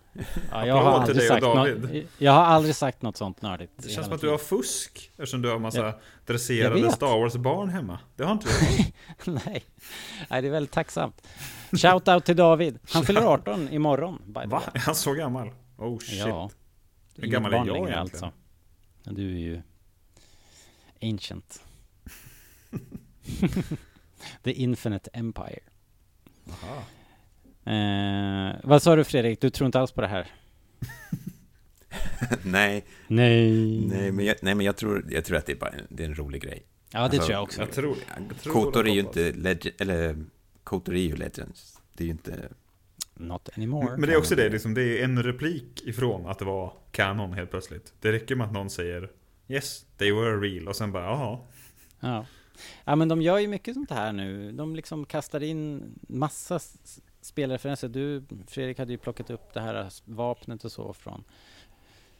Ja, 0.52 0.66
jag, 0.66 0.76
har 0.76 0.92
aldrig 0.92 1.28
sagt 1.28 1.42
något, 1.42 1.56
David. 1.56 2.08
jag 2.18 2.32
har 2.32 2.44
aldrig 2.44 2.76
sagt 2.76 3.02
något 3.02 3.18
sånt 3.18 3.42
nördigt. 3.42 3.72
Det 3.76 3.90
känns 3.90 4.06
som 4.06 4.16
att 4.16 4.22
du 4.22 4.30
har 4.30 4.38
fusk. 4.38 5.12
Eftersom 5.12 5.42
du 5.42 5.50
har 5.50 5.60
massa 5.60 5.80
Jag 5.80 5.94
dresserade 6.26 6.82
vet. 6.82 6.94
Star 6.94 7.20
Wars-barn 7.20 7.70
hemma. 7.70 8.00
Det 8.16 8.24
har 8.24 8.32
inte 8.32 8.48
du. 8.48 9.32
Nej. 9.32 9.64
Nej, 10.30 10.42
det 10.42 10.48
är 10.48 10.52
väldigt 10.52 10.72
tacksamt. 10.74 11.28
Shout 11.72 12.08
out 12.08 12.26
till 12.26 12.36
David. 12.36 12.80
Han 12.92 13.04
fyller 13.04 13.22
18 13.22 13.70
imorgon. 13.70 14.22
By 14.26 14.34
the 14.34 14.48
Va? 14.48 14.60
way. 14.60 14.62
Är 14.74 14.80
han 14.80 14.96
så 14.96 15.14
gammal? 15.14 15.52
Oh 15.78 16.00
shit. 16.00 16.20
Ja. 16.20 16.50
Hur 17.16 17.28
gammal 17.28 17.54
är 17.54 17.58
jag 17.58 17.68
barn 17.68 17.76
längre, 17.76 18.06
Du 19.10 19.36
är 19.36 19.40
ju 19.40 19.62
ancient. 21.02 21.64
The 24.44 24.52
Infinite 24.52 25.10
Empire. 25.14 25.60
Aha. 26.50 26.84
Eh, 27.74 28.56
vad 28.64 28.84
sa 28.84 28.96
du 28.96 29.04
Fredrik? 29.04 29.42
Du 29.42 29.50
tror 29.50 29.66
inte 29.66 29.80
alls 29.80 29.92
på 29.92 30.02
det 30.02 30.08
här? 30.08 30.28
nej, 32.44 32.86
Nej. 33.08 33.82
nej, 33.88 34.12
men 34.12 34.26
jag, 34.26 34.36
nej, 34.42 34.56
men 34.56 34.66
jag 34.66 34.78
tror, 34.78 35.06
jag 35.10 35.26
tror 35.26 35.38
att 35.38 35.46
det 35.46 35.52
är 35.52 35.56
bara 35.56 35.70
en, 35.70 35.88
det 35.90 36.04
är 36.04 36.08
en 36.08 36.16
rolig 36.16 36.42
grej. 36.42 36.64
Ja, 36.92 37.00
det 37.00 37.06
Alltså, 37.06 37.22
tror 37.22 37.32
jag 37.32 37.44
också. 37.44 37.62
Jag 37.62 37.72
tror 37.72 37.98
jag 38.30 38.42
tror 38.42 38.54
Kotor 38.54 38.88
är 38.88 38.94
ju 38.94 39.00
inte 39.00 39.32
legend, 39.32 39.76
eller 39.78 40.26
Kotor 40.64 40.96
är 40.96 41.00
ju 41.00 41.16
Legends. 41.16 41.82
Det 41.94 42.04
är 42.04 42.06
ju 42.06 42.12
inte... 42.12 42.50
Not 43.20 43.50
anymore. 43.58 43.98
Men 43.98 44.10
det 44.10 44.14
är 44.14 44.18
också 44.18 44.36
det, 44.36 44.50
liksom, 44.50 44.74
det 44.74 45.00
är 45.00 45.04
en 45.04 45.24
replik 45.24 45.82
ifrån 45.86 46.28
att 46.28 46.40
det 46.40 46.46
var 46.46 46.74
kanon 46.92 47.34
helt 47.34 47.52
plötsligt. 47.52 47.94
Det 48.02 48.12
räcker 48.12 48.36
med 48.36 48.48
att 48.48 48.54
någon 48.54 48.70
säger 48.70 49.10
Yes, 49.48 49.86
they 49.98 50.12
were 50.12 50.38
real 50.38 50.68
och 50.68 50.76
sen 50.76 50.92
bara 50.92 51.04
jaha. 51.04 51.40
Ja. 52.00 52.26
ja, 52.84 52.96
men 52.96 53.08
de 53.08 53.22
gör 53.22 53.38
ju 53.40 53.48
mycket 53.48 53.74
sånt 53.74 53.92
här 53.92 54.14
nu. 54.14 54.52
De 54.52 54.76
liksom 54.76 55.06
kastar 55.06 55.44
in 55.44 55.96
massa 56.08 56.60
spelreferenser. 57.22 57.88
Du, 57.88 58.24
Fredrik, 58.48 58.80
hade 58.80 58.92
ju 58.92 58.98
plockat 58.98 59.30
upp 59.30 59.54
det 59.54 59.60
här 59.60 59.90
vapnet 60.06 60.64
och 60.64 60.72
så 60.72 60.94
från, 60.94 61.24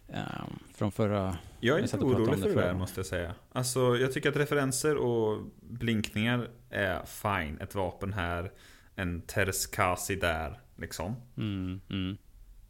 ehm, 0.08 0.60
från 0.76 0.92
förra... 0.92 1.38
Jag 1.60 1.78
är 1.78 1.82
lite 1.82 1.98
orolig 1.98 2.40
för 2.40 2.50
det 2.50 2.56
det 2.56 2.62
där 2.62 2.74
måste 2.74 3.00
jag 3.00 3.06
säga. 3.06 3.36
Alltså 3.52 3.98
jag 3.98 4.14
tycker 4.14 4.30
att 4.30 4.36
referenser 4.36 4.96
och 4.96 5.44
blinkningar 5.62 6.48
är 6.70 7.06
fine. 7.06 7.60
Ett 7.62 7.76
vapen 7.76 8.14
här, 8.14 8.52
en 8.96 9.22
Terskasi 9.22 10.16
där, 10.16 10.60
liksom. 10.80 11.16
Mm, 11.38 11.82
mm. 11.90 12.18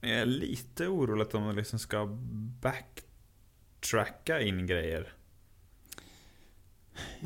Men 0.02 0.10
jag 0.10 0.20
är 0.20 0.26
lite 0.26 0.88
orolig 0.88 1.22
att 1.22 1.32
de 1.32 1.56
liksom 1.56 1.80
ska 1.80 2.06
backtracka 2.62 4.42
in 4.42 4.68
grejer. 4.68 5.14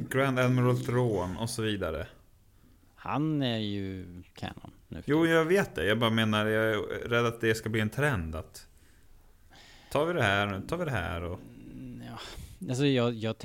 Grand 0.09 0.39
Admiral 0.39 0.79
Thrawn 0.79 1.38
och 1.38 1.49
så 1.49 1.61
vidare. 1.61 2.07
Han 2.95 3.41
är 3.41 3.57
ju 3.57 4.05
kanon 4.34 4.71
nu. 4.88 5.03
Jo, 5.05 5.27
jag 5.27 5.45
vet 5.45 5.75
det. 5.75 5.86
Jag 5.86 5.99
bara 5.99 6.09
menar, 6.09 6.45
jag 6.45 6.65
är 6.65 6.77
rädd 7.09 7.25
att 7.25 7.41
det 7.41 7.55
ska 7.55 7.69
bli 7.69 7.81
en 7.81 7.89
trend 7.89 8.36
att 8.36 8.67
Tar 9.91 10.05
vi 10.05 10.13
det 10.13 10.23
här, 10.23 10.47
nu 10.47 10.61
tar 10.67 10.77
vi 10.77 10.86
det 10.86 10.91
här 10.91 11.23
och 11.23 11.39
Ja, 12.05 12.19
alltså 12.69 12.86
jag, 12.86 13.13
jag 13.13 13.38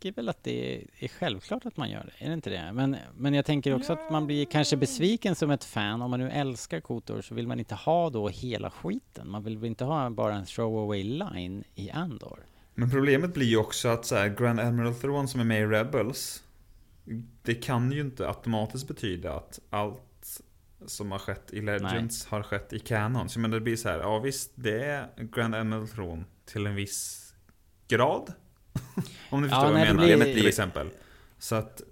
tänker 0.00 0.22
väl 0.22 0.28
att 0.28 0.44
det 0.44 0.84
är, 0.98 1.08
självklart 1.08 1.66
att 1.66 1.76
man 1.76 1.90
gör 1.90 2.04
det, 2.04 2.24
är 2.24 2.28
det 2.28 2.34
inte 2.34 2.50
det? 2.50 2.72
Men, 2.72 2.96
men 3.16 3.34
jag 3.34 3.44
tänker 3.44 3.74
också 3.74 3.92
att 3.92 4.10
man 4.10 4.26
blir 4.26 4.44
kanske 4.44 4.76
besviken 4.76 5.34
som 5.34 5.50
ett 5.50 5.64
fan. 5.64 6.02
Om 6.02 6.10
man 6.10 6.20
nu 6.20 6.30
älskar 6.30 6.80
Kotor 6.80 7.22
så 7.22 7.34
vill 7.34 7.46
man 7.46 7.58
inte 7.58 7.74
ha 7.74 8.10
då 8.10 8.28
hela 8.28 8.70
skiten. 8.70 9.30
Man 9.30 9.44
vill 9.44 9.58
väl 9.58 9.66
inte 9.66 9.84
ha 9.84 10.10
bara 10.10 10.34
en 10.34 10.44
throwaway 10.44 11.02
line 11.02 11.64
i 11.74 11.90
Andor. 11.90 12.46
Men 12.74 12.90
problemet 12.90 13.34
blir 13.34 13.46
ju 13.46 13.56
också 13.56 13.88
att 13.88 14.04
så 14.04 14.16
här, 14.16 14.28
Grand 14.28 14.60
Admiral 14.60 14.94
Thrawn 14.94 15.28
som 15.28 15.40
är 15.40 15.44
med 15.44 15.60
i 15.60 15.66
Rebels 15.66 16.44
Det 17.42 17.54
kan 17.54 17.92
ju 17.92 18.00
inte 18.00 18.28
automatiskt 18.28 18.88
betyda 18.88 19.32
att 19.32 19.60
allt 19.70 20.40
som 20.86 21.12
har 21.12 21.18
skett 21.18 21.52
i 21.52 21.60
Legends 21.60 22.26
har 22.26 22.42
skett 22.42 22.72
i 22.72 22.78
Canon. 22.78 23.28
Så 23.28 23.40
men 23.40 23.50
det 23.50 23.60
blir 23.60 23.76
så 23.76 23.88
här, 23.88 23.98
ja 23.98 24.18
visst 24.18 24.52
det 24.54 24.84
är 24.84 25.08
Grand 25.16 25.54
Admiral 25.54 25.88
Thrawn 25.88 26.24
till 26.44 26.66
en 26.66 26.74
viss 26.74 27.34
grad. 27.88 28.32
Om 29.30 29.42
ni 29.42 29.48
Ja, 29.48 29.50
förstår 29.50 29.64
vad 29.64 29.72
nej, 29.74 29.86
jag 29.88 29.96
menar. 29.96 30.16
blir- 30.24 30.34
Till 30.34 30.46
exempel. 30.46 30.90
Så 31.38 31.54
att 31.54 31.82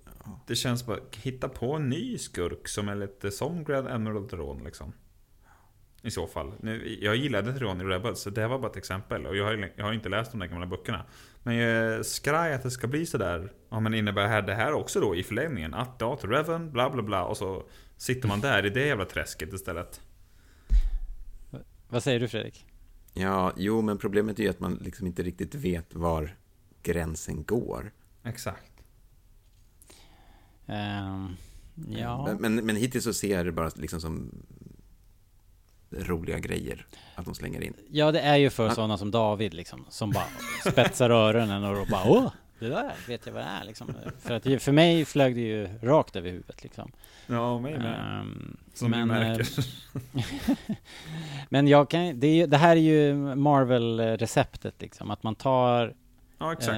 det 0.47 0.55
känns 0.57 0.87
bara, 0.87 0.99
hitta 1.23 1.49
på 1.49 1.73
en 1.73 1.89
ny 1.89 2.19
skurk 2.19 2.69
som 2.69 2.89
är 2.89 2.95
lite 2.95 3.31
som 3.31 3.65
Grand 3.65 3.89
Admiral 3.89 4.29
Thrawn 4.29 4.65
liksom. 4.65 4.93
I 6.03 6.11
så 6.11 6.27
fall. 6.27 6.53
Nu, 6.61 6.99
jag 7.01 7.17
gillade 7.17 7.51
i 7.51 7.55
Rebels, 7.85 8.21
så 8.21 8.31
det 8.31 8.49
var 8.49 8.59
bara 8.59 8.71
ett 8.71 8.77
exempel. 8.77 9.27
Och 9.27 9.37
jag 9.37 9.45
har, 9.45 9.71
jag 9.77 9.85
har 9.85 9.93
inte 9.93 10.09
läst 10.09 10.31
de 10.33 10.39
där 10.41 10.47
gamla 10.47 10.67
böckerna. 10.67 11.05
Men 11.43 11.55
jag 11.57 11.71
är 11.71 12.03
skraj 12.03 12.53
att 12.55 12.63
det 12.63 12.71
ska 12.71 12.87
bli 12.87 13.07
sådär. 13.07 13.53
Ja 13.69 13.81
men 13.81 13.95
innebär 13.95 14.27
här, 14.27 14.43
det 14.43 14.55
här 14.55 14.73
också 14.73 15.01
då 15.01 15.17
i 15.17 15.23
förlängningen? 15.23 15.75
Att 15.75 15.97
ja, 15.99 16.17
till 16.17 16.29
Reven, 16.29 16.73
bla 16.73 16.91
bla 16.91 17.03
bla. 17.03 17.25
Och 17.25 17.37
så 17.37 17.63
sitter 17.97 18.29
man 18.29 18.41
där 18.41 18.67
i 18.67 18.71
det 18.71 18.87
jävla 18.87 19.05
träsket 19.05 19.53
istället. 19.53 20.01
Vad 21.89 22.03
säger 22.03 22.21
du 22.21 22.29
Fredrik? 22.29 22.67
Ja, 23.15 23.53
jo, 23.57 23.83
men 23.83 23.99
problemet 23.99 24.39
är 24.39 24.43
ju 24.43 24.49
att 24.51 24.61
man 24.61 24.75
liksom 24.75 25.07
inte 25.07 25.23
riktigt 25.23 25.55
vet 25.55 25.95
var 25.95 26.37
gränsen 26.93 27.45
går. 27.45 27.93
Exakt. 28.25 28.73
Ehm, 30.67 31.37
ja, 31.89 32.25
Men, 32.27 32.37
men, 32.55 32.67
men 32.67 32.77
hittills 32.77 33.05
så 33.05 33.13
ser 33.15 33.37
jag 33.37 33.47
det 33.47 33.53
bara 33.53 33.71
liksom 33.77 34.01
som 34.01 34.31
roliga 35.91 36.39
grejer 36.39 36.87
att 37.15 37.25
de 37.25 37.35
slänger 37.35 37.61
in. 37.61 37.75
ja, 37.91 38.13
det 38.13 38.21
är 38.21 38.37
ju 38.37 38.51
för 38.51 38.65
Ja. 38.67 38.75
sådana 38.75 38.99
som 38.99 39.11
David 39.11 39.55
liksom, 39.55 39.87
som 39.89 40.11
bara 40.11 40.27
spetsar 40.71 41.11
öronen 41.11 41.65
och 41.65 41.87
bara 41.91 42.05
åh, 42.11 42.33
det 42.59 42.69
där 42.69 42.93
vet 43.09 43.27
jag 43.27 43.33
vad 43.33 43.43
det 43.43 43.49
är 43.49 43.65
liksom. 43.65 43.93
För 44.21 44.35
att 44.35 44.63
för 44.63 44.73
mig 44.73 45.05
flög 45.05 45.35
det 45.35 45.41
ju 45.41 45.69
rakt 45.83 46.17
över 46.17 46.31
huvudet 46.31 46.63
liksom. 46.63 46.93
Ja, 47.27 47.59
mig 47.61 47.79
med. 47.79 48.21
Ehm, 48.21 48.57
Som 48.75 48.91
men, 48.91 49.09
ni 49.09 49.15
eh, 49.15 49.21
märker. 49.21 49.49
Men 51.49 51.69
jag 51.69 51.91
kan, 51.91 52.21
det, 52.21 52.27
är, 52.27 52.35
ju- 52.35 52.47
det 52.47 52.57
här 52.57 52.77
är 52.77 52.81
ju 52.81 53.15
Marvel-receptet 53.35 54.75
liksom, 54.83 55.11
att 55.11 55.23
man 55.23 55.35
tar 55.35 55.95
Ja, 56.39 56.53
exakt. 56.53 56.77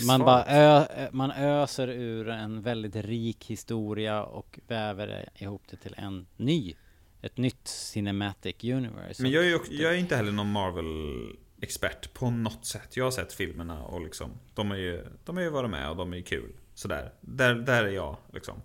Eh, 0.00 0.06
man, 0.06 0.20
bara 0.20 0.44
ö, 0.44 0.86
ö- 0.96 1.08
man 1.12 1.30
öser 1.30 1.88
ur 1.88 2.28
en 2.28 2.62
väldigt 2.62 2.96
rik 2.96 3.44
historia 3.44 4.22
och 4.22 4.58
väver 4.66 5.28
ihop 5.34 5.62
det 5.70 5.76
till 5.76 5.94
en 5.98 6.26
ny, 6.36 6.74
ett 7.22 7.36
nytt 7.36 7.68
cinematic 7.68 8.64
universe. 8.64 9.22
Men 9.22 9.30
jag 9.30 9.44
är, 9.44 9.48
ju, 9.48 9.54
också- 9.56 9.72
jag 9.72 9.94
är 9.94 9.98
inte 9.98 10.16
heller 10.16 10.32
någon 10.32 10.52
Marvel-expert 10.52 12.14
på 12.14 12.30
något 12.30 12.64
sätt. 12.66 12.96
Jag 12.96 13.04
har 13.04 13.10
sett 13.10 13.32
filmerna 13.32 13.82
och 13.84 14.00
liksom, 14.00 14.30
de 14.54 14.70
är 14.70 14.76
ju, 14.76 15.04
de 15.24 15.38
är 15.38 15.42
ju 15.42 15.50
varit 15.50 15.70
med 15.70 15.90
och 15.90 15.96
de 15.96 16.12
är 16.12 16.16
ju 16.16 16.22
kul. 16.22 16.52
Sådär. 16.74 17.12
Där, 17.20 17.54
där 17.54 17.84
är 17.84 17.88
jag 17.90 18.16
liksom. 18.32 18.62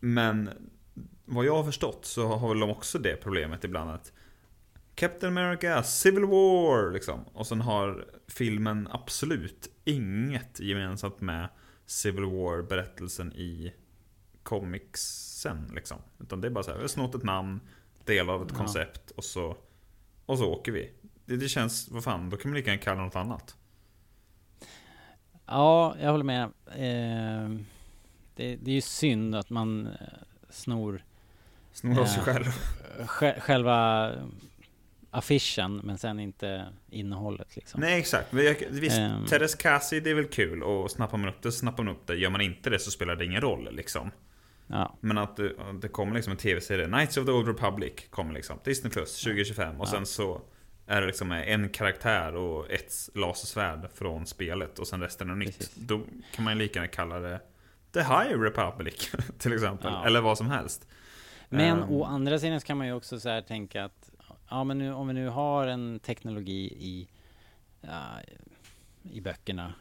Men 0.00 0.50
vad 1.24 1.44
jag 1.44 1.56
har 1.56 1.64
förstått 1.64 2.04
så 2.04 2.26
har 2.26 2.48
väl 2.48 2.60
de 2.60 2.70
också 2.70 2.98
det 2.98 3.16
problemet 3.16 3.64
ibland 3.64 3.90
att 3.90 4.12
Captain 4.98 5.38
America, 5.38 5.82
Civil 5.82 6.24
War 6.24 6.92
liksom. 6.92 7.24
Och 7.32 7.46
sen 7.46 7.60
har 7.60 8.04
filmen 8.28 8.88
absolut 8.90 9.70
inget 9.84 10.60
gemensamt 10.60 11.20
med 11.20 11.48
Civil 11.86 12.24
War-berättelsen 12.24 13.32
i 13.32 13.74
comicsen 14.42 15.70
liksom. 15.74 15.98
Utan 16.20 16.40
det 16.40 16.48
är 16.48 16.50
bara 16.50 16.64
så 16.64 16.70
här, 16.70 16.76
vi 16.78 16.82
har 16.84 16.88
snott 16.88 17.14
ett 17.14 17.22
namn, 17.22 17.60
del 18.04 18.30
av 18.30 18.42
ett 18.42 18.48
Ja. 18.52 18.56
koncept 18.56 19.10
och 19.10 19.24
så, 19.24 19.56
och 20.26 20.38
så 20.38 20.46
åker 20.52 20.72
vi. 20.72 20.92
Det, 21.24 21.36
det 21.36 21.48
känns, 21.48 21.88
vad 21.88 22.04
fan, 22.04 22.30
då 22.30 22.36
kan 22.36 22.50
man 22.50 22.56
lika 22.56 22.70
gärna 22.70 22.82
kalla 22.82 23.04
något 23.04 23.16
annat. 23.16 23.56
Ja, 25.46 25.96
jag 26.00 26.10
håller 26.10 26.24
med. 26.24 26.42
Eh, 26.66 27.50
det, 28.34 28.56
det 28.56 28.70
är 28.70 28.74
ju 28.74 28.80
synd 28.80 29.34
att 29.34 29.50
man 29.50 29.86
eh, 29.86 29.92
snor 30.50 31.02
Snor 31.72 32.00
av 32.00 32.06
sig 32.06 32.18
Eh, 32.18 32.24
själv. 32.24 32.44
sj- 32.98 33.40
själva 33.40 34.12
affischen 35.10 35.76
men 35.76 35.98
sen 35.98 36.20
inte 36.20 36.66
innehållet 36.90 37.56
liksom. 37.56 37.80
Nej 37.80 37.98
exakt, 37.98 38.32
visst, 38.70 38.98
Ehm. 38.98 39.26
Teres 39.26 39.54
Kasi 39.54 40.00
det 40.00 40.10
är 40.10 40.14
väl 40.14 40.28
kul 40.28 40.62
och 40.62 40.90
snappar 40.90 41.18
man 41.18 41.28
upp 41.28 41.42
det 41.42 41.52
så 41.52 41.58
snappar 41.58 41.82
man 41.84 41.94
upp 41.94 42.06
det. 42.06 42.14
Gör 42.16 42.30
man 42.30 42.40
inte 42.40 42.70
det 42.70 42.78
så 42.78 42.90
spelar 42.90 43.16
det 43.16 43.24
ingen 43.24 43.40
roll 43.40 43.68
liksom. 43.72 44.10
Ja, 44.66 44.96
Men 45.00 45.18
att 45.18 45.36
det, 45.36 45.52
att 45.58 45.82
det 45.82 45.88
kommer 45.88 46.14
liksom 46.14 46.30
en 46.30 46.36
tv-serie, 46.36 46.86
Knights 46.86 47.16
of 47.16 47.26
the 47.26 47.32
Old 47.32 47.48
Republic 47.48 47.92
kommer 48.10 48.34
liksom. 48.34 48.58
Disney 48.64 48.90
Plus 48.92 49.22
2025 49.22 49.80
och 49.80 49.86
Ja. 49.86 49.90
sen 49.90 50.06
så 50.06 50.40
är 50.86 51.00
det 51.00 51.06
liksom 51.06 51.32
en 51.32 51.68
karaktär 51.68 52.34
och 52.36 52.70
ett 52.70 52.92
lasersvärd 53.14 53.88
från 53.94 54.26
spelet 54.26 54.78
och 54.78 54.86
sen 54.88 55.00
resten 55.00 55.30
är 55.30 55.34
nytt. 55.34 55.58
Precis. 55.58 55.74
Då 55.74 56.00
kan 56.34 56.44
man 56.44 56.52
ju 56.52 56.58
lika 56.58 56.78
gärna 56.78 56.88
kalla 56.88 57.18
det 57.18 57.40
The 57.92 58.00
High 58.00 58.40
Republic 58.40 59.10
till 59.38 59.52
exempel. 59.52 59.92
Ja. 59.92 60.06
Eller 60.06 60.20
vad 60.20 60.38
som 60.38 60.50
helst. 60.50 60.88
Men 61.48 61.78
Ehm. 61.82 61.90
å 61.90 62.04
andra 62.04 62.38
sidan 62.38 62.60
så 62.60 62.66
kan 62.66 62.78
man 62.78 62.86
ju 62.86 62.92
också 62.92 63.20
så 63.20 63.28
här 63.28 63.42
tänka 63.42 63.84
att 63.84 64.07
ja, 64.48 64.64
men 64.64 64.78
nu, 64.78 64.92
om 64.92 65.08
vi 65.08 65.14
nu 65.14 65.28
har 65.28 65.66
en 65.66 66.00
teknologi 66.00 66.72
i, 66.78 67.08
uh, 67.84 68.18
i 69.02 69.20
böckerna 69.20 69.74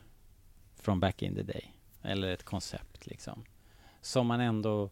från 0.75 0.99
back 0.99 1.21
in 1.21 1.35
the 1.35 1.43
day, 1.43 1.71
eller 2.01 2.31
ett 2.31 2.43
koncept 2.43 3.07
liksom, 3.07 3.43
som 4.01 4.27
man 4.27 4.39
ändå 4.39 4.89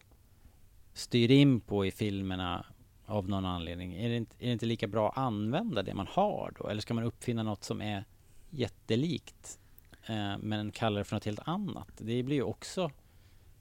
styr 0.92 1.30
in 1.30 1.60
på 1.60 1.86
i 1.86 1.90
filmerna 1.90 2.66
av 3.06 3.28
någon 3.28 3.44
anledning. 3.44 3.94
Är 3.94 4.08
det, 4.08 4.16
inte, 4.16 4.36
är 4.38 4.46
det 4.46 4.52
inte 4.52 4.66
lika 4.66 4.86
bra 4.86 5.08
att 5.08 5.18
använda 5.18 5.82
det 5.82 5.94
man 5.94 6.06
har 6.10 6.54
då? 6.58 6.68
Eller 6.68 6.80
ska 6.80 6.94
man 6.94 7.04
uppfinna 7.04 7.42
något 7.42 7.64
som 7.64 7.82
är 7.82 8.04
jättelikt, 8.50 9.58
eh, 10.06 10.38
men 10.38 10.70
kalla 10.70 10.98
det 10.98 11.04
för 11.04 11.16
något 11.16 11.24
helt 11.24 11.48
annat? 11.48 11.88
Det 11.98 12.22
blir 12.22 12.36
ju 12.36 12.42
också 12.42 12.90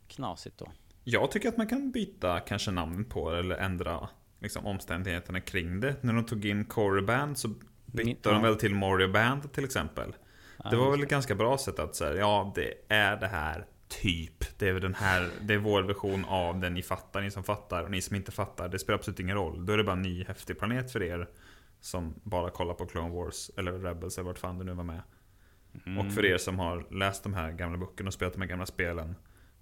knasigt 0.08 0.58
då. 0.58 0.72
Jag 1.04 1.32
tycker 1.32 1.50
att 1.50 1.58
man 1.58 1.68
kan 1.68 1.92
byta 1.92 2.40
kanske 2.40 2.72
namnet 2.72 3.10
på 3.10 3.32
det 3.32 3.40
eller 3.40 3.56
ändra 3.56 4.10
liksom, 4.40 4.66
omständigheterna 4.66 5.40
kring 5.40 5.80
det. 5.80 5.96
När 6.04 6.14
de 6.14 6.26
tog 6.26 6.46
in 6.46 6.66
Corey 6.66 7.06
Band 7.06 7.38
så 7.38 7.50
bytte 7.86 8.30
de 8.30 8.42
väl 8.42 8.56
till 8.56 8.76
Mario 8.76 9.12
Band 9.12 9.54
till 9.54 9.66
exempel. 9.66 10.16
Det 10.70 10.76
var 10.76 10.92
väl 10.92 11.04
ett 11.04 11.10
ganska 11.10 11.36
bra 11.36 11.58
sätt 11.58 11.80
att 11.80 11.96
säga, 11.96 12.16
ja 12.20 12.52
det 12.56 12.74
är 12.88 13.18
det 13.18 13.28
här 13.28 13.66
typ. 13.88 14.60
Det 14.60 14.70
är 14.70 14.80
den 14.80 14.94
här, 14.94 15.30
det 15.42 15.54
är 15.54 15.58
vår 15.58 15.84
version 15.84 16.26
av 16.26 16.60
det 16.60 16.70
ni 16.70 16.84
fattar, 16.84 17.22
ni 17.22 17.32
som 17.32 17.44
fattar 17.44 17.84
och 17.84 17.92
ni 17.92 18.02
som 18.02 18.16
inte 18.16 18.32
fattar. 18.32 18.70
Det 18.70 18.80
spelar 18.80 18.98
absolut 18.98 19.20
ingen 19.20 19.36
roll. 19.36 19.66
Då 19.66 19.74
är 19.74 19.78
det 19.78 19.84
bara 19.84 19.96
en 19.96 20.02
ny 20.02 20.24
häftig 20.24 20.60
planet 20.60 20.92
för 20.92 21.04
er. 21.04 21.30
Som 21.80 22.14
bara 22.24 22.50
kollar 22.50 22.74
på 22.74 22.86
Clone 22.86 23.16
Wars 23.16 23.52
eller 23.58 23.72
Rebels 23.72 24.18
eller 24.18 24.26
vart 24.26 24.40
fan 24.40 24.58
det 24.58 24.64
nu 24.64 24.74
var 24.74 24.84
med. 24.84 25.02
Och 26.00 26.14
för 26.14 26.26
er 26.26 26.38
som 26.38 26.60
har 26.60 26.88
läst 26.92 27.24
de 27.24 27.34
här 27.34 27.52
gamla 27.52 27.78
böckerna 27.78 28.08
och 28.08 28.14
spelat 28.14 28.34
de 28.34 28.42
här 28.42 28.50
gamla 28.50 28.66
spelen. 28.66 29.16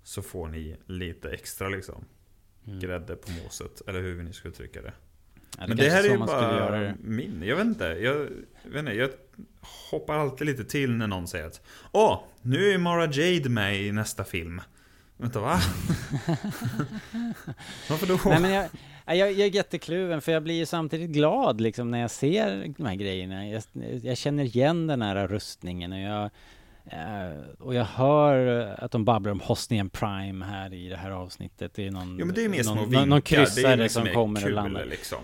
Så 0.03 0.21
får 0.21 0.47
ni 0.47 0.77
lite 0.85 1.31
extra 1.31 1.69
liksom. 1.69 2.05
Grädde 2.65 3.15
på 3.15 3.31
moset, 3.43 3.81
eller 3.87 4.01
hur 4.01 4.23
ni 4.23 4.33
ska 4.33 4.47
uttrycka 4.47 4.81
det. 4.81 4.93
Ja, 5.57 5.67
Men 5.67 5.77
kanske 5.77 5.83
det 5.85 5.89
här 5.89 6.03
är 6.03 6.09
ju 6.09 6.17
bara 6.17 6.79
det. 6.79 6.95
min. 7.01 7.43
Jag 7.45 7.55
vet 7.55 7.65
inte. 7.65 7.83
Jag, 7.83 8.13
vet 8.63 8.79
inte. 8.79 8.91
jag 8.93 9.09
hoppar 9.91 10.13
alltid 10.17 10.47
lite 10.47 10.63
till 10.65 10.91
när 10.91 11.07
någon 11.07 11.27
säger 11.27 11.45
att 11.45 11.61
Åh, 11.91 12.23
nu 12.41 12.69
är 12.71 12.77
Mara 12.77 13.05
Jade 13.05 13.49
med 13.49 13.81
i 13.81 13.91
nästa 13.91 14.23
film. 14.23 14.61
Vänta, 15.17 15.39
va? 15.39 15.59
Varför 17.89 18.07
då? 18.07 18.19
Nej, 18.25 18.39
men 18.41 18.51
jag, 18.51 18.69
jag, 19.05 19.17
jag 19.17 19.47
är 19.47 19.55
jättekluven 19.55 20.21
för 20.21 20.31
jag 20.31 20.43
blir 20.43 20.55
ju 20.55 20.65
samtidigt 20.65 21.09
glad 21.09 21.61
liksom 21.61 21.91
när 21.91 21.99
jag 21.99 22.11
ser 22.11 22.73
de 22.77 22.85
här 22.85 22.95
grejerna. 22.95 23.47
Jag, 23.47 23.63
jag 24.03 24.17
känner 24.17 24.43
igen 24.43 24.87
den 24.87 25.01
här 25.01 25.27
rustningen 25.27 25.93
och 25.93 25.99
jag, 25.99 26.29
Eh, 26.85 27.49
och 27.59 27.73
jag 27.75 27.83
hör 27.85 28.65
att 28.83 28.91
de 28.91 29.05
babblar 29.05 29.31
om 29.31 29.39
Hosnian 29.39 29.89
Prime 29.89 30.45
här 30.45 30.73
i 30.73 30.89
det 30.89 30.97
här 30.97 31.11
avsnittet. 31.11 31.73
Det 31.73 31.87
är 31.87 31.91
någon, 31.91 32.17
Jo 32.19 32.25
men 32.25 32.35
det 32.35 32.41
är 32.45 32.49
någon, 32.75 32.89
vinkar. 32.89 33.05
någon 33.05 33.09
det 33.09 33.15
är 33.15 33.21
kryssare 33.45 33.73
inget 33.75 33.91
som 33.91 34.05
kommer 34.07 34.39
och 34.39 34.45
kul, 34.45 34.53
landar. 34.55 34.85
liksom. 34.85 35.19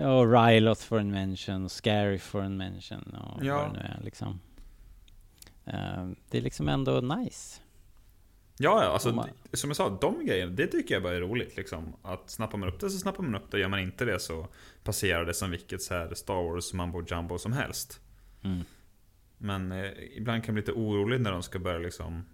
Och 0.00 0.32
Ryloth 0.32 0.82
får 0.82 0.98
en 0.98 1.10
mention, 1.10 1.68
Scary 1.68 2.18
får 2.18 2.42
en 2.42 2.56
mention 2.56 3.14
och 3.14 3.44
Ja. 3.44 3.56
vad 3.56 3.66
det 3.66 3.72
nu 3.72 3.78
är 3.78 4.00
liksom. 4.04 4.40
Eh, 5.66 6.08
det 6.30 6.38
är 6.38 6.42
liksom 6.42 6.68
ändå 6.68 7.00
nice. 7.00 7.60
Ja, 8.58 8.84
ja, 8.84 8.90
alltså 8.90 9.12
man- 9.14 9.28
som 9.52 9.70
jag 9.70 9.76
sa, 9.76 9.98
de 10.00 10.26
grejerna, 10.26 10.52
det 10.52 10.66
tycker 10.66 10.94
jag 10.94 11.02
bara 11.02 11.14
är 11.16 11.20
roligt 11.20 11.56
liksom. 11.56 11.96
Att 12.02 12.30
snappar 12.30 12.58
man 12.58 12.68
upp 12.68 12.80
det 12.80 12.90
så 12.90 12.98
snappar 12.98 13.22
man 13.22 13.34
upp 13.34 13.50
det, 13.50 13.58
gör 13.58 13.68
man 13.68 13.80
inte 13.80 14.04
det 14.04 14.20
så 14.20 14.46
passerar 14.84 15.24
det 15.24 15.34
som 15.34 15.50
vilket 15.50 15.82
så 15.82 15.94
här 15.94 16.14
Star 16.14 16.34
Wars 16.52 16.72
mumbo 16.72 17.02
jumbo 17.06 17.38
som 17.38 17.52
helst. 17.52 18.00
Mm. 18.44 18.64
Men 19.44 19.72
eh, 19.72 19.90
ibland 20.16 20.44
kan 20.44 20.54
jag 20.54 20.54
bli 20.54 20.72
lite 20.72 20.80
orolig 20.80 21.20
när 21.20 21.32
de 21.32 21.42
ska 21.42 21.58
börja 21.58 21.78
liksom 21.78 22.24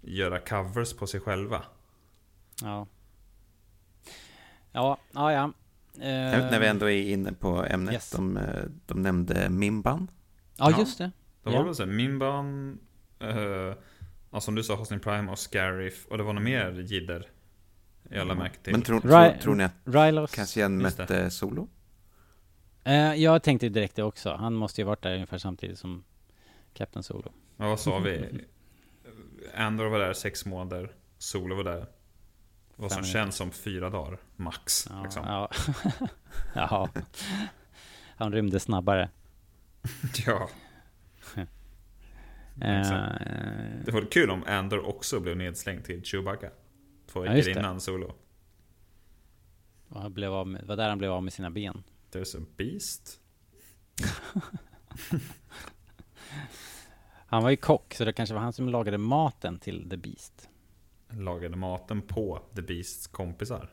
göra 0.00 0.38
covers 0.40 0.92
på 0.92 1.06
sig 1.06 1.20
själva. 1.20 1.62
Ja. 2.62 2.86
Ja, 4.72 4.98
ja, 5.12 5.32
ja. 5.32 5.44
Eh, 5.94 6.50
När 6.50 6.60
vi 6.60 6.66
ändå 6.66 6.90
är 6.90 7.02
inne 7.12 7.32
på 7.32 7.64
ämnet, 7.64 7.94
yes. 7.94 8.10
de, 8.10 8.36
eh, 8.36 8.64
de 8.86 9.02
nämnde 9.02 9.50
Mimban. 9.50 10.10
Ja, 10.56 10.70
Ja. 10.70 10.78
just 10.78 10.98
det. 10.98 11.10
Det 11.42 11.50
var 11.50 11.56
Ja. 11.56 11.62
väl 11.62 11.74
så 11.74 11.84
här, 11.84 11.90
Minban, 11.92 12.78
eh, 13.18 13.74
ja, 14.30 14.40
som 14.40 14.54
du 14.54 14.62
sa, 14.62 14.74
Hosting 14.74 15.00
Prime 15.00 15.32
och 15.32 15.38
Scarif. 15.38 16.06
Och 16.06 16.18
det 16.18 16.24
var 16.24 16.32
nog 16.32 16.44
mer 16.44 16.70
jidder. 16.72 17.28
Jag 18.08 18.20
alla 18.20 18.34
märke 18.34 18.56
till. 18.62 18.72
Men 18.72 18.82
tror, 18.82 19.00
tror, 19.00 19.38
tror 19.40 19.54
ni 19.54 19.64
att 19.64 19.72
Rylos. 19.84 20.34
Cassian 20.34 20.76
mötte 20.78 21.30
Solo? 21.30 21.68
Eh, 22.84 23.14
jag 23.14 23.42
tänkte 23.42 23.68
direkt 23.68 23.96
det 23.96 24.02
också. 24.02 24.34
Han 24.34 24.54
måste 24.54 24.80
ju 24.80 24.84
varit 24.84 25.02
där 25.02 25.14
ungefär 25.14 25.38
samtidigt 25.38 25.78
som 25.78 26.04
Captain 26.74 27.02
Solo. 27.02 27.32
Ja, 27.56 27.68
vad 27.68 27.80
sa 27.80 27.98
vi? 27.98 28.44
Andor 29.54 29.86
var 29.88 29.98
där 29.98 30.12
sex 30.12 30.46
månader. 30.46 30.94
Solo 31.18 31.56
var 31.56 31.64
där. 31.64 31.86
Vad 32.76 32.92
som 32.92 33.02
känns 33.04 33.36
som 33.36 33.50
fyra 33.50 33.90
dagar, 33.90 34.18
max. 34.36 34.86
Ja, 34.90 35.02
liksom. 35.02 35.24
ja. 35.26 35.50
ja. 36.54 36.88
Han 38.16 38.32
rymde 38.32 38.60
snabbare. 38.60 39.10
ja. 40.26 40.48
Eh, 42.60 42.88
Det 43.84 43.90
vore 43.92 44.06
kul 44.06 44.30
om 44.30 44.44
Andor 44.46 44.86
också 44.86 45.20
blev 45.20 45.36
nedslängd 45.36 45.84
till 45.84 46.04
Chewbacca. 46.04 46.50
Två 47.06 47.26
Ja, 47.26 47.32
veckor 47.32 47.54
det. 47.54 47.58
innan 47.60 47.80
Solo. 47.80 48.14
och 49.88 50.00
han 50.00 50.14
blev 50.14 50.32
av 50.32 50.46
med, 50.46 50.66
var 50.66 50.76
där 50.76 50.88
han 50.88 50.98
blev 50.98 51.12
av 51.12 51.22
med 51.22 51.32
sina 51.32 51.50
ben. 51.50 51.82
There's 52.12 52.42
a 52.42 52.46
beast. 52.56 53.20
Han 57.34 57.42
var 57.42 57.50
ju 57.50 57.56
kock, 57.56 57.94
så 57.94 58.04
det 58.04 58.12
kanske 58.12 58.34
var 58.34 58.42
han 58.42 58.52
som 58.52 58.68
lagade 58.68 58.98
maten 58.98 59.58
till 59.58 59.90
The 59.90 59.96
Beast. 59.96 60.48
Lagade 61.10 61.56
maten 61.56 62.02
på 62.02 62.40
The 62.56 62.62
Beasts 62.62 63.06
kompisar. 63.06 63.70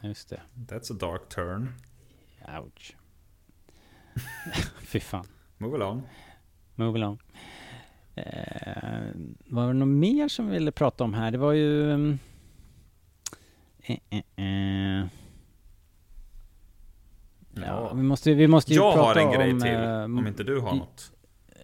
Just 0.00 0.28
det. 0.28 0.40
That's 0.54 0.92
a 0.92 0.96
dark 1.00 1.28
turn. 1.28 1.72
Ouch. 2.58 2.96
Fy 4.82 5.00
fan. 5.00 5.26
Move 5.58 5.74
along. 5.76 6.02
Move 6.74 6.98
along. 6.98 7.18
Eh, 8.14 9.12
var 9.46 9.66
det 9.66 9.72
något 9.72 9.88
mer 9.88 10.28
som 10.28 10.46
vi 10.46 10.52
ville 10.52 10.72
prata 10.72 11.04
om 11.04 11.14
här? 11.14 11.30
Det 11.30 11.38
var 11.38 11.52
ju... 11.52 11.92
mm, 11.92 12.18
Eh, 13.78 13.98
eh, 14.10 14.44
eh. 14.46 15.06
Ja, 17.54 17.92
vi 17.94 18.02
måste, 18.02 18.34
vi 18.34 18.46
måste 18.48 18.72
ju 18.72 18.76
Jag 18.76 18.94
prata 18.94 19.20
har 19.20 19.26
en 19.26 19.32
grej 19.32 19.52
om, 19.52 19.60
till, 19.60 19.74
eh, 19.74 20.04
om 20.04 20.26
inte 20.26 20.44
du 20.44 20.60
har 20.60 20.74
något. 20.74 21.13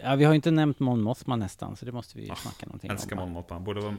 Ja, 0.03 0.15
vi 0.15 0.23
har 0.23 0.31
ju 0.33 0.35
inte 0.35 0.51
nämnt 0.51 0.79
Mon 0.79 1.01
Mothma 1.01 1.35
nästan, 1.35 1.75
så 1.75 1.85
det 1.85 1.91
måste 1.91 2.17
vi 2.17 2.25
ju 2.25 2.31
Ah, 2.31 2.35
snacka 2.35 2.65
någonting 2.65 2.91
Älskar 2.91 3.15
om. 3.15 3.21
Mon 3.21 3.31
Mothma. 3.31 3.59
Borde, 3.59 3.81
vara, 3.81 3.97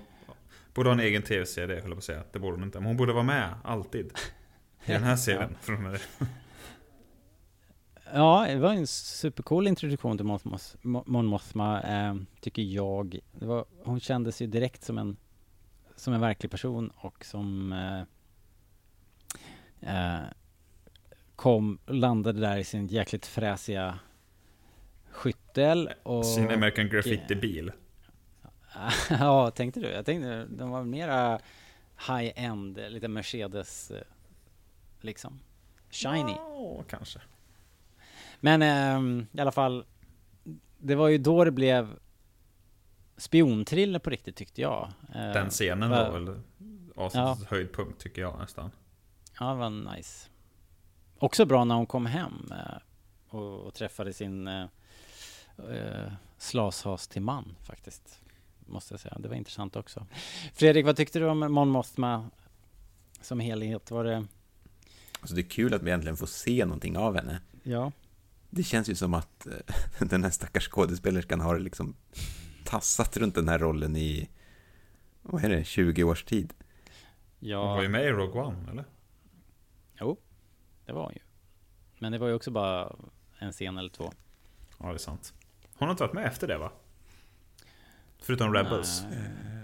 borde 0.75 0.89
ha 0.89 0.95
en 0.95 1.01
egen 1.01 1.23
tv-serie, 1.23 1.75
höll 1.81 1.85
jag 1.85 1.93
på 1.93 1.99
att 1.99 2.05
säga. 2.05 2.23
Det 2.33 2.39
borde 2.39 2.57
hon 2.57 2.65
inte. 2.65 2.79
Men 2.79 2.87
hon 2.87 2.97
borde 2.97 3.13
vara 3.13 3.23
med, 3.25 3.55
alltid. 3.65 4.07
I 4.87 4.93
den 4.93 5.03
här 5.03 5.17
serien. 5.17 5.57
Med- 5.67 6.01
Ja, 8.15 8.45
det 8.49 8.57
var 8.59 8.73
en 8.73 8.87
supercool 8.87 9.67
introduktion 9.67 10.17
till 10.17 10.27
Mon 10.27 10.39
Moth- 10.39 10.77
Mo- 10.83 11.03
Mon 11.07 11.27
Mothma, 11.27 11.83
eh, 11.83 12.15
tycker 12.41 12.63
jag. 12.63 13.19
Var, 13.33 13.65
hon 13.85 14.01
kändes 14.01 14.43
ju 14.43 14.47
direkt 14.47 14.85
som 14.85 14.99
en, 14.99 15.17
som 15.97 16.15
en 16.15 16.21
verklig 16.21 16.51
person 16.51 16.91
och 16.97 17.25
som 17.25 17.73
eh, 17.73 18.01
eh, 20.17 20.23
kom, 21.37 21.79
landade 21.87 22.41
där 22.41 22.57
i 22.57 22.65
sin 22.65 22.87
jäkligt 22.87 23.27
fräsiga 23.27 23.99
skyttel 25.13 25.91
och... 26.03 26.27
Sin 26.27 26.51
American 26.51 26.89
Graffiti-bil. 26.89 27.73
ja, 29.11 29.51
tänkte 29.51 29.81
du? 29.81 29.89
Jag 29.89 30.07
tänkte 30.07 30.45
de 30.51 30.71
var 30.71 30.85
mera 30.85 31.41
high-end, 32.09 32.79
lite 32.89 33.09
Mercedes 33.09 33.91
eh, 33.91 34.03
liksom. 35.01 35.41
Shiny. 35.91 36.33
Ja, 36.33 36.85
kanske. 36.89 37.21
Men 38.41 38.63
ehm, 38.63 39.27
i 39.33 39.41
alla 39.41 39.53
fall, 39.53 39.85
det 40.79 40.95
var 40.95 41.09
ju 41.09 41.19
då 41.19 41.45
det 41.45 41.51
blev 41.51 41.99
spionthriller 43.17 43.99
på 43.99 44.11
riktigt 44.11 44.37
tyckte 44.37 44.61
jag. 44.61 44.93
Eh, 45.15 45.33
Den 45.33 45.51
scenen 45.51 45.91
va- 45.91 46.11
var 46.11 46.19
väl 46.21 46.41
avsnittets 46.97 47.45
höjdpunkt 47.45 48.01
tycker 48.01 48.23
jag 48.23 48.39
nästan. 48.39 48.71
Ja, 49.41 49.47
det 49.51 49.55
var 49.59 49.95
nice. 49.97 50.29
Också 51.19 51.45
bra 51.45 51.65
när 51.65 51.75
hon 51.75 51.87
kom 51.87 52.07
hem 52.07 52.53
eh, 52.53 52.79
och, 53.29 53.61
och 53.67 53.75
träffade 53.75 54.13
sin 54.13 54.49
eh, 55.59 56.13
slashas 56.39 57.09
till 57.09 57.23
man 57.23 57.55
faktiskt. 57.63 58.19
Måste 58.67 58.95
jag 58.95 59.01
säga. 59.01 59.17
Det 59.19 59.29
var 59.29 59.35
intressant 59.37 59.77
också. 59.77 60.07
Fredrik, 60.55 60.87
vad 60.87 60.97
tyckte 60.97 61.19
du 61.19 61.27
om 61.29 61.39
Mon 61.53 61.69
Mothma 61.69 62.31
som 63.21 63.41
helhet? 63.41 63.91
Var 63.91 64.05
det... 64.05 64.27
Alltså 65.21 65.35
det 65.35 65.41
är 65.41 65.49
kul 65.51 65.75
att 65.75 65.83
vi 65.83 65.91
äntligen 65.91 66.17
får 66.17 66.27
se 66.27 66.65
någonting 66.65 66.97
av 66.97 67.17
henne. 67.17 67.41
Ja. 67.63 67.93
Det 68.51 68.63
känns 68.63 68.89
ju 68.89 68.95
som 68.95 69.15
att 69.15 69.47
eh, 69.47 69.53
den 70.09 70.25
här 70.25 70.31
stackars 70.31 70.69
skådespelerskan 70.69 71.41
har 71.41 71.59
liksom 71.59 71.95
tassat 72.65 73.17
runt 73.17 73.35
den 73.35 73.49
här 73.49 73.59
rollen 73.59 73.97
i, 73.97 74.29
vad 75.23 75.45
är 75.45 75.49
det, 75.49 75.65
20 75.65 76.05
års 76.05 76.25
tid. 76.25 76.55
Hon 77.41 77.51
var 77.51 77.77
ju 77.79 77.83
Ja, 77.83 77.89
med 77.89 78.05
i 78.05 78.09
Rogue 78.11 78.43
One, 78.43 78.71
eller? 78.71 78.85
jo. 80.01 80.17
Det 80.87 80.93
var 80.93 81.03
hon 81.05 81.13
ju. 81.13 81.21
Men 81.99 82.13
det 82.13 82.19
var 82.19 82.29
ju 82.29 82.35
också 82.35 82.51
bara 82.51 82.97
en 83.39 83.53
scen 83.53 83.79
eller 83.79 83.89
två. 83.91 84.13
Ja, 84.79 84.87
det 84.87 84.95
är 84.95 84.99
sant. 84.99 85.35
Hon 85.83 85.89
har 85.89 85.93
inte 85.95 86.03
varit 86.03 86.13
med 86.15 86.27
efter 86.27 86.47
det 86.49 86.59
va? 86.59 86.73
Förutom 88.19 88.55
Rebels. 88.55 89.03
Nej. 89.11 89.19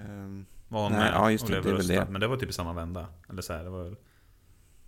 Ehm, 0.08 0.46
Var 0.68 0.82
hon 0.82 0.92
Nej, 0.92 1.00
med 1.00 1.12
ja, 1.14 1.30
just 1.30 1.46
det, 1.46 1.60
det 1.60 1.72
väl 1.72 1.86
det. 1.86 2.06
Men 2.10 2.20
det 2.20 2.26
var 2.26 2.36
typ 2.36 2.48
i 2.48 2.52
samma 2.52 2.72
vända. 2.72 3.06
Eller 3.28 3.42
så 3.42 3.52
här, 3.52 3.64
det 3.64 3.70
var 3.70 3.84
väl 3.84 3.96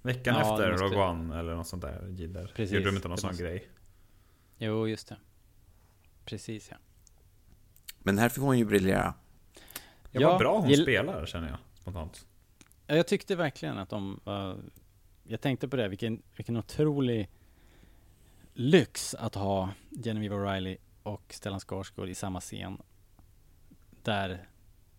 veckan 0.03 0.35
Ja, 0.35 0.41
efter 0.41 0.71
måste- 0.73 0.85
Rogue 0.87 0.99
One 0.99 1.39
eller 1.39 1.55
något 1.55 1.67
sånt 1.67 1.83
där 1.83 2.09
jidder. 2.09 2.53
Precis, 2.55 2.75
Gjorde 2.75 2.87
de 2.91 2.97
inte 2.97 3.09
någon 3.09 3.19
sån 3.19 3.29
måste- 3.31 3.43
grej? 3.43 3.69
Jo, 4.59 4.89
just 4.89 5.09
det. 5.09 5.17
Precis 6.25 6.71
ja. 6.71 6.77
Men 7.99 8.19
här 8.19 8.29
får 8.29 8.43
hon 8.43 8.59
ju 8.59 8.65
briljera. 8.65 9.15
Ja, 10.11 10.21
Ja, 10.21 10.29
vad 10.31 10.39
bra 10.39 10.59
hon 10.61 10.69
gill- 10.71 10.83
spelar 10.83 11.27
känner 11.27 11.49
jag 11.49 11.59
spontant. 11.75 12.27
Ja, 12.87 12.97
jag 12.97 13.07
tyckte 13.07 13.37
verkligen 13.37 13.79
att 13.79 13.89
de 13.89 14.21
var... 14.25 14.57
Jag 15.25 15.41
tänkte 15.41 15.69
på 15.69 15.77
det, 15.77 15.89
vilken, 15.89 16.23
vilken 16.37 16.57
otrolig 16.57 17.29
lyx 18.55 19.15
att 19.15 19.35
ha 19.35 19.71
Genevieve 20.05 20.35
O'Reilly 20.35 20.77
och 21.03 21.23
Stellan 21.35 21.61
Skarsgård 21.61 22.09
i 22.09 22.15
samma 22.15 22.41
scen. 22.41 22.83
Där 24.03 24.49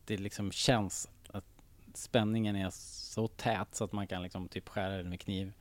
det 0.05 0.17
liksom 0.17 0.51
känns 0.51 1.09
att 1.27 1.45
spänningen 1.93 2.55
är 2.55 2.69
så 2.69 3.27
tät 3.27 3.75
så 3.75 3.83
att 3.83 3.91
man 3.91 4.07
kan 4.07 4.23
liksom 4.23 4.47
typ 4.47 4.69
skära 4.69 4.97
den 4.97 5.09
med 5.09 5.19
kniv. 5.21 5.53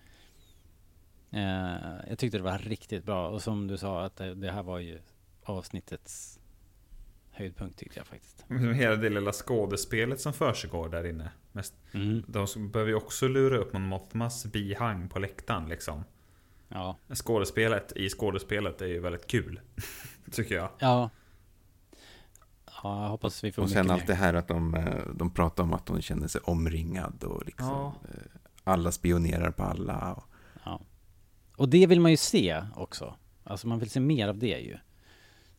Eh, 1.31 2.09
jag 2.09 2.19
tyckte 2.19 2.39
det 2.39 2.45
var 2.45 2.59
riktigt 2.59 3.05
bra 3.05 3.29
och 3.29 3.43
som 3.43 3.67
du 3.67 3.79
sa 3.79 4.05
att 4.05 4.17
det, 4.17 4.35
det 4.35 4.53
här 4.53 4.63
var 4.63 4.79
ju 4.79 5.01
avsnittets 5.43 6.41
höjdpunkt 7.31 7.79
tyckte 7.79 7.99
jag 8.01 8.07
faktiskt. 8.07 8.45
Hela 8.75 8.97
det 8.97 9.09
lilla 9.09 9.33
skådespelet 9.33 10.21
som 10.21 10.33
försiggår 10.33 10.89
där 10.89 11.07
inne. 11.07 11.31
Mest, 11.53 11.75
Mm. 11.93 12.25
de 12.27 12.71
behöver 12.71 12.91
ju 12.91 12.97
också 12.97 13.29
lura 13.29 13.59
upp 13.59 13.73
någon 13.73 13.83
Mothmas 13.83 14.47
bihang 14.47 15.09
på 15.09 15.19
läktaren 15.19 15.69
liksom. 15.69 16.05
Ja. 16.69 16.97
Skådespelet 17.15 17.93
i 17.97 18.09
skådespelet 18.09 18.83
är 18.83 18.87
ju 18.87 19.01
väldigt 19.01 19.27
kul. 19.27 19.61
Tycker 20.33 20.55
jag. 20.55 20.69
Ja. 20.79 21.11
Ja, 22.83 23.03
jag 23.03 23.09
hoppas 23.11 23.45
vi 23.45 23.53
får 23.53 23.63
Och 23.63 23.71
sen 23.71 23.87
mer. 23.87 23.93
allt 23.95 24.07
det 24.07 24.15
här 24.15 24.35
att 24.35 24.49
de, 24.49 24.75
eh, 24.75 25.07
de 25.15 25.31
pratar 25.31 25.63
om 25.63 25.73
att 25.73 25.89
hon 25.89 26.03
känner 26.03 26.29
sig 26.29 26.41
omringad 26.45 27.25
och 27.25 27.47
liksom 27.47 27.69
Ja. 27.69 27.95
eh, 28.09 28.15
alla 28.65 28.93
spionerar 28.93 29.51
på 29.51 29.63
alla. 29.63 30.13
Och, 30.15 30.25
Ja. 30.65 30.81
Och 31.57 31.69
det 31.69 31.87
vill 31.87 32.01
man 32.01 32.11
ju 32.11 32.17
se 32.17 32.63
också. 32.77 33.15
Alltså 33.45 33.69
man 33.69 33.79
vill 33.79 33.91
se 33.91 34.01
mer 34.01 34.29
av 34.29 34.39
det 34.39 34.59
ju. 34.59 34.79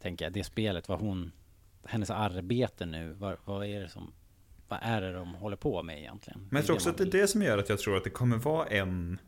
Tänker 0.01 0.25
jag, 0.25 0.33
det 0.33 0.43
spelet, 0.43 0.89
vad 0.89 0.99
hon, 0.99 1.31
hennes 1.85 2.09
arbete 2.09 2.85
nu, 2.85 3.13
vad, 3.13 3.37
vad 3.45 3.65
är 3.65 3.79
det 3.81 3.89
som, 3.89 4.13
vad 4.67 4.79
är 4.81 5.01
det 5.01 5.13
de 5.13 5.33
håller 5.35 5.55
på 5.57 5.83
med 5.83 5.99
egentligen? 5.99 6.47
Men 6.49 6.55
jag 6.57 6.65
tror 6.65 6.75
också 6.75 6.89
att 6.89 6.97
det 6.97 7.03
är 7.03 7.11
det 7.11 7.27
som 7.27 7.41
gör 7.41 7.57
att 7.57 7.69
jag 7.69 7.79
tror 7.79 7.97
att 7.97 8.03
det 8.03 8.09
kommer 8.09 8.37
vara 8.37 8.67
en 8.67 9.19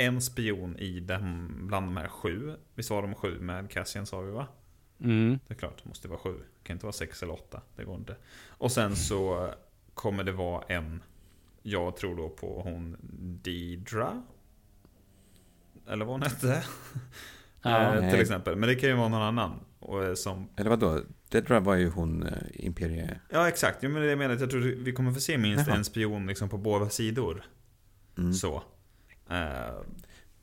En 0.00 0.20
spion 0.20 0.76
i 0.78 1.00
den, 1.00 1.52
bland 1.66 1.86
de 1.86 1.96
här 1.96 2.08
sju 2.08 2.56
Visst 2.74 2.90
var 2.90 3.02
de 3.02 3.14
sju 3.14 3.40
med 3.40 3.70
Cassian 3.70 4.06
sa 4.06 4.20
vi 4.20 4.30
va? 4.30 4.46
Mm. 5.00 5.38
Det 5.46 5.54
är 5.54 5.58
klart, 5.58 5.80
det 5.82 5.88
måste 5.88 6.08
vara 6.08 6.18
sju. 6.18 6.32
Det 6.32 6.66
kan 6.66 6.74
inte 6.74 6.86
vara 6.86 6.92
sex 6.92 7.22
eller 7.22 7.32
åtta. 7.32 7.62
Det 7.76 7.84
går 7.84 7.96
inte. 7.96 8.16
Och 8.48 8.72
sen 8.72 8.96
så 8.96 9.50
kommer 9.94 10.24
det 10.24 10.32
vara 10.32 10.64
en, 10.68 11.02
jag 11.62 11.96
tror 11.96 12.16
då 12.16 12.28
på 12.28 12.62
hon 12.62 12.96
Deidra. 13.42 14.22
Eller 15.88 16.04
vad 16.04 16.14
hon 16.14 16.22
hette. 16.22 16.64
Ja, 17.62 17.94
eh, 17.94 18.10
till 18.10 18.20
exempel. 18.20 18.56
Men 18.56 18.68
det 18.68 18.74
kan 18.74 18.88
ju 18.88 18.94
vara 18.94 19.08
någon 19.08 19.22
annan. 19.22 19.60
Och, 19.78 20.04
eh, 20.04 20.14
som, 20.14 20.48
Eller 20.56 20.70
vadå? 20.70 21.00
Dedra 21.28 21.60
var 21.60 21.74
ju 21.74 21.88
hon 21.88 22.22
eh, 22.22 22.32
imperie... 22.52 23.20
ja 23.30 23.48
exakt, 23.48 23.82
ja, 23.82 23.88
men 23.88 24.02
det 24.02 24.08
jag 24.08 24.18
menar 24.18 24.34
att 24.34 24.40
jag 24.40 24.50
tror 24.50 24.60
vi 24.60 24.92
kommer 24.92 25.12
få 25.12 25.20
se 25.20 25.38
minst 25.38 25.66
Jaha. 25.66 25.76
en 25.76 25.84
spion 25.84 26.26
liksom 26.26 26.48
på 26.48 26.58
båda 26.58 26.88
sidor. 26.88 27.44
Mm. 28.18 28.32
Så. 28.32 28.62
Eh, 29.30 29.74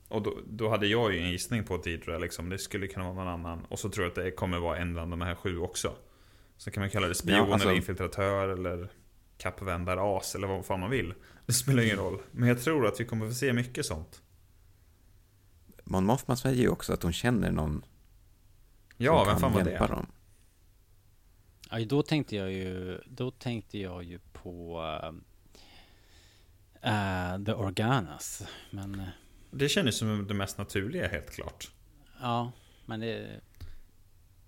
och 0.08 0.22
då, 0.22 0.38
då 0.46 0.68
hade 0.70 0.86
jag 0.86 1.12
ju 1.14 1.20
en 1.20 1.30
gissning 1.30 1.64
på 1.64 1.76
Deidra 1.76 2.18
liksom. 2.18 2.48
Det 2.48 2.58
skulle 2.58 2.86
kunna 2.86 3.04
vara 3.12 3.14
någon 3.14 3.28
annan. 3.46 3.64
Och 3.64 3.78
så 3.78 3.88
tror 3.88 4.04
jag 4.04 4.10
att 4.10 4.14
det 4.24 4.30
kommer 4.30 4.58
vara 4.58 4.78
en 4.78 4.92
bland 4.92 5.12
de 5.12 5.20
här 5.20 5.34
sju 5.34 5.58
också. 5.58 5.92
Så 6.56 6.70
kan 6.70 6.80
man 6.80 6.90
kalla 6.90 7.08
det 7.08 7.14
spion 7.14 7.36
Ja, 7.36 7.52
alltså- 7.52 7.68
eller 7.68 7.76
infiltratör 7.76 8.48
eller 8.48 8.88
kappvändaras 9.38 10.34
eller 10.34 10.46
vad 10.46 10.66
fan 10.66 10.80
man 10.80 10.90
vill. 10.90 11.14
Det 11.46 11.52
spelar 11.52 11.82
ingen 11.82 11.96
roll. 11.96 12.18
Men 12.30 12.48
jag 12.48 12.62
tror 12.62 12.86
att 12.86 13.00
vi 13.00 13.04
kommer 13.04 13.28
få 13.28 13.34
se 13.34 13.52
mycket 13.52 13.86
sånt. 13.86 14.22
Mon 15.84 16.04
Mothma 16.04 16.36
säger 16.36 16.62
ju 16.62 16.68
också 16.68 16.92
att 16.92 17.02
hon 17.02 17.12
känner 17.12 17.50
någon 17.50 17.84
Ja, 18.96 19.24
vem 19.24 19.38
fan 19.38 19.52
var 19.52 19.64
det? 19.64 19.76
dem. 19.78 20.06
Ja, 21.70 21.84
då 21.84 22.02
tänkte 22.02 22.36
jag 22.36 22.52
ju, 22.52 23.00
då 23.06 23.30
tänkte 23.30 23.78
jag 23.78 24.02
ju 24.04 24.18
på 24.32 24.82
uh, 26.84 27.44
The 27.44 27.52
Organas. 27.52 28.42
Men 28.70 29.00
eh, 29.00 29.06
Det 29.50 29.68
känns 29.68 29.98
som 29.98 30.26
det 30.26 30.34
mest 30.34 30.58
naturliga 30.58 31.08
helt 31.08 31.30
klart. 31.30 31.70
ja, 32.20 32.52
men 32.86 33.00
det... 33.00 33.40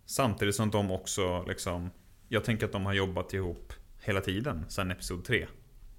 Samtidigt 0.07 0.55
som 0.55 0.71
de 0.71 0.91
också 0.91 1.43
liksom 1.49 1.91
Jag 2.29 2.45
tänker 2.45 2.67
att 2.67 2.73
de 2.73 2.87
har 2.87 2.93
jobbat 2.93 3.35
ihop 3.35 3.73
hela 4.01 4.21
tiden 4.21 4.65
sedan 4.71 4.91
Episod 4.91 5.25
3 5.25 5.47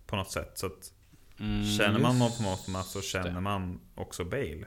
På 0.05 0.15
något 0.15 0.31
sätt 0.31 0.51
så 0.57 0.65
att 0.65 0.93
Mm, 1.39 1.65
Känner 1.65 1.99
man 1.99 2.17
Mon 2.17 2.29
Mothma 2.43 2.83
så 2.83 3.01
känner 3.01 3.31
det. 3.31 3.41
man 3.41 3.79
också 3.95 4.23
Bale 4.25 4.65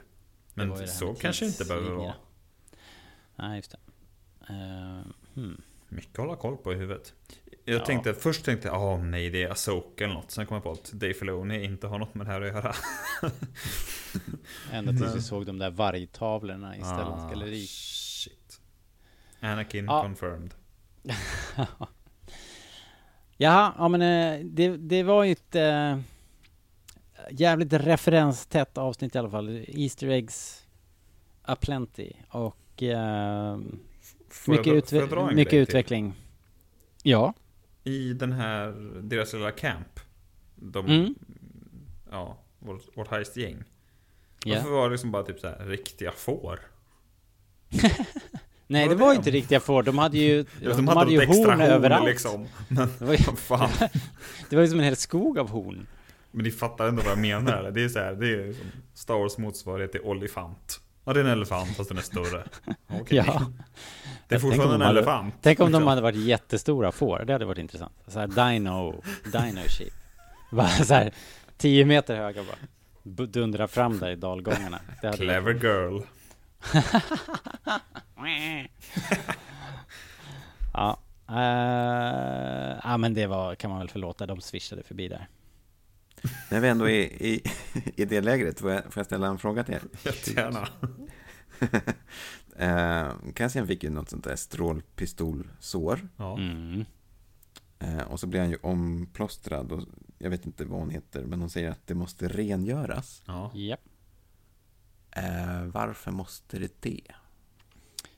Men 0.53 0.87
så 0.87 1.13
kanske 1.13 1.45
inte 1.45 1.65
behöver 1.65 1.91
vara 1.91 2.13
Nej, 3.35 3.55
just 3.57 3.71
det. 3.71 3.77
Eh, 4.49 5.01
hmm. 5.35 5.61
Mycket 5.89 6.11
att 6.19 6.25
hålla 6.25 6.35
koll 6.35 6.57
på 6.57 6.73
i 6.73 6.75
huvudet 6.75 7.13
Jag 7.67 7.81
Ja. 7.81 7.85
tänkte, 7.85 8.13
först 8.13 8.45
tänkte 8.45 8.67
jag 8.67 8.83
åh 8.83 9.03
nej 9.03 9.29
det 9.29 9.43
är 9.43 9.49
Asoka 9.49 10.03
eller 10.03 10.13
något 10.13 10.31
Sen 10.31 10.45
kom 10.45 10.55
jag 10.55 10.63
på 10.63 10.71
att 10.71 10.91
Dave 10.91 11.13
Filoni 11.13 11.63
inte 11.63 11.87
har 11.87 11.99
något 11.99 12.15
med 12.15 12.25
det 12.25 12.31
här 12.31 12.41
att 12.41 12.47
göra 12.47 12.73
Ända 14.71 14.91
tills 14.91 15.15
vi 15.15 15.21
såg 15.21 15.45
de 15.45 15.57
där 15.59 15.69
vargtavlorna 15.71 16.75
i 16.77 16.79
Stellans 16.79 17.21
Ah, 17.23 17.29
galleri. 17.29 17.65
Shit 17.67 18.61
Anakin 19.39 19.85
Ja. 19.85 20.01
confirmed 20.01 20.53
Jaha, 23.37 23.73
ja 23.77 23.87
men 23.87 24.01
eh, 24.01 24.45
det, 24.45 24.77
det 24.77 25.03
var 25.03 25.23
ju 25.23 25.31
ett 25.31 25.55
eh, 25.55 25.97
jävligt 27.31 27.73
referenstätt 27.73 28.77
avsnitt 28.77 29.15
i 29.15 29.17
alla 29.17 29.29
fall. 29.29 29.65
Easter 29.67 30.07
eggs 30.07 30.65
aplenty 31.41 32.11
och 32.29 32.57
Får 34.29 34.51
mycket, 34.51 34.91
dra- 34.91 34.97
utve- 34.99 35.33
mycket 35.35 35.49
till? 35.49 35.59
utveckling. 35.59 36.13
Ja. 37.03 37.33
I 37.87 38.13
den 38.13 38.31
här, 38.31 38.71
deras 39.01 39.33
lilla 39.33 39.51
camp 39.51 39.99
De, 40.55 40.85
Mm. 40.85 41.15
ja, 42.11 42.37
vårt, 42.59 42.97
vårt 42.97 43.07
heist-gäng 43.07 43.63
Ja. 44.45 44.55
Varför 44.55 44.69
var 44.69 44.85
det 44.85 44.91
liksom 44.91 45.11
bara 45.11 45.23
typ 45.23 45.39
så 45.39 45.47
här 45.47 45.65
riktiga 45.65 46.11
får? 46.11 46.59
Nej, 48.67 48.87
Var 48.87 48.95
det 48.95 48.99
var 49.01 49.07
det? 49.07 49.13
ju 49.13 49.17
inte 49.17 49.31
riktiga 49.31 49.59
får. 49.59 49.83
De 49.83 49.97
hade 49.97 50.17
ju, 50.17 50.45
Ja, 50.61 50.73
de 50.73 50.87
hade 50.87 51.11
ju 51.11 51.17
något 51.17 51.29
extra 51.29 51.51
horn 51.51 51.61
överallt. 51.61 52.05
liksom. 52.05 52.47
Men 52.67 52.89
Det 52.99 53.05
var 53.05 53.13
ju, 53.13 53.17
fan. 53.35 53.69
det 54.49 54.55
var 54.55 54.63
ju 54.63 54.69
som 54.69 54.79
en 54.79 54.85
hel 54.85 54.95
skog 54.95 55.39
av 55.39 55.49
horn. 55.49 55.87
Men 56.31 56.43
ni 56.43 56.51
fattar 56.51 56.87
ändå 56.87 57.01
vad 57.01 57.11
jag 57.11 57.19
menar. 57.19 57.71
Det 57.71 57.83
är 57.83 57.89
så 57.89 57.99
här, 57.99 58.13
det 58.13 58.27
är 58.33 58.53
som 58.53 58.71
Star 58.93 59.13
Wars 59.17 59.37
motsvarighet 59.37 59.91
till 59.91 60.01
olifant. 60.01 60.79
Ja, 61.05 61.13
det 61.13 61.19
är 61.19 61.23
en 61.23 61.29
elefant 61.31 61.77
fast 61.77 61.89
den 61.89 61.97
är 61.97 62.01
större. 62.01 62.43
Okej. 62.87 63.17
Ja. 63.27 63.51
Det 64.27 64.35
är 64.35 64.39
Tänk 64.39 64.43
om 64.43 64.51
fortfarande 64.51 64.73
en 64.75 64.79
de 64.79 64.85
hade- 64.85 64.99
elefant. 64.99 65.35
Tänk 65.41 65.59
om 65.59 65.65
de 65.65 65.71
liksom. 65.71 65.87
hade 65.87 66.01
varit 66.01 66.15
jättestora 66.15 66.91
får. 66.91 67.23
Det 67.25 67.33
hade 67.33 67.45
varit 67.45 67.57
intressant. 67.57 67.93
Så 68.07 68.19
här 68.19 68.27
dino, 68.27 69.01
dino 69.31 69.61
sheep. 69.67 69.93
Bara 70.51 70.67
så 70.67 70.93
här 70.93 71.13
10 71.57 71.85
meter 71.85 72.15
höga 72.15 72.43
bara. 72.43 72.57
Dundra 73.25 73.67
fram 73.67 73.99
där 73.99 74.09
i 74.09 74.15
dalgångarna. 74.15 74.79
Det 75.01 75.07
hade 75.07 75.17
Clever 75.17 75.53
girl. 75.53 76.01
Ja. 80.73 80.99
Uh, 81.29 82.79
ja 82.83 82.97
men 82.97 83.13
det 83.13 83.27
var, 83.27 83.55
kan 83.55 83.69
man 83.69 83.79
väl 83.79 83.89
förlåta. 83.89 84.25
De 84.25 84.41
swishade 84.41 84.83
förbi 84.83 85.07
där. 85.07 85.27
När 86.51 86.59
vi 86.59 86.67
ändå 86.67 86.89
är 86.89 87.01
i, 87.01 87.41
i 87.95 88.05
det 88.05 88.21
lägret, 88.21 88.59
får 88.59 88.71
jag, 88.71 88.83
får 88.83 88.93
jag 88.99 89.05
ställa 89.05 89.27
en 89.27 89.37
fråga 89.37 89.63
till 89.63 89.73
er? 89.73 89.81
Jättegärna. 90.03 90.67
Eh, 92.55 93.11
Cassian 93.35 93.67
fick 93.67 93.83
ju 93.83 93.89
något 93.89 94.09
sånt 94.09 94.23
där 94.23 94.35
strålpistolsår. 94.35 96.07
Ja. 96.17 96.37
Mm. 96.37 96.85
Eh, 97.79 98.01
och 98.01 98.19
så 98.19 98.27
blir 98.27 98.39
han 98.39 98.49
ju 98.49 98.57
omplåstrad. 98.61 99.71
Och 99.71 99.83
jag 100.17 100.29
vet 100.29 100.45
inte 100.45 100.65
vad 100.65 100.79
hon 100.79 100.89
heter, 100.89 101.23
men 101.25 101.39
hon 101.39 101.49
säger 101.49 101.71
att 101.71 101.87
det 101.87 101.95
måste 101.95 102.27
rengöras. 102.27 103.21
ja. 103.25 103.51
Ja. 103.53 103.77
Eh, 105.11 105.63
varför 105.65 106.11
måste 106.11 106.59
det 106.59 106.81
det? 106.81 107.01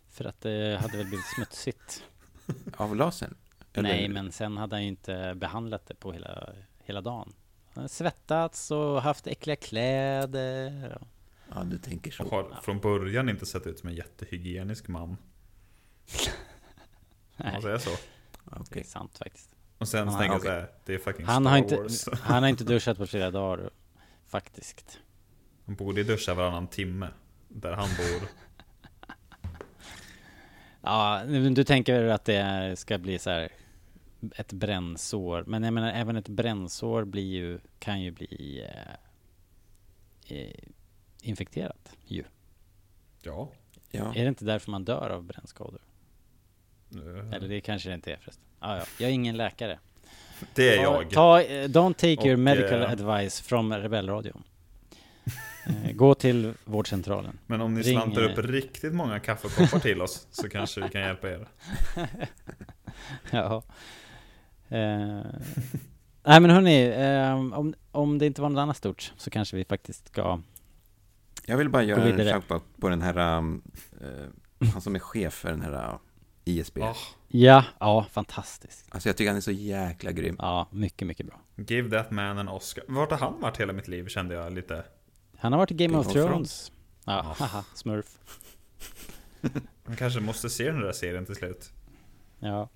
För 0.10 0.26
att 0.26 0.42
det 0.42 0.78
hade 0.82 0.98
väl 0.98 1.08
blivit 1.08 1.26
smutsigt. 1.36 2.04
Av 2.78 2.96
lasern? 2.96 3.36
Eller- 3.74 3.90
Nej, 3.90 4.10
men 4.10 4.32
sen 4.32 4.58
hade 4.58 4.76
han 4.76 4.84
ju 4.84 4.90
inte 4.90 5.34
behandlat 5.36 5.86
det 5.88 5.96
på 5.96 6.12
hela, 6.14 6.50
hela 6.84 7.02
dagen. 7.02 7.34
Han 7.74 7.82
hade 7.82 7.90
svettats 7.90 8.72
och 8.72 9.02
haft 9.02 9.28
äckliga 9.28 9.56
kläder. 9.56 10.98
Och... 11.02 11.08
Ja, 11.56 11.64
du 11.64 11.78
tänker 11.78 12.12
så. 12.12 12.24
Och 12.24 12.30
har 12.30 12.62
från 12.62 12.80
början 12.80 13.30
inte 13.30 13.46
sett 13.46 13.68
ut 13.68 13.80
som 13.80 13.90
en 13.90 13.96
jättehygienisk 13.96 14.88
man. 14.88 15.02
Om 15.04 15.18
man 17.38 17.54
Nej, 17.54 17.62
säger 17.62 17.78
så. 17.78 17.90
det 17.90 18.60
Okej. 18.60 18.82
är 18.82 18.86
sant 18.86 19.18
faktiskt. 19.18 19.50
Och 19.78 19.88
sen 19.88 20.08
tänker 20.08 20.26
jag 20.26 20.36
okej. 20.36 20.46
så 20.46 20.52
här, 20.52 20.70
det 20.86 20.94
är 20.94 20.98
fucking 21.00 21.26
Han 21.26 21.44
Star 21.44 21.52
har, 21.52 21.58
inte, 21.58 21.76
Wars. 21.76 22.08
han 22.22 22.44
har 22.44 22.50
inte 22.50 22.64
duschat 22.74 22.98
på 22.98 23.08
flera 23.08 23.32
dagar 23.32 23.70
faktiskt. 24.26 25.00
Han 25.66 25.76
borde 25.76 26.04
duscha 26.04 26.34
varannan 26.34 26.68
timme. 26.68 27.08
Där 27.48 27.72
han 27.72 27.90
bor. 27.98 28.30
Ja, 30.82 31.24
du 31.56 31.64
tänker 31.64 32.04
att 32.04 32.26
det 32.26 32.80
ska 32.80 32.98
bli 32.98 33.20
så 33.20 33.30
här 33.30 33.50
ett 34.36 34.54
brännsår. 34.54 35.44
Men 35.48 35.64
jag 35.64 35.74
menar, 35.74 35.92
även 35.92 36.16
ett 36.16 36.30
brännsår 36.30 37.06
blir 37.06 37.24
ju, 37.26 37.60
kan 37.80 38.02
ju 38.02 38.12
bli 38.12 38.66
eh, 38.70 40.38
eh, 40.38 40.64
infekterat 41.28 41.96
ju. 42.06 42.24
Ja. 43.22 43.50
Ja. 43.92 44.16
Är 44.16 44.22
det 44.24 44.28
inte 44.28 44.46
därför 44.46 44.72
man 44.72 44.86
dör 44.86 45.10
av 45.10 45.24
brännskador? 45.24 45.82
Eh, 46.96 47.34
Eller 47.34 47.48
det 47.48 47.62
kanske 47.62 47.90
det 47.90 47.96
inte 47.96 48.12
är 48.14 48.18
förresten. 48.18 48.44
Ah, 48.60 48.76
ja, 48.78 48.84
jag 49.00 49.10
är 49.10 49.14
ingen 49.14 49.38
läkare. 49.38 49.80
Det 50.56 50.70
är 50.74 50.78
Ta, 50.78 50.84
jag. 51.02 51.10
ta, 51.10 51.42
eh, 51.42 51.68
don't 51.70 51.94
take 51.94 52.08
your 52.28 52.34
Och, 52.34 52.40
medical 52.40 52.82
eh, 52.82 52.92
advice 52.92 53.42
from 53.42 53.74
Rebellradion. 53.74 54.44
Eh, 55.66 55.92
Gå 55.92 56.16
till 56.16 56.54
vårdcentralen. 56.66 57.40
Men 57.46 57.62
om 57.62 57.74
ni 57.74 57.82
Ring, 57.82 58.00
slantar 58.00 58.22
upp 58.24 58.38
eh, 58.38 58.42
riktigt 58.42 58.94
många 58.94 59.20
kaffekoppar 59.20 59.80
till 59.80 60.02
oss 60.02 60.28
så 60.32 60.50
kanske 60.50 60.82
vi 60.82 60.90
kan 60.90 61.02
hjälpa 61.02 61.30
er. 61.30 61.48
Ja. 63.32 63.64
Eh, 64.70 65.22
nej 66.24 66.40
men 66.42 66.50
hörni, 66.50 66.84
eh, 66.84 67.34
om, 67.58 67.74
om 67.92 68.18
det 68.18 68.26
inte 68.26 68.42
var 68.42 68.50
något 68.50 68.60
annat 68.62 68.78
stort 68.78 69.14
så 69.18 69.30
kanske 69.30 69.58
vi 69.58 69.66
faktiskt 69.66 70.08
ska... 70.08 70.42
Jag 71.50 71.58
vill 71.58 71.70
bara 71.70 71.84
göra 71.84 72.04
en 72.04 72.34
shoutout 72.34 72.64
på 72.80 72.90
den 72.90 73.02
här, 73.02 73.38
um, 73.38 73.62
eh, 74.02 74.68
han 74.72 74.82
som 74.82 74.96
är 74.96 75.00
chef 75.00 75.34
för 75.34 75.50
den 75.50 75.62
här 75.62 75.90
uh, 75.94 75.98
ISB. 76.46 76.78
Ah, 76.82 76.96
Ja, 77.28 77.66
ja, 77.80 78.06
fantastiskt. 78.12 78.86
Alltså 78.90 79.10
jag 79.10 79.18
tycker 79.18 79.30
han 79.30 79.38
är 79.38 79.42
så 79.42 79.52
jäkla 79.52 80.12
grym. 80.12 80.36
Ja, 80.40 80.68
mycket, 80.72 81.08
mycket 81.08 81.26
bra. 81.26 81.40
give 81.56 81.90
that 81.98 82.12
man 82.12 82.38
an 82.38 82.48
Oscar. 82.48 82.84
Vart 82.88 83.12
har 83.12 83.18
han 83.18 83.42
varit 83.42 83.60
hela 83.60 83.74
mitt 83.74 83.88
liv 83.88 84.08
kände 84.08 84.36
jag 84.36 84.54
lite. 84.54 84.86
Han 85.38 85.52
har 85.54 85.58
varit 85.60 85.72
i 85.72 85.74
Game, 85.74 85.88
Game 85.94 86.00
of 86.00 86.08
of 86.08 86.14
Thrones. 86.14 86.72
Ja, 87.06 87.14
Ja. 87.40 87.46
haha, 87.46 87.64
smurf. 87.76 88.18
Man 89.86 89.96
kanske 89.96 90.20
måste 90.20 90.50
se 90.50 90.72
den 90.72 90.82
där 90.82 90.92
serien 90.92 91.26
till 91.26 91.36
slut. 91.36 91.72
Ja, 92.40 92.70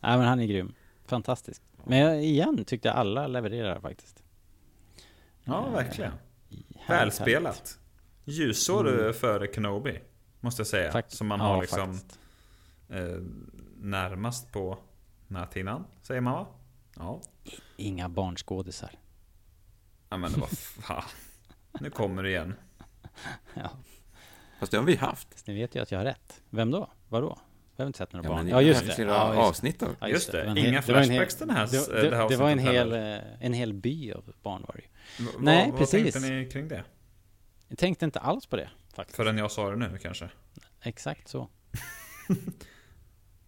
nej 0.00 0.18
men 0.18 0.20
han 0.20 0.40
är 0.40 0.46
grym. 0.46 0.74
Fantastisk. 1.06 1.62
Men 1.84 1.98
jag, 1.98 2.24
igen 2.24 2.64
tyckte 2.64 2.88
jag 2.88 2.96
alla 2.96 3.26
levererar 3.26 3.80
faktiskt. 3.80 4.22
Ja, 5.44 5.66
Eh, 5.66 5.72
verkligen. 5.72 6.12
härligt, 6.76 6.90
Välspelat. 7.20 7.78
Ljusår 8.28 8.88
Mm. 8.88 9.06
eh, 9.06 9.12
före 9.12 9.46
Kenobi. 9.54 10.00
Måste 10.40 10.60
jag 10.60 10.66
säga. 10.66 10.92
Fakt- 10.92 11.10
Som 11.10 11.26
man 11.26 11.40
ja, 11.40 11.46
har 11.46 11.60
liksom 11.60 12.00
eh, 12.88 13.20
närmast 13.80 14.52
på 14.52 14.78
näthinnan. 15.28 15.84
Säger 16.02 16.20
man 16.20 16.32
va? 16.34 16.46
Ja. 16.96 17.20
Inga 17.76 18.08
barnskådisar. 18.08 18.90
Ja 20.08 20.16
men 20.16 20.32
vad 20.40 20.50
fan. 20.50 21.02
Nu 21.80 21.90
kommer 21.90 22.22
det 22.22 22.28
igen. 22.28 22.54
Ja, 23.54 23.70
Fast 24.60 24.72
det 24.72 24.78
har 24.78 24.84
vi 24.84 24.96
haft. 24.96 25.28
fast 25.32 25.46
ni 25.46 25.54
vet 25.54 25.74
ju 25.74 25.82
att 25.82 25.90
jag 25.92 25.98
har 25.98 26.04
rätt. 26.04 26.42
Vem 26.50 26.70
då? 26.70 26.90
Vadå? 27.08 27.38
Vi 27.76 27.82
har 27.82 27.86
inte 27.86 27.96
sett 27.98 28.12
några 28.12 28.28
Ja, 28.28 28.34
barn. 28.34 28.48
Ja, 28.48 28.62
just 28.62 28.80
det. 28.80 28.86
Ja, 28.86 29.26
just 29.28 29.36
det. 29.36 29.42
avsnitt 29.42 29.82
av. 29.82 29.96
Ja, 30.00 30.08
Just 30.08 30.32
det, 30.32 30.42
en 30.42 30.58
inga 30.58 30.82
flashbacks 30.82 31.34
den 31.36 31.50
här- 31.50 31.66
det, 31.66 32.02
det 32.02 32.10
det, 32.10 32.16
här 32.16 32.28
det 32.28 32.36
var 32.36 32.50
en 32.50 32.58
hel, 32.58 32.92
eh, 32.92 33.18
en 33.40 33.52
hel 33.52 33.72
by 33.74 34.12
av 34.12 34.32
barn 34.42 34.64
var 34.68 34.74
det 34.74 34.82
ju. 34.82 35.28
Nej, 35.40 35.70
vad, 35.70 35.78
precis. 35.78 36.04
Vad 36.04 36.12
tänkte 36.22 36.30
ni 36.30 36.46
kring 36.50 36.68
det? 36.68 36.84
Jag 37.68 37.78
tänkte 37.78 38.04
inte 38.04 38.20
alls 38.20 38.46
på 38.46 38.56
det, 38.56 38.70
faktiskt. 38.94 39.16
Förrän 39.16 39.38
jag 39.38 39.50
sa 39.50 39.70
det 39.70 39.76
nu 39.76 39.98
kanske. 40.02 40.28
Exakt 40.82 41.28
så. 41.28 41.48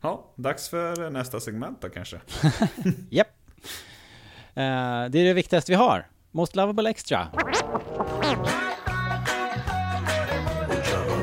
Ja, 0.00 0.32
dags 0.36 0.68
för 0.68 1.10
nästa 1.10 1.40
segment 1.40 1.80
då 1.82 1.88
kanske. 1.88 2.20
Japp. 3.10 3.28
Eh, 4.54 4.62
det 5.10 5.18
är 5.18 5.24
det 5.24 5.32
viktigaste 5.32 5.72
vi 5.72 5.76
har. 5.76 6.06
Most 6.30 6.56
Lovable 6.56 6.90
Extra. 6.90 7.28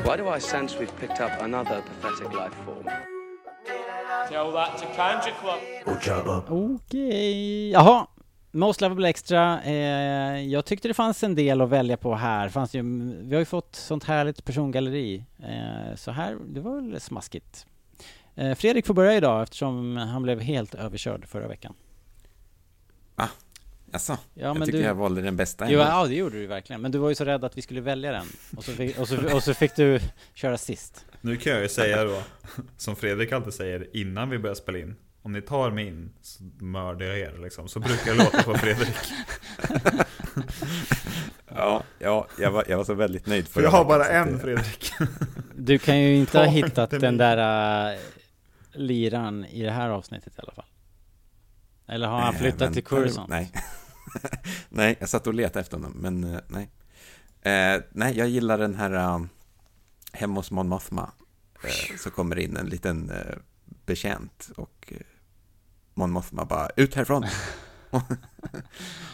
Why 0.04 0.16
do 0.16 0.36
I 0.36 0.40
sense 0.40 0.78
we've 0.78 1.00
picked 1.00 1.20
up 1.20 1.30
another 1.42 1.82
pathetic 2.00 2.32
life 2.32 2.54
form? 2.64 2.84
Tell 4.28 4.52
that 4.52 4.78
to 4.78 4.84
Kanja 4.96 5.32
Club. 5.40 6.44
Okej. 6.48 7.70
Jaha. 7.70 8.06
Most 8.56 8.80
Lovable 8.80 9.08
Extra. 9.08 9.62
Eh, 9.62 10.42
jag 10.44 10.64
tyckte 10.64 10.88
det 10.88 10.94
fanns 10.94 11.22
en 11.22 11.34
del 11.34 11.60
att 11.60 11.68
välja 11.68 11.96
på 11.96 12.14
här. 12.14 12.48
Fanns 12.48 12.74
ju, 12.74 12.82
vi 13.22 13.34
har 13.34 13.40
ju 13.40 13.44
fått 13.44 13.74
sånt 13.74 14.04
härligt 14.04 14.44
persongalleri. 14.44 15.24
Eh, 15.38 15.96
så 15.96 16.10
här, 16.10 16.36
det 16.46 16.60
var 16.60 16.80
väl 16.80 17.00
smaskigt. 17.00 17.66
Eh, 18.34 18.54
Fredrik 18.54 18.86
får 18.86 18.94
börja 18.94 19.14
idag 19.16 19.42
eftersom 19.42 19.96
han 19.96 20.22
blev 20.22 20.40
helt 20.40 20.74
överkörd 20.74 21.26
förra 21.28 21.48
veckan. 21.48 21.74
Alltså, 23.92 24.12
Ja, 24.12 24.46
jag 24.46 24.58
men 24.58 24.66
tycker 24.66 24.78
du- 24.78 24.84
jag 24.84 24.94
valde 24.94 25.22
den 25.22 25.36
bästa 25.36 25.70
Jo, 25.70 25.78
ja, 25.78 26.06
det 26.06 26.14
gjorde 26.14 26.38
du 26.38 26.46
verkligen. 26.46 26.82
Men 26.82 26.92
du 26.92 26.98
var 26.98 27.08
ju 27.08 27.14
så 27.14 27.24
rädd 27.24 27.44
att 27.44 27.58
vi 27.58 27.62
skulle 27.62 27.80
välja 27.80 28.12
den. 28.12 28.26
Och 28.56 28.64
så 28.64 28.72
fick, 28.72 28.98
och 28.98 29.08
så, 29.08 29.34
och 29.36 29.42
så 29.42 29.54
fick 29.54 29.76
du 29.76 30.00
köra 30.34 30.58
sist. 30.58 31.04
Nu 31.20 31.36
kan 31.36 31.52
jag 31.52 31.62
ju 31.62 31.68
säga 31.68 32.04
då, 32.04 32.22
som 32.76 32.96
Fredrik 32.96 33.32
alltid 33.32 33.52
säger 33.54 33.96
innan 33.96 34.30
vi 34.30 34.38
börjar 34.38 34.54
spela 34.54 34.78
in. 34.78 34.96
Om 35.26 35.32
ni 35.32 35.42
tar 35.42 35.70
mig 35.70 35.86
in 35.86 36.12
så 36.22 36.42
mördar 36.58 37.06
jag 37.06 37.18
er 37.18 37.38
liksom. 37.42 37.68
Så 37.68 37.80
brukar 37.80 38.06
jag 38.10 38.16
låta 38.18 38.42
på 38.42 38.54
Fredrik. 38.54 38.96
Ja, 41.48 41.82
ja 41.98 42.26
jag, 42.38 42.50
var, 42.50 42.64
jag 42.68 42.76
var 42.76 42.84
så 42.84 42.94
väldigt 42.94 43.26
nöjd 43.26 43.48
För 43.48 43.62
jag 43.62 43.70
har 43.70 43.84
bara 43.84 44.08
en 44.08 44.40
Fredrik. 44.40 44.92
Du 45.56 45.78
kan 45.78 45.98
ju 46.00 46.16
inte 46.16 46.38
ha 46.38 46.44
Ta 46.44 46.50
hittat 46.50 46.92
inte 46.92 47.06
den 47.06 47.16
mig. 47.16 47.36
där 47.36 47.92
uh, 47.94 48.00
liran 48.72 49.44
i 49.44 49.62
det 49.62 49.70
här 49.70 49.88
avsnittet 49.88 50.32
i 50.38 50.40
alla 50.42 50.52
fall. 50.52 50.64
Eller 51.88 52.08
har 52.08 52.20
han 52.20 52.34
Eh, 52.34 52.40
flyttat 52.40 52.60
men- 52.60 52.72
till 52.72 52.84
Coruscant? 52.84 53.28
Nej. 53.28 53.52
nej, 54.68 54.96
jag 55.00 55.08
satt 55.08 55.26
och 55.26 55.34
letade 55.34 55.60
efter 55.60 55.76
honom, 55.76 55.92
men 55.96 56.24
eh, 56.34 56.40
nej. 56.48 56.70
Eh, 57.42 57.82
nej, 57.90 58.18
jag 58.18 58.28
gillar 58.28 58.58
den 58.58 58.74
här 58.74 58.92
uh, 59.16 59.24
hemma 60.12 60.34
hos 60.34 60.50
Mon 60.50 60.68
Mothma. 60.68 61.10
Så 61.98 62.10
kommer 62.10 62.38
in 62.38 62.56
en 62.56 62.66
liten 62.66 63.10
uh, 63.10 63.16
betjänt 63.86 64.48
och 64.56 64.92
Mon 65.98 66.10
Mothma 66.10 66.44
bara 66.44 66.70
ut 66.76 66.94
härifrån. 66.94 67.24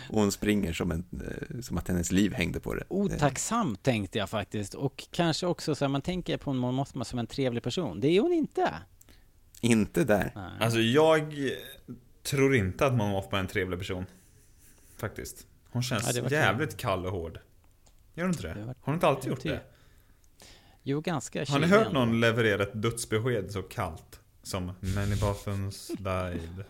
och 0.09 0.21
hon 0.21 0.33
springer 0.33 0.73
som, 0.73 0.91
en, 0.91 1.05
eh, 1.13 1.61
som 1.61 1.79
att 1.79 1.89
hennes 1.89 2.13
liv 2.13 2.33
hängde 2.33 2.61
på 2.61 2.75
det. 2.75 2.81
Eh, 2.81 2.87
Otacksam 2.89 3.77
tänkte 3.77 4.19
jag 4.19 4.31
faktiskt. 4.31 4.75
Och 4.75 5.09
kanske 5.11 5.47
också 5.47 5.75
så 5.75 5.85
här, 5.85 5.89
man 5.91 6.03
tänker 6.03 6.37
på 6.37 6.51
en 6.51 6.57
Mon 6.57 6.75
Mothma 6.75 7.05
som 7.05 7.19
en 7.19 7.27
trevlig 7.27 7.63
person. 7.63 8.01
Det 8.01 8.09
är 8.09 8.21
hon 8.21 8.33
inte. 8.33 8.73
inte 9.61 10.05
där. 10.05 10.33
Nej. 10.35 10.53
Alltså 10.61 10.81
jag 10.81 11.35
tror 12.23 12.57
inte 12.57 12.87
att 12.87 12.95
Mon 12.95 13.11
Mothma 13.11 13.39
är 13.39 13.43
en 13.43 13.49
trevlig 13.49 13.79
person. 13.79 14.07
Faktiskt. 14.97 15.47
Hon 15.71 15.83
känns 15.83 16.17
Ja, 16.17 16.29
jävligt 16.31 16.77
kall 16.77 17.07
och 17.07 17.13
hård. 17.13 17.39
Gör 18.15 18.25
hon 18.25 18.33
inte 18.33 18.43
det? 18.43 18.61
Har 18.61 18.75
hon 18.81 18.95
inte 18.95 19.07
alltid 19.07 19.31
gjort 19.31 19.43
det? 19.43 19.61
Jo, 20.83 21.01
ganska 21.01 21.45
Har 21.49 21.59
ni 21.59 21.67
hört 21.67 21.93
någon 21.93 22.21
leverera 22.21 22.63
ett 22.63 22.83
dödsbesked 22.83 23.51
så 23.53 23.63
kallt? 23.63 24.22
Som 24.43 24.73
Many 24.81 25.17
Bothans 25.17 25.89
died. 25.99 26.65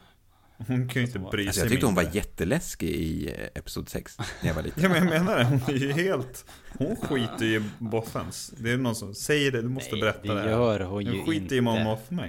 Hon 0.67 0.89
kan 0.89 1.03
ju 1.03 1.07
inte 1.07 1.19
bry 1.19 1.43
sig 1.43 1.49
Alltså, 1.49 1.61
jag 1.61 1.69
tyckte 1.71 1.87
hon 1.87 1.95
var 1.95 2.09
jätteläskig 2.13 2.89
i 2.91 3.29
eh, 3.29 3.49
Episod 3.55 3.89
6, 3.89 4.19
när 4.19 4.27
jag 4.49 4.55
var 4.55 4.63
liten. 4.63 4.83
Ja 4.83 4.89
men 4.89 4.99
jag 4.99 5.07
menar 5.07 5.39
det, 5.39 5.45
hon 5.45 5.63
är 5.63 5.73
ju 5.79 5.93
helt... 5.93 6.45
Hon 6.79 6.97
skiter 6.97 7.45
ju 7.45 7.57
i 7.57 7.71
Bothans. 7.79 8.55
Det 8.59 8.71
är 8.71 8.77
någon 8.77 8.95
som 8.95 9.15
säger 9.15 9.53
det, 9.53 9.63
du 9.63 9.69
måste 9.69 9.93
Nej, 9.93 10.01
berätta 10.01 10.35
det 10.35 10.43
det. 10.43 10.51
gör 10.51 10.81
hon 10.81 11.05
ju 11.05 11.11
Hon 11.17 11.27
skiter 11.27 11.57
i 11.57 11.61
Mon 11.61 11.75
inte. 11.77 11.85
Mothma. 11.85 12.29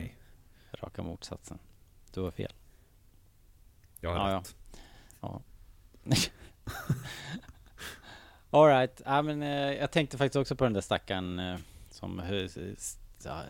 Raka 0.72 1.04
motsatsen. 1.04 1.60
Du 2.14 2.22
har 2.22 2.32
fel. 2.32 2.54
Jag 4.00 4.10
har 4.16 4.18
Ja, 4.18 4.32
ja. 4.32 4.38
rätt. 4.40 4.56
Ja. 5.22 5.42
Alright, 8.50 9.02
ja, 9.06 9.22
men 9.22 9.42
eh, 9.44 9.50
jag 9.74 9.92
tänkte 9.92 10.18
faktiskt 10.18 10.36
också 10.36 10.56
på 10.56 10.64
den 10.64 10.74
där 10.74 10.82
stackaren 10.82 11.40
eh, 11.40 11.58
som 11.92 12.22
ja, 13.24 13.44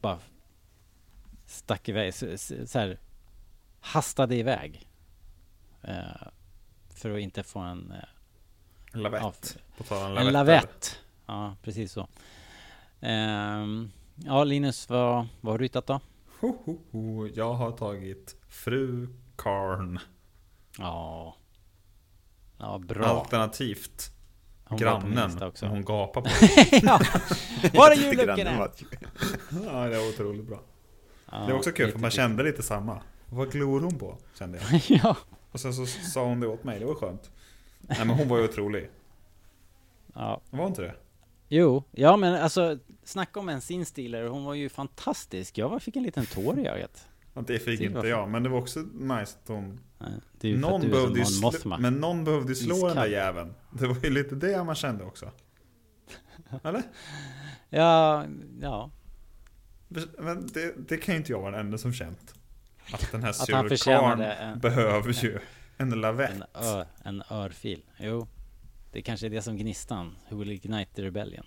bara 0.00 0.18
stack 1.50 1.88
iväg, 1.88 2.14
så, 2.14 2.38
så 2.66 2.78
här, 2.78 2.98
hastade 3.80 4.36
iväg. 4.36 4.88
Eh, 5.82 6.28
för 6.94 7.10
att 7.14 7.20
inte 7.20 7.42
få 7.42 7.58
en, 7.58 7.92
eh, 7.92 8.98
Lavett. 9.00 9.58
Ja, 9.90 10.06
en 10.06 10.14
lavetter. 10.14 10.32
lavett. 10.32 11.00
Ja, 11.26 11.56
precis 11.62 11.92
så. 11.92 12.08
Ehm, 13.00 13.90
ja, 14.14 14.44
Linus, 14.44 14.88
vad, 14.88 15.26
vad 15.40 15.52
har 15.54 15.58
du 15.58 15.64
hittat 15.64 15.86
då? 15.86 16.00
Ho, 16.40 16.56
ho, 16.64 16.78
ho. 16.90 17.26
Jag 17.34 17.54
har 17.54 17.72
tagit 17.72 18.36
Fru 18.48 19.08
Karn. 19.36 19.98
Ja, 20.78 21.36
ja 22.58 22.78
bra. 22.78 23.06
Alternativt 23.06 24.12
Hon 24.64 24.78
grannen. 24.78 25.42
också. 25.42 25.66
Hon 25.66 25.84
gapar 25.84 26.20
på. 26.20 26.28
ja, 26.86 27.00
var 27.74 27.90
är 27.90 27.96
var- 28.58 28.72
ja, 29.64 29.88
det 29.88 29.98
var 29.98 30.08
otroligt 30.08 30.46
bra. 30.46 30.60
Ja, 31.30 31.38
det 31.38 31.52
var 31.52 31.58
också 31.58 31.72
kul 31.72 31.92
för 31.92 31.98
man 31.98 32.10
kände 32.10 32.42
lite 32.42 32.62
samma. 32.62 33.02
Vad 33.28 33.52
glor 33.52 33.80
hon 33.80 33.98
på? 33.98 34.18
Kände 34.38 34.58
jag. 34.70 34.80
ja. 35.04 35.16
Och 35.50 35.60
sen 35.60 35.74
så 35.74 35.86
sa 35.86 36.24
hon 36.24 36.40
det 36.40 36.46
åt 36.46 36.64
mig, 36.64 36.78
det 36.78 36.84
var 36.84 36.94
skönt. 36.94 37.30
Nej 37.80 37.98
men 37.98 38.10
hon 38.10 38.28
var 38.28 38.38
ju 38.38 38.44
otrolig. 38.44 38.90
ja. 40.14 40.40
Var 40.50 40.66
inte 40.66 40.82
det? 40.82 40.94
Jo, 41.48 41.84
ja 41.90 42.16
men 42.16 42.34
alltså 42.34 42.78
snacka 43.04 43.40
om 43.40 43.48
en 43.48 43.60
sin 43.60 43.86
stiler. 43.86 44.26
Hon 44.28 44.44
var 44.44 44.54
ju 44.54 44.68
fantastisk. 44.68 45.58
Jag 45.58 45.82
fick 45.82 45.96
en 45.96 46.02
liten 46.02 46.26
tår 46.26 46.58
i 46.58 46.68
ögat. 46.68 47.06
Ja, 47.34 47.42
det 47.46 47.58
fick 47.58 47.78
Det 47.80 47.84
inte 47.86 48.08
jag, 48.08 48.28
men 48.28 48.42
det 48.42 48.48
var 48.48 48.58
också 48.58 48.80
nice 48.80 49.36
att 49.42 49.48
hon... 49.48 49.80
Nej, 50.40 50.56
Någon 50.56 50.80
behövde 50.90 51.24
slå, 51.24 51.52
men 51.78 51.94
någon 52.00 52.24
behövde 52.24 52.54
slå 52.54 52.74
den 52.74 52.96
där 52.96 53.06
Iskall. 53.06 53.10
jäveln. 53.10 53.54
Det 53.70 53.86
var 53.86 53.96
ju 54.02 54.10
lite 54.10 54.34
det 54.34 54.64
man 54.64 54.74
kände 54.74 55.04
också. 55.04 55.30
Eller? 56.64 56.82
Ja, 57.68 58.24
ja. 58.60 58.90
Men 60.18 60.46
det, 60.46 60.88
det 60.88 60.96
kan 60.96 61.14
ju 61.14 61.18
inte 61.18 61.32
jag 61.32 61.40
vara 61.40 61.50
den 61.50 61.60
enda 61.60 61.78
som 61.78 61.92
känt. 61.92 62.34
Att 62.92 63.12
den 63.12 63.22
här 63.22 63.32
surkarn 63.32 64.20
en- 64.20 64.58
behöver 64.58 65.24
ju 65.24 65.38
en 65.76 65.90
lavett. 65.90 66.30
En, 66.30 66.44
ö, 66.64 66.84
en 67.04 67.22
örfil. 67.30 67.82
Jo. 67.98 68.28
Det 68.92 69.02
kanske 69.02 69.26
är 69.26 69.30
det 69.30 69.42
som 69.42 69.56
gnistan. 69.56 70.16
Who 70.28 70.36
will 70.36 70.50
ignite 70.50 70.94
the 70.94 71.02
rebellion. 71.02 71.46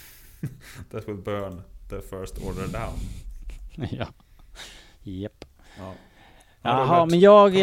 That 0.90 1.08
will 1.08 1.16
burn 1.16 1.62
the 1.88 2.00
first 2.00 2.38
order 2.38 2.66
down. 2.68 2.98
ja. 3.90 4.06
Japp. 5.02 5.44
Ja. 5.78 5.94
Ja, 6.62 6.70
Jaha, 6.80 7.06
men 7.06 7.20
jag... 7.20 7.54
Eh, 7.54 7.62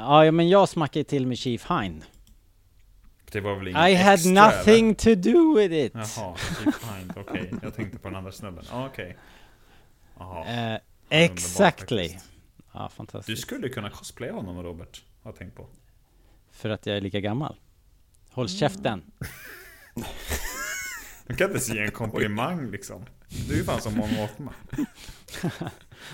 ja, 0.00 0.32
men 0.32 0.48
jag 0.48 0.68
smackade 0.68 1.04
till 1.04 1.26
med 1.26 1.38
Chief 1.38 1.70
Hind. 1.70 2.04
Det 3.32 3.40
var 3.40 3.54
väl 3.56 3.68
inget 3.68 3.88
I 3.90 3.94
had 3.94 4.14
extra, 4.14 4.32
nothing 4.32 4.94
to 4.94 5.14
do 5.14 5.54
with 5.56 5.74
it. 5.74 5.94
Eller? 5.94 6.06
Jaha, 6.16 6.34
okej. 7.16 7.52
Jag 7.62 7.74
tänkte 7.74 7.98
på 7.98 8.08
den 8.08 8.16
andra 8.16 8.32
snubben. 8.32 8.64
Ja, 8.70 8.86
okej. 8.86 9.16
Jaha. 10.18 10.38
Eh, 10.46 10.54
underbar 10.54 10.80
exactly. 11.10 12.16
Ja, 12.72 12.88
Du 12.90 12.96
fantastiskt. 12.96 13.42
skulle 13.42 13.68
kunna 13.68 13.90
cosplaya 13.90 14.32
honom 14.32 14.62
Robert, 14.62 15.02
har 15.22 15.30
jag 15.30 15.38
tänkt 15.38 15.56
på. 15.56 15.66
För 16.52 16.70
att 16.70 16.86
jag 16.86 16.96
är 16.96 17.00
lika 17.00 17.20
gammal. 17.20 17.56
Håll 18.30 18.46
Mm. 18.46 18.58
käften. 18.58 19.02
Du 21.26 21.34
kan 21.36 21.50
inte 21.56 21.72
ge 21.72 21.80
en 21.84 21.90
komplimang 21.90 22.70
liksom. 22.70 23.04
Du 23.48 23.52
är 23.54 23.58
ju 23.58 23.64
fan 23.64 23.80
som 23.80 23.94
Mon 23.96 24.14
Mothma. 24.14 24.52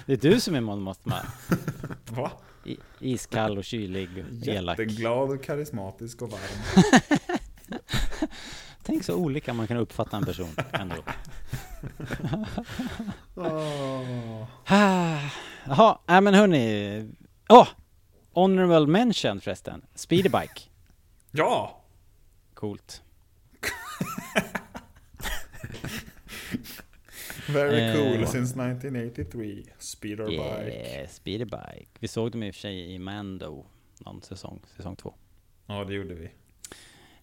Det 0.07 0.13
är 0.13 0.17
du 0.17 0.41
som 0.41 0.55
är 0.55 0.61
Mon 0.61 0.81
Mothma. 0.83 1.27
Va? 2.11 2.31
I, 2.65 2.77
iskall 3.01 3.59
och 3.59 3.65
kylig 3.65 4.09
och 4.43 4.49
elak. 4.49 4.79
Jätteglad 4.79 5.31
och 5.31 5.45
karismatisk 5.45 6.23
och 6.23 6.31
varm. 6.31 6.83
Tänk 8.83 9.05
så 9.05 9.15
olika 9.15 9.55
man 9.55 9.67
kan 9.67 9.77
uppfatta 9.77 10.17
en 10.17 10.25
person 10.25 10.57
ändå. 10.73 10.97
Åh. 13.35 14.45
Ah, 14.67 15.19
Jaha, 15.67 15.99
nej 16.07 16.21
men 16.21 16.35
hörni. 16.35 17.11
Åh! 17.49 17.69
honorable 18.35 18.87
mention 18.87 19.41
förresten. 19.41 19.83
Speederbike. 19.95 20.61
Ja! 21.31 21.81
Coolt. 22.55 23.03
Very 27.49 27.81
Eh, 27.81 27.95
cool 27.95 28.27
since 28.27 28.55
1983. 28.55 29.65
Speeder 29.79 30.27
bike. 30.27 30.43
Yeah, 30.95 31.09
Speederbike. 31.09 31.89
Vi 31.99 32.09
såg 32.09 32.33
dem 32.33 32.43
i 32.43 32.51
och 32.51 32.55
för 32.55 32.61
sig 32.61 32.95
i 32.95 32.99
Mando. 32.99 33.67
Någon 33.99 34.23
säsong, 34.23 34.61
säsong 34.77 34.97
två. 34.97 35.15
Ja, 35.67 35.85
det 35.85 35.95
gjorde 35.95 36.15
vi. 36.15 36.31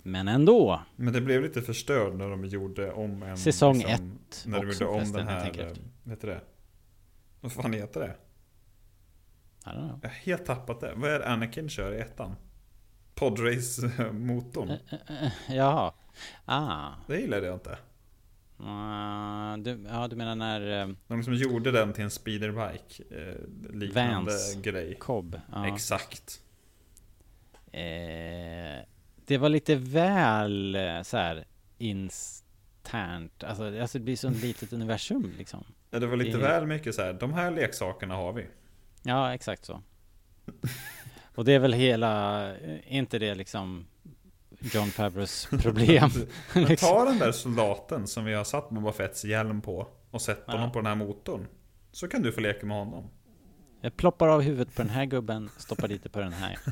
Men 0.03 0.27
ändå. 0.27 0.81
Men 0.95 1.13
det 1.13 1.21
blev 1.21 1.41
lite 1.41 1.61
förstörd 1.61 2.13
när 2.15 2.29
de 2.29 2.45
gjorde 2.45 2.91
om 2.91 3.23
en... 3.23 3.37
Säsong 3.37 3.77
liksom, 3.77 3.93
ett 3.93 4.43
När 4.45 4.59
de 4.59 4.67
gjorde 4.71 4.85
om 4.85 4.93
förresten, 4.99 5.25
den 5.25 5.27
här... 5.27 5.59
eh. 5.59 5.73
Vet 6.03 6.21
du 6.21 6.27
det? 6.27 6.41
Vad 7.41 7.51
fan 7.51 7.73
heter 7.73 7.99
det? 7.99 8.15
I 9.65 9.69
don't 9.69 9.87
know. 9.87 9.99
Jag 10.01 10.09
har 10.09 10.15
helt 10.15 10.45
tappat 10.45 10.79
det. 10.79 10.93
Vad 10.95 11.09
är 11.11 11.19
det 11.19 11.27
Anakin 11.27 11.69
kör 11.69 11.93
i 11.93 11.99
ettan? 11.99 12.35
Podrace-motorn. 13.15 14.69
Eh, 14.69 15.23
eh, 15.25 15.31
Jaha. 15.55 15.93
Ah. 16.45 16.89
Det 17.07 17.19
gillade 17.19 17.45
jag 17.47 17.55
inte. 17.55 17.77
Ah, 18.63 19.57
du, 19.57 19.85
ja, 19.89 20.07
du 20.07 20.15
menar 20.15 20.35
när 20.35 20.81
eh, 20.81 20.89
De 21.07 21.23
som 21.23 21.33
gjorde 21.33 21.71
den 21.71 21.93
till 21.93 22.03
en 22.03 22.11
speederbike. 22.11 23.03
Eh, 23.11 23.35
liknande 23.73 24.31
Vans. 24.31 24.55
grej. 24.61 24.95
Cobb... 24.99 25.41
Ja. 25.51 25.67
Exakt. 25.73 26.41
Det 29.25 29.37
var 29.37 29.49
lite 29.49 29.75
väl 29.75 30.77
så 31.03 31.17
här 31.17 31.45
internt. 31.77 33.43
Alltså, 33.43 33.79
alltså 33.81 33.97
det 33.97 34.03
blir 34.03 34.15
så 34.15 34.27
ett 34.27 34.35
litet 34.41 34.73
universum 34.73 35.33
liksom. 35.37 35.63
Ja, 35.89 35.99
det 35.99 36.07
var 36.07 36.17
lite 36.17 36.37
Det- 36.37 36.43
väl 36.43 36.65
mycket 36.67 36.95
så 36.95 37.01
här. 37.01 37.13
De 37.13 37.33
här 37.33 37.51
leksakerna 37.51 38.15
har 38.15 38.33
vi. 38.33 38.45
Ja, 39.03 39.33
exakt 39.33 39.65
så. 39.65 39.81
Och 41.35 41.45
det 41.45 41.53
är 41.53 41.59
väl 41.59 41.73
hela, 41.73 42.09
är 42.57 42.81
inte 42.87 43.19
det 43.19 43.35
liksom 43.35 43.85
John 44.61 44.87
Favreaus 44.87 45.47
problem? 45.61 46.09
Men 46.53 46.63
liksom. 46.63 46.89
ta 46.89 47.05
den 47.05 47.19
där 47.19 47.31
soldaten 47.31 48.07
som 48.07 48.25
vi 48.25 48.33
har 48.33 48.43
satt 48.43 48.69
Boba 48.69 48.91
Fetts 48.91 49.25
hjälm 49.25 49.61
på. 49.61 49.87
Och 50.11 50.21
sätt 50.21 50.43
Ja. 50.47 50.53
honom 50.53 50.71
på 50.71 50.79
den 50.79 50.85
här 50.85 50.95
motorn. 50.95 51.47
Så 51.91 52.07
kan 52.07 52.21
du 52.21 52.31
få 52.31 52.41
leka 52.41 52.65
med 52.65 52.77
honom. 52.77 53.09
Jag 53.81 53.97
ploppar 53.97 54.27
av 54.27 54.41
huvudet 54.41 54.75
på 54.75 54.81
den 54.81 54.91
här 54.91 55.05
gubben, 55.05 55.49
stoppar 55.57 55.87
dit 55.87 56.03
det 56.03 56.09
på 56.09 56.19
den 56.19 56.33
här. 56.33 56.57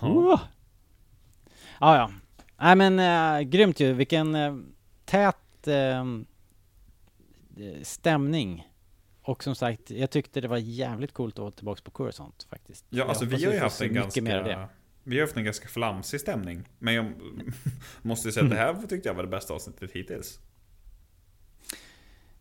Oh. 0.00 0.40
Ja, 1.80 1.96
ja. 1.96 2.10
Nej 2.56 2.76
men 2.76 2.98
äh, 2.98 3.48
grymt 3.48 3.80
ju, 3.80 3.92
vilken 3.92 4.34
äh, 4.34 4.56
tät 5.04 5.68
äh, 5.68 6.04
stämning. 7.82 8.68
Och 9.22 9.44
som 9.44 9.54
sagt, 9.54 9.90
jag 9.90 10.10
tyckte 10.10 10.40
det 10.40 10.48
var 10.48 10.56
jävligt 10.56 11.12
coolt 11.12 11.34
att 11.34 11.42
vara 11.42 11.50
tillbaka 11.50 11.80
på 11.84 11.90
Coruscant 11.90 12.46
faktiskt. 12.50 12.84
Ja, 12.90 13.04
alltså 13.04 13.24
vi 13.24 13.44
har 13.44 13.52
ju 13.52 13.58
haft 13.58 13.80
en 13.80 13.94
ganska... 13.94 14.68
det. 15.08 15.14
Vi 15.14 15.20
har 15.20 15.26
haft 15.26 15.36
en 15.36 15.44
ganska 15.44 15.68
flamsig 15.68 16.20
stämning. 16.20 16.64
Men 16.78 16.94
jag 16.94 17.12
måste 18.02 18.32
säga 18.32 18.44
att 18.44 18.50
det 18.50 18.56
här 18.56 18.86
tyckte 18.88 19.08
jag 19.08 19.14
var 19.14 19.22
det 19.22 19.28
bästa 19.28 19.54
avsnittet 19.54 19.90
hittills. 19.90 20.40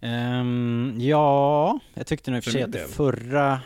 Ehm, 0.02 0.96
ja, 0.98 1.80
jag 1.94 2.08
tyckte 2.08 2.32
nog 2.32 2.38
i 2.38 2.40
och 2.40 2.44
för 2.44 2.52
sig 2.52 2.64
att 2.64 2.72
del. 2.72 2.88
förra... 2.88 3.62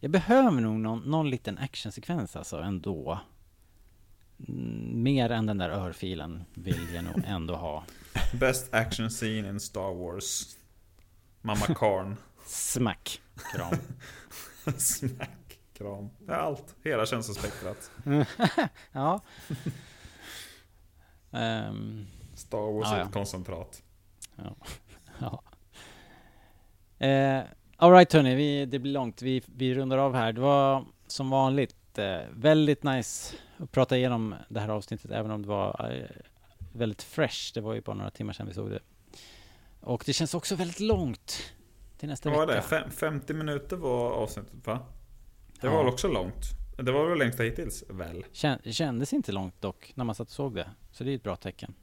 Jag 0.00 0.10
behöver 0.10 0.60
nog 0.60 0.80
någon, 0.80 0.98
någon 1.10 1.30
liten 1.30 1.58
actionsekvens 1.58 2.36
alltså 2.36 2.56
ändå. 2.56 3.20
Mm, 4.48 5.02
Mer 5.02 5.30
än 5.30 5.46
den 5.46 5.58
där 5.58 5.70
örfilen 5.70 6.44
vill 6.54 6.94
jag 6.94 7.04
nog 7.04 7.22
ändå 7.26 7.54
ha. 7.54 7.84
Best 8.40 8.74
action 8.74 9.10
scene 9.10 9.48
in 9.48 9.60
Star 9.60 9.94
Wars. 9.94 10.56
Mamma 11.42 11.66
Karn. 11.66 12.16
Smack! 12.46 13.20
Kram. 13.54 13.76
Smack. 14.76 15.45
Kram. 15.78 16.10
Allt. 16.28 16.74
Hela 16.84 17.06
känslospektrat. 17.06 17.90
ja. 18.92 19.20
Ehm, 21.32 22.06
Star 22.34 22.72
Wars 22.72 22.92
är 22.92 22.98
ja. 22.98 23.04
ett 23.04 23.12
koncentrat. 23.12 23.82
ja. 24.36 24.56
ja. 25.18 25.42
Eh, 27.06 27.44
Alright 27.76 28.12
hörni, 28.12 28.34
vi, 28.34 28.66
det 28.66 28.78
blir 28.78 28.92
långt. 28.92 29.22
Vi, 29.22 29.42
vi 29.46 29.74
rundar 29.74 29.98
av 29.98 30.14
här. 30.14 30.32
Det 30.32 30.40
var 30.40 30.84
som 31.06 31.30
vanligt 31.30 31.98
eh, 31.98 32.18
väldigt 32.30 32.82
nice 32.82 33.36
att 33.56 33.72
prata 33.72 33.96
igenom 33.96 34.34
det 34.48 34.60
här 34.60 34.68
avsnittet 34.68 35.10
även 35.10 35.30
om 35.30 35.42
det 35.42 35.48
var 35.48 35.90
eh, 35.92 36.16
väldigt 36.72 37.02
fresh. 37.02 37.54
Det 37.54 37.60
var 37.60 37.74
ju 37.74 37.80
bara 37.80 37.96
några 37.96 38.10
timmar 38.10 38.32
sedan 38.32 38.46
vi 38.46 38.54
såg 38.54 38.70
det. 38.70 38.80
Och 39.80 40.02
det 40.06 40.12
känns 40.12 40.34
också 40.34 40.54
väldigt 40.54 40.80
långt 40.80 41.52
till 41.98 42.08
nästa 42.08 42.28
Vad 42.30 42.38
var 42.38 42.46
vecka. 42.46 42.60
det? 42.60 42.66
Fem, 42.66 42.90
50 42.90 43.34
minuter 43.34 43.76
var 43.76 44.10
avsnittet 44.10 44.66
va? 44.66 44.78
Det 45.60 45.68
var 45.68 45.78
väl 45.84 45.92
också 45.92 46.08
långt? 46.08 46.44
Det 46.76 46.92
var 46.92 47.08
väl 47.08 47.18
längsta 47.18 47.42
hittills? 47.42 47.84
Väl? 47.88 48.24
Kän, 48.32 48.58
kändes 48.64 49.12
inte 49.12 49.32
långt 49.32 49.60
dock 49.62 49.92
när 49.94 50.04
man 50.04 50.14
satt 50.14 50.26
och 50.28 50.32
såg 50.34 50.54
det. 50.54 50.70
Så 50.92 51.04
det 51.04 51.10
är 51.10 51.14
ett 51.14 51.22
bra 51.22 51.36
tecken. 51.36 51.74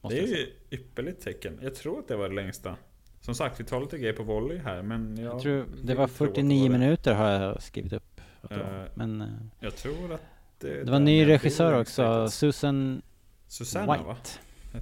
Måste 0.00 0.16
Det 0.20 0.22
är 0.24 0.26
ju 0.26 0.52
ypperligt 0.70 1.22
tecken. 1.22 1.58
Jag 1.62 1.74
tror 1.74 1.98
att 1.98 2.08
det 2.08 2.16
var 2.16 2.28
det 2.28 2.34
längsta. 2.34 2.76
Som 3.20 3.34
sagt, 3.34 3.60
vi 3.60 3.64
tar 3.64 3.80
lite 3.80 3.98
grejer 3.98 4.12
på 4.12 4.22
volley 4.22 4.58
här, 4.58 4.82
men 4.82 5.16
jag... 5.16 5.34
Jag 5.34 5.42
tror 5.42 5.66
det 5.82 5.94
var 5.94 6.06
tro 6.08 6.26
att 6.26 6.32
49 6.32 6.62
det. 6.62 6.68
minuter 6.78 7.14
har 7.14 7.28
jag 7.30 7.62
skrivit 7.62 7.92
upp. 7.92 8.20
Det. 8.48 8.54
Eh, 8.54 8.84
Men 8.94 9.20
eh, 9.20 9.28
Jag 9.60 9.76
tror 9.76 10.12
att 10.12 10.20
det... 10.58 10.84
det 10.84 10.90
var 10.90 10.96
en 10.96 11.04
ny 11.04 11.26
regissör 11.26 11.72
det 11.72 11.80
också. 11.80 12.28
Susan 12.30 13.02
Susanna 13.46 13.92
White. 13.92 14.04
va? 14.04 14.16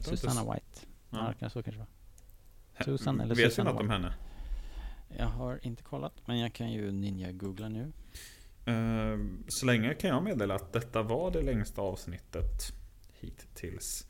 Susanna 0.01 0.53
White. 0.53 0.81
Ja, 1.11 1.19
Ja. 1.19 1.35
det 1.41 1.51
så 1.51 1.63
kanske 1.63 1.71
det 1.71 1.79
var. 1.79 2.85
Susan 2.85 3.21
eller 3.21 3.35
Vet 3.35 3.53
Susanna 3.53 3.71
vi 3.71 3.75
något 3.75 3.83
om 3.83 3.91
henne? 3.91 4.15
Jag 5.19 5.27
har 5.27 5.61
inte 5.63 5.83
kollat, 5.83 6.13
men 6.27 6.39
jag 6.39 6.53
kan 6.53 6.73
ju 6.73 6.93
ninja-googla 6.93 7.69
nu. 7.69 7.93
Eh, 8.67 9.19
Så 9.49 9.67
länge 9.67 9.95
kan 9.95 10.11
jag 10.11 10.23
meddela 10.25 10.55
att 10.55 10.73
detta 10.73 11.03
var 11.03 11.31
det 11.31 11.43
längsta 11.43 11.81
avsnittet 11.83 12.73
hittills. 13.21 14.07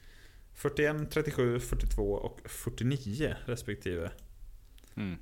41, 0.52 1.10
37, 1.10 1.60
42 1.60 2.02
och 2.12 2.40
49 2.50 3.34
respektive 3.46 4.10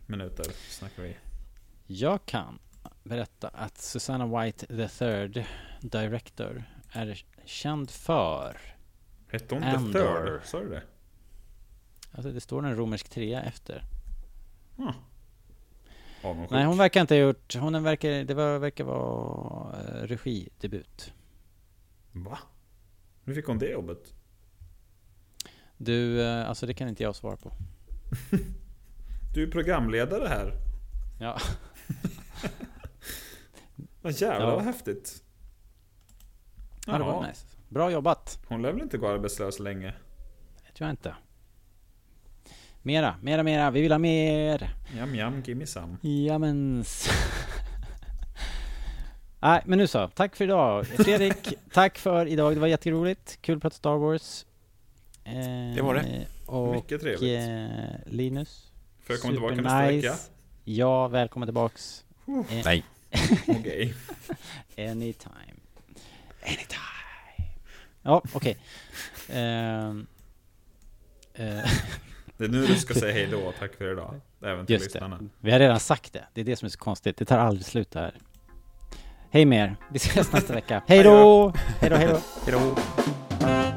minuter 0.07 0.45
snackar 0.68 1.03
vi. 1.03 1.16
Jag 1.87 2.26
kan 2.26 2.59
berätta 3.05 3.49
att 3.49 3.78
Susanna 3.78 4.43
White 4.43 4.66
the 4.66 4.89
third 4.89 5.45
director 5.80 6.64
är 6.93 7.24
känd 7.45 7.91
för 7.91 8.57
Hette 9.28 9.55
hon 9.55 9.64
Andor. 9.64 9.93
The 9.93 9.99
Third? 9.99 10.41
Sa 10.45 10.61
du 10.61 10.68
det? 10.68 10.83
Alltså 12.12 12.33
det 12.33 12.41
står 12.41 12.66
en 12.66 12.76
romersk 12.76 13.09
trea 13.09 13.43
efter. 13.43 13.85
Ah. 14.78 14.93
Avundsjuk. 16.23 16.51
Nej, 16.51 16.64
hon 16.64 16.79
verkar 16.79 17.01
inte 17.01 17.14
ha 17.14 17.20
gjort... 17.20 17.55
Hon 17.55 17.83
verkar... 17.83 18.25
Det 18.25 18.35
var, 18.35 18.59
verkar 18.59 18.85
vara 18.85 19.77
eh, 19.81 20.07
regidebut. 20.07 21.12
Va? 22.12 22.39
Hur 23.25 23.35
fick 23.35 23.47
hon 23.47 23.59
det 23.59 23.70
jobbet? 23.70 24.14
Du, 25.77 26.23
eh, 26.23 26.49
alltså 26.49 26.66
det 26.66 26.75
kan 26.75 26.89
inte 26.89 27.03
jag 27.03 27.16
svara 27.16 27.37
på. 27.37 27.53
Du 29.35 29.43
är 29.43 29.51
programledare 29.51 30.29
här. 30.29 30.55
Ja. 31.20 31.39
Vad 34.03 34.12
jävlar 34.12 34.49
Ja. 34.49 34.55
vad 34.55 34.64
häftigt. 34.64 35.23
ja, 36.87 36.99
det 36.99 37.05
var 37.05 37.27
nice. 37.27 37.47
Bra 37.68 37.91
jobbat. 37.91 38.39
Hon 38.49 38.62
lär 38.62 38.73
väl 38.73 38.83
inte 38.83 38.99
gå 38.99 39.09
arbetslös 39.09 39.59
länge? 39.59 39.95
Det 40.66 40.73
tror 40.75 40.87
jag 40.89 40.93
inte. 40.93 41.14
Mera, 42.83 43.16
mera, 43.22 43.43
mera. 43.43 43.70
Vi 43.70 43.80
vill 43.80 43.93
ha 43.93 43.99
mer. 43.99 44.70
Jam 44.97 45.14
jam, 45.14 45.43
gimme 45.47 45.66
some. 45.66 45.97
Jamens. 46.03 47.09
Nej, 49.41 49.62
men 49.64 49.78
nu 49.78 49.87
så. 49.87 50.09
Tack 50.09 50.37
för 50.37 50.45
idag. 50.45 50.87
Fredrik, 50.87 51.55
tack 51.72 51.99
för 51.99 52.26
idag. 52.26 52.55
Det 52.57 52.61
var 52.61 52.66
jätteroligt. 52.68 53.39
Kul 53.43 53.57
att 53.57 53.62
prata 53.62 53.76
Star 53.76 53.97
Wars. 53.97 54.47
Eh, 55.24 55.74
Det 55.76 55.83
var 55.83 55.95
det. 55.95 56.26
Och 56.47 56.74
Mycket 56.74 57.01
trevligt. 57.01 57.49
eh, 57.49 58.12
Linus. 58.12 58.72
Får 59.03 59.14
jag 59.14 59.20
komma 59.22 59.33
tillbaka 59.33 59.55
supernice. 59.55 60.03
nästa 60.03 60.09
vecka? 60.09 60.22
Ja, 60.64 61.09
välkommen 61.09 61.47
tillbaks. 61.47 62.05
Eh, 62.26 62.62
Nej. 62.64 62.85
Okej. 63.49 63.95
Anytime. 64.78 65.55
Anytime. 66.43 67.51
Ja, 68.03 68.22
okej. 68.33 68.57
Ehm, 69.28 70.07
eh, 71.35 71.70
Det 72.43 72.47
är 72.47 72.51
nu 72.51 72.66
du 72.66 72.76
ska 72.76 72.95
säga 72.95 73.12
hej 73.12 73.28
då, 73.30 73.53
tack 73.59 73.74
för 73.74 73.93
idag. 73.93 74.20
Även 74.45 74.66
till 74.66 74.74
Just 74.74 74.84
lyssnarna. 74.95 75.16
det. 75.16 75.28
Vi 75.40 75.53
har 75.53 75.59
redan 75.59 75.80
sagt 75.80 76.12
det. 76.12 76.24
Det 76.34 76.40
är 76.40 76.45
det 76.45 76.57
som 76.57 76.66
är 76.66 76.70
så 76.70 76.78
konstigt. 76.78 77.16
Det 77.16 77.24
tar 77.24 77.38
aldrig 77.38 77.66
slut 77.66 77.90
det 77.90 77.99
här. 78.01 78.14
Hej 79.30 79.45
med 79.45 79.64
er. 79.64 79.76
Vi 79.90 79.97
ses 79.97 80.32
nästa 80.32 80.55
vecka. 80.55 80.82
Hej 80.86 81.03
då! 81.03 81.53
Hej 81.80 81.90
då, 81.90 81.97
hej 81.97 82.07
då. 82.07 82.20
Hejdå. 82.45 83.72